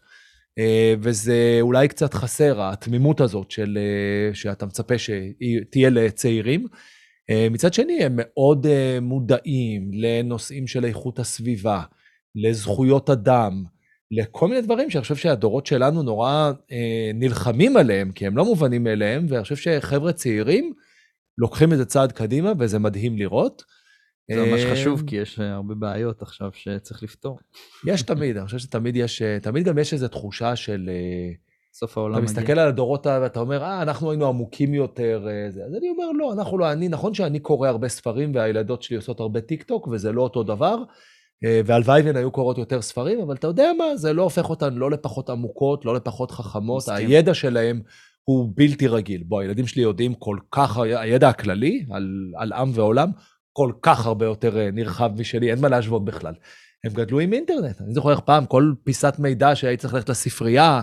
וזה 1.00 1.58
אולי 1.60 1.88
קצת 1.88 2.14
חסר, 2.14 2.62
התמימות 2.62 3.20
הזאת 3.20 3.50
של, 3.50 3.78
שאתה 4.32 4.66
מצפה 4.66 4.94
שתהיה 4.98 5.90
לצעירים. 5.90 6.66
אה, 7.30 7.48
מצד 7.50 7.74
שני, 7.74 8.04
הם 8.04 8.12
מאוד 8.16 8.66
אה, 8.66 8.98
מודעים 9.02 9.90
לנושאים 9.92 10.66
של 10.66 10.84
איכות 10.84 11.18
הסביבה, 11.18 11.82
לזכויות 12.34 13.10
אדם, 13.10 13.64
לכל 14.10 14.48
מיני 14.48 14.60
דברים 14.60 14.90
שאני 14.90 15.02
חושב 15.02 15.16
שהדורות 15.16 15.66
שלנו 15.66 16.02
נורא 16.02 16.52
אה, 16.72 17.10
נלחמים 17.14 17.76
עליהם, 17.76 18.12
כי 18.12 18.26
הם 18.26 18.36
לא 18.36 18.44
מובנים 18.44 18.84
מאליהם, 18.84 19.26
ואני 19.28 19.42
חושב 19.42 19.56
שחבר'ה 19.56 20.12
צעירים 20.12 20.72
לוקחים 21.38 21.72
את 21.72 21.78
זה 21.78 21.84
צעד 21.84 22.12
קדימה, 22.12 22.52
וזה 22.58 22.78
מדהים 22.78 23.18
לראות. 23.18 23.62
זה 24.30 24.46
ממש 24.46 24.64
חשוב, 24.64 25.02
כי 25.06 25.16
יש 25.16 25.38
הרבה 25.38 25.74
בעיות 25.74 26.22
עכשיו 26.22 26.50
שצריך 26.52 27.02
לפתור. 27.02 27.38
יש 27.86 28.02
תמיד, 28.02 28.36
אני 28.36 28.46
חושב 28.46 28.58
שתמיד 28.58 28.96
יש, 28.96 29.22
תמיד 29.42 29.64
גם 29.64 29.78
יש 29.78 29.92
איזו 29.92 30.08
תחושה 30.08 30.56
של... 30.56 30.90
אה, 30.92 31.43
סוף 31.74 31.98
העולם 31.98 32.14
אתה 32.14 32.22
מגיע. 32.22 32.34
מסתכל 32.34 32.58
על 32.58 32.68
הדורות 32.68 33.06
ואתה 33.06 33.40
אומר, 33.40 33.62
אה, 33.62 33.82
אנחנו 33.82 34.10
היינו 34.10 34.26
עמוקים 34.26 34.74
יותר. 34.74 35.26
אה, 35.28 35.50
זה. 35.50 35.64
אז 35.64 35.74
אני 35.74 35.90
אומר, 35.90 36.10
לא, 36.12 36.32
אנחנו 36.32 36.58
לא, 36.58 36.72
אני, 36.72 36.88
נכון 36.88 37.14
שאני 37.14 37.38
קורא 37.38 37.68
הרבה 37.68 37.88
ספרים 37.88 38.34
והילדות 38.34 38.82
שלי 38.82 38.96
עושות 38.96 39.20
הרבה 39.20 39.40
טיק 39.40 39.62
טוק, 39.62 39.88
וזה 39.88 40.12
לא 40.12 40.22
אותו 40.22 40.42
דבר, 40.42 40.76
אה, 41.44 41.60
והלוואי 41.66 42.02
והן 42.02 42.16
היו 42.16 42.30
קוראות 42.30 42.58
יותר 42.58 42.82
ספרים, 42.82 43.20
אבל 43.20 43.34
אתה 43.34 43.46
יודע 43.46 43.70
מה, 43.78 43.96
זה 43.96 44.12
לא 44.12 44.22
הופך 44.22 44.50
אותן 44.50 44.74
לא 44.74 44.90
לפחות 44.90 45.30
עמוקות, 45.30 45.84
לא 45.84 45.94
לפחות 45.94 46.30
חכמות, 46.30 46.76
מסכים. 46.76 47.08
הידע 47.08 47.34
שלהם 47.34 47.80
הוא 48.24 48.52
בלתי 48.54 48.86
רגיל. 48.86 49.22
בוא, 49.26 49.40
הילדים 49.40 49.66
שלי 49.66 49.82
יודעים 49.82 50.14
כל 50.14 50.36
כך, 50.50 50.78
הידע 50.78 51.28
הכללי 51.28 51.86
על, 51.90 52.32
על 52.36 52.52
עם 52.52 52.70
ועולם, 52.74 53.10
כל 53.52 53.72
כך 53.82 54.06
הרבה 54.06 54.26
יותר 54.26 54.58
אה, 54.58 54.70
נרחב 54.70 55.10
משלי, 55.18 55.50
אין 55.50 55.60
מה 55.60 55.68
להשוות 55.68 56.04
בכלל. 56.04 56.34
הם 56.84 56.92
גדלו 56.92 57.20
עם 57.20 57.32
אינטרנט. 57.32 57.80
אני 57.80 57.94
זוכר 57.94 58.10
איך 58.10 58.20
פעם, 58.20 58.46
כל 58.46 58.72
פיסת 58.84 59.14
מידע 59.18 59.54
שהייתי 59.54 59.80
צריך 59.80 59.94
ללכת 59.94 60.08
לספרייה, 60.08 60.80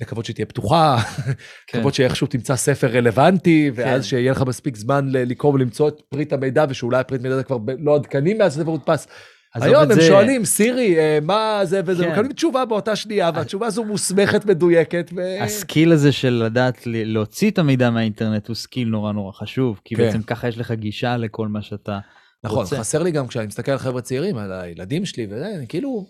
לקוות 0.00 0.24
שתהיה 0.24 0.46
פתוחה, 0.46 0.96
כן. 1.66 1.78
לקוות 1.78 1.94
שאיכשהו 1.94 2.26
תמצא 2.26 2.56
ספר 2.56 2.86
רלוונטי, 2.86 3.70
ואז 3.74 4.02
כן. 4.02 4.08
שיהיה 4.08 4.32
לך 4.32 4.42
מספיק 4.42 4.76
זמן 4.76 5.08
לקרוא 5.10 5.52
ולמצוא 5.52 5.88
את 5.88 6.00
פריט 6.08 6.32
המידע, 6.32 6.64
ושאולי 6.68 6.98
הפריט 6.98 7.22
מידע 7.22 7.42
כבר 7.42 7.58
ב- 7.58 7.70
לא 7.78 7.94
עדכני 7.94 8.34
מאז 8.34 8.58
הספר 8.58 8.70
הודפס. 8.70 9.06
היום 9.54 9.82
הם 9.82 9.92
זה. 9.92 10.00
שואלים, 10.00 10.44
סירי, 10.44 10.98
אה, 10.98 11.18
מה 11.22 11.60
זה 11.64 11.80
וזה, 11.86 12.04
כן. 12.04 12.08
ומקבלים 12.08 12.32
תשובה 12.32 12.64
באותה 12.64 12.96
שנייה, 12.96 13.30
והתשובה 13.34 13.66
הזו 13.66 13.84
מוסמכת, 13.84 14.46
מדויקת, 14.46 15.10
ו... 15.16 15.42
ה 15.42 15.50
skill 15.50 15.92
הזה 15.92 16.12
של 16.12 16.42
לדעת 16.46 16.82
להוציא 16.86 17.50
את 17.50 17.58
המידע 17.58 17.90
מהאינטרנט 17.90 18.48
הוא 18.48 18.56
skill 18.56 18.88
נורא 18.88 19.12
נורא 19.12 19.32
חשוב, 19.32 19.80
כי 19.84 19.94
כן. 19.94 20.02
בעצם 20.02 20.22
ככה 20.22 20.48
יש 20.48 20.58
לך 20.58 20.72
גישה 20.72 21.16
לכל 21.16 21.48
מה 21.48 21.62
שאתה 21.62 21.98
נכון, 22.44 22.58
רוצה. 22.58 22.76
חסר 22.78 23.02
לי 23.02 23.10
גם 23.10 23.26
כשאני 23.26 23.46
מסתכל 23.46 23.72
על 23.72 23.78
חבר'ה 23.78 24.00
צעירים, 24.00 24.36
על 24.38 24.52
הילדים 24.52 25.04
שלי 25.04 25.26
וזה, 25.30 25.48
אני 25.56 25.66
כאילו, 25.68 26.06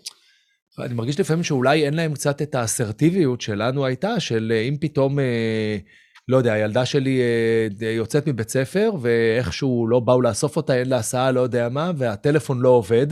אני 0.79 0.93
מרגיש 0.93 1.19
לפעמים 1.19 1.43
שאולי 1.43 1.85
אין 1.85 1.93
להם 1.93 2.13
קצת 2.13 2.41
את 2.41 2.55
האסרטיביות 2.55 3.41
שלנו 3.41 3.85
הייתה, 3.85 4.19
של 4.19 4.53
אה, 4.55 4.61
אם 4.61 4.77
פתאום, 4.79 5.19
אה, 5.19 5.77
לא 6.27 6.37
יודע, 6.37 6.53
הילדה 6.53 6.85
שלי 6.85 7.21
אה, 7.81 7.91
יוצאת 7.91 8.27
מבית 8.27 8.49
ספר, 8.49 8.91
ואיכשהו 9.01 9.87
לא 9.87 9.99
באו 9.99 10.21
לאסוף 10.21 10.57
אותה, 10.57 10.75
אין 10.75 10.89
לה 10.89 10.97
הסעה, 10.97 11.31
לא 11.31 11.41
יודע 11.41 11.69
מה, 11.69 11.91
והטלפון 11.97 12.59
לא 12.59 12.69
עובד, 12.69 13.07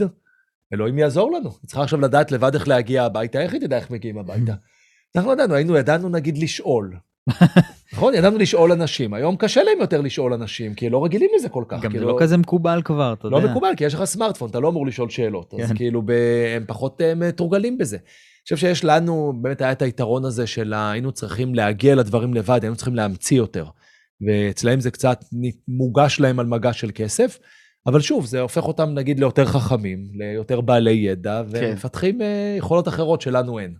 אלוהים 0.72 0.98
יעזור 0.98 1.32
לנו. 1.32 1.50
היא 1.62 1.66
צריכה 1.66 1.82
עכשיו 1.82 2.00
לדעת 2.00 2.32
לבד 2.32 2.54
איך 2.54 2.68
להגיע 2.68 3.04
הביתה, 3.04 3.40
איך 3.40 3.52
היא 3.52 3.60
תדע 3.60 3.76
איך 3.76 3.90
מגיעים 3.90 4.18
הביתה? 4.18 4.54
אנחנו 5.16 5.30
לא 5.30 5.34
ידענו, 5.34 5.54
היינו, 5.54 5.76
ידענו 5.76 6.08
נגיד 6.08 6.38
לשאול. 6.38 6.96
נכון? 7.92 8.14
ידענו 8.14 8.38
לשאול 8.38 8.72
אנשים. 8.72 9.14
היום 9.14 9.36
קשה 9.36 9.62
להם 9.62 9.80
יותר 9.80 10.00
לשאול 10.00 10.32
אנשים, 10.32 10.74
כי 10.74 10.90
לא 10.90 11.04
רגילים 11.04 11.30
לזה 11.36 11.48
כל 11.48 11.64
כך. 11.68 11.76
גם 11.76 11.82
זה 11.82 11.88
כאילו- 11.88 12.08
לא 12.08 12.16
כזה 12.20 12.36
מקובל 12.36 12.82
כבר, 12.84 13.12
אתה 13.18 13.26
יודע. 13.26 13.38
לא 13.38 13.50
מקובל, 13.50 13.70
כי 13.76 13.84
יש 13.84 13.94
לך 13.94 14.04
סמארטפון, 14.04 14.50
אתה 14.50 14.60
לא 14.60 14.68
אמור 14.68 14.86
לשאול 14.86 15.10
שאלות. 15.10 15.54
אז 15.62 15.68
כן. 15.68 15.76
כאילו, 15.76 16.02
ב... 16.02 16.10
הם 16.56 16.64
פחות 16.66 17.00
אה, 17.00 17.14
מתורגלים 17.14 17.78
בזה. 17.78 17.96
אני 17.96 18.42
חושב 18.56 18.56
שיש 18.56 18.84
לנו, 18.84 19.32
באמת 19.42 19.60
היה 19.60 19.72
את 19.72 19.82
היתרון 19.82 20.24
הזה 20.24 20.46
של 20.46 20.74
היינו 20.76 21.12
צריכים 21.12 21.54
להגיע 21.54 21.94
לדברים 21.94 22.34
לבד, 22.34 22.58
היינו 22.62 22.76
צריכים 22.76 22.94
להמציא 22.94 23.36
יותר. 23.36 23.66
ואצלהם 24.26 24.80
זה 24.80 24.90
קצת 24.90 25.24
מוגש 25.68 26.20
להם 26.20 26.40
על 26.40 26.46
מגש 26.46 26.80
של 26.80 26.90
כסף, 26.94 27.38
אבל 27.86 28.00
שוב, 28.00 28.26
זה 28.26 28.40
הופך 28.40 28.66
אותם 28.66 28.90
נגיד 28.94 29.18
ליותר 29.18 29.44
חכמים, 29.44 30.08
ליותר 30.14 30.60
בעלי 30.60 30.90
ידע, 30.90 31.42
כן. 31.52 31.68
ומפתחים 31.70 32.22
אה, 32.22 32.54
יכולות 32.58 32.88
אחרות 32.88 33.20
שלנו 33.20 33.58
אין. 33.58 33.74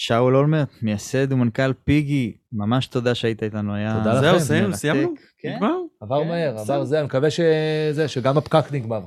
שאול 0.00 0.36
אולמרט, 0.36 0.68
מייסד 0.82 1.32
ומנכ"ל 1.32 1.72
פיגי, 1.84 2.32
ממש 2.52 2.86
תודה 2.86 3.14
שהיית 3.14 3.42
איתנו, 3.42 3.74
היה... 3.74 3.94
תודה 3.98 4.12
לכם. 4.12 4.20
זהו, 4.20 4.40
סיימנו. 4.40 4.74
סיימנו? 4.74 5.08
כן. 5.38 5.54
נגמר? 5.54 5.74
עבר 6.00 6.22
כן, 6.22 6.28
מהר. 6.28 6.58
עבר 6.58 6.84
זה, 6.84 6.98
אני 6.98 7.06
מקווה 7.06 7.28
שזה, 7.30 8.08
שגם 8.08 8.38
הפקק 8.38 8.64
נגמר. 8.72 9.00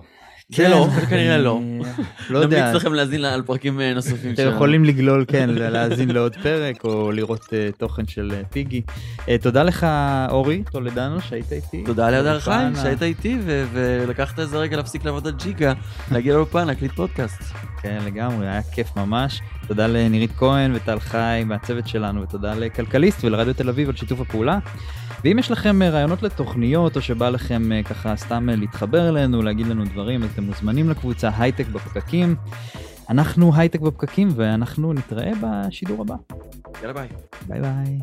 זה 0.56 0.70
לא, 0.70 0.88
זה 0.96 1.06
כנראה 1.06 1.38
לא. 1.38 1.60
לא 2.30 2.40
יודע, 2.40 2.60
נמליץ 2.60 2.76
לכם 2.76 2.94
להאזין 2.94 3.26
על 3.26 3.42
פרקים 3.42 3.82
אה, 3.82 3.94
נוספים 3.94 4.34
אתם 4.34 4.50
יכולים 4.56 4.86
לגלול, 4.86 5.26
כן, 5.28 5.50
להאזין 5.50 6.10
לעוד 6.10 6.36
פרק, 6.44 6.84
או 6.84 7.12
לראות 7.12 7.48
אה, 7.54 7.70
תוכן 7.78 8.08
של 8.08 8.34
אה, 8.36 8.42
פיגי. 8.50 8.82
תודה 9.42 9.64
לך, 9.64 9.88
אורי 10.30 10.64
טולדנו, 10.72 11.22
שהיית 11.22 11.52
איתי. 11.52 11.84
תודה 11.86 12.10
להדר 12.10 12.40
חיים 12.40 12.76
שהיית 12.76 13.04
איתי 13.04 13.38
ולקחת 13.74 14.40
איזה 14.40 14.58
רגע 14.58 14.78
להפסיק 14.78 15.06
לעבוד 15.06 15.28
על 15.28 15.34
ג'יקה, 15.34 15.74
להגיע 16.12 16.34
לאולפן, 16.34 16.68
להקליט 16.68 16.92
פודקאסט. 16.92 17.42
כן, 17.82 18.00
לגמרי, 18.06 18.48
היה 18.48 18.62
כיף 18.64 18.96
ממש. 18.98 19.42
תודה 19.68 19.88
לנירית 19.88 20.32
כהן 20.38 20.76
וטל 20.76 21.00
חי 21.00 21.44
מהצוות 21.46 21.88
שלנו, 21.88 22.22
ותודה 22.22 22.54
לכלכליסט 22.54 23.24
ולרדיו 23.24 23.54
תל 23.54 23.70
אביב 23.70 23.90
על 23.90 23.96
שיתוף 23.96 24.20
הפעולה. 24.20 24.60
ואם 25.24 25.40
יש 25.40 25.52
לכם 25.52 25.82
אה, 25.82 25.90
רעיונות 25.90 26.24
לתוכניות, 26.24 26.96
או 26.96 27.02
שבא 27.02 27.30
לכם 27.30 27.72
אה, 27.72 27.84
ככה 27.84 28.16
סתם 28.16 28.50
אה, 28.50 28.56
להתחבר 28.56 29.10
אלינו, 29.10 29.42
להגיד 29.42 29.68
לנו 29.68 29.86
דברים, 29.86 30.24
אתם 30.24 30.44
מוזמנים 30.44 30.90
לקבוצה 30.90 31.30
הייטק 31.38 31.68
בפקקים. 31.68 32.36
אנחנו 33.10 33.56
הייטק 33.56 33.80
בפקקים, 33.80 34.30
ואנחנו 34.36 34.94
נתראה 34.94 35.32
בשידור 35.42 36.02
הבא. 36.02 36.16
יאללה 36.82 36.94
ביי. 36.94 37.08
ביי 37.48 37.62
ביי. 37.62 38.00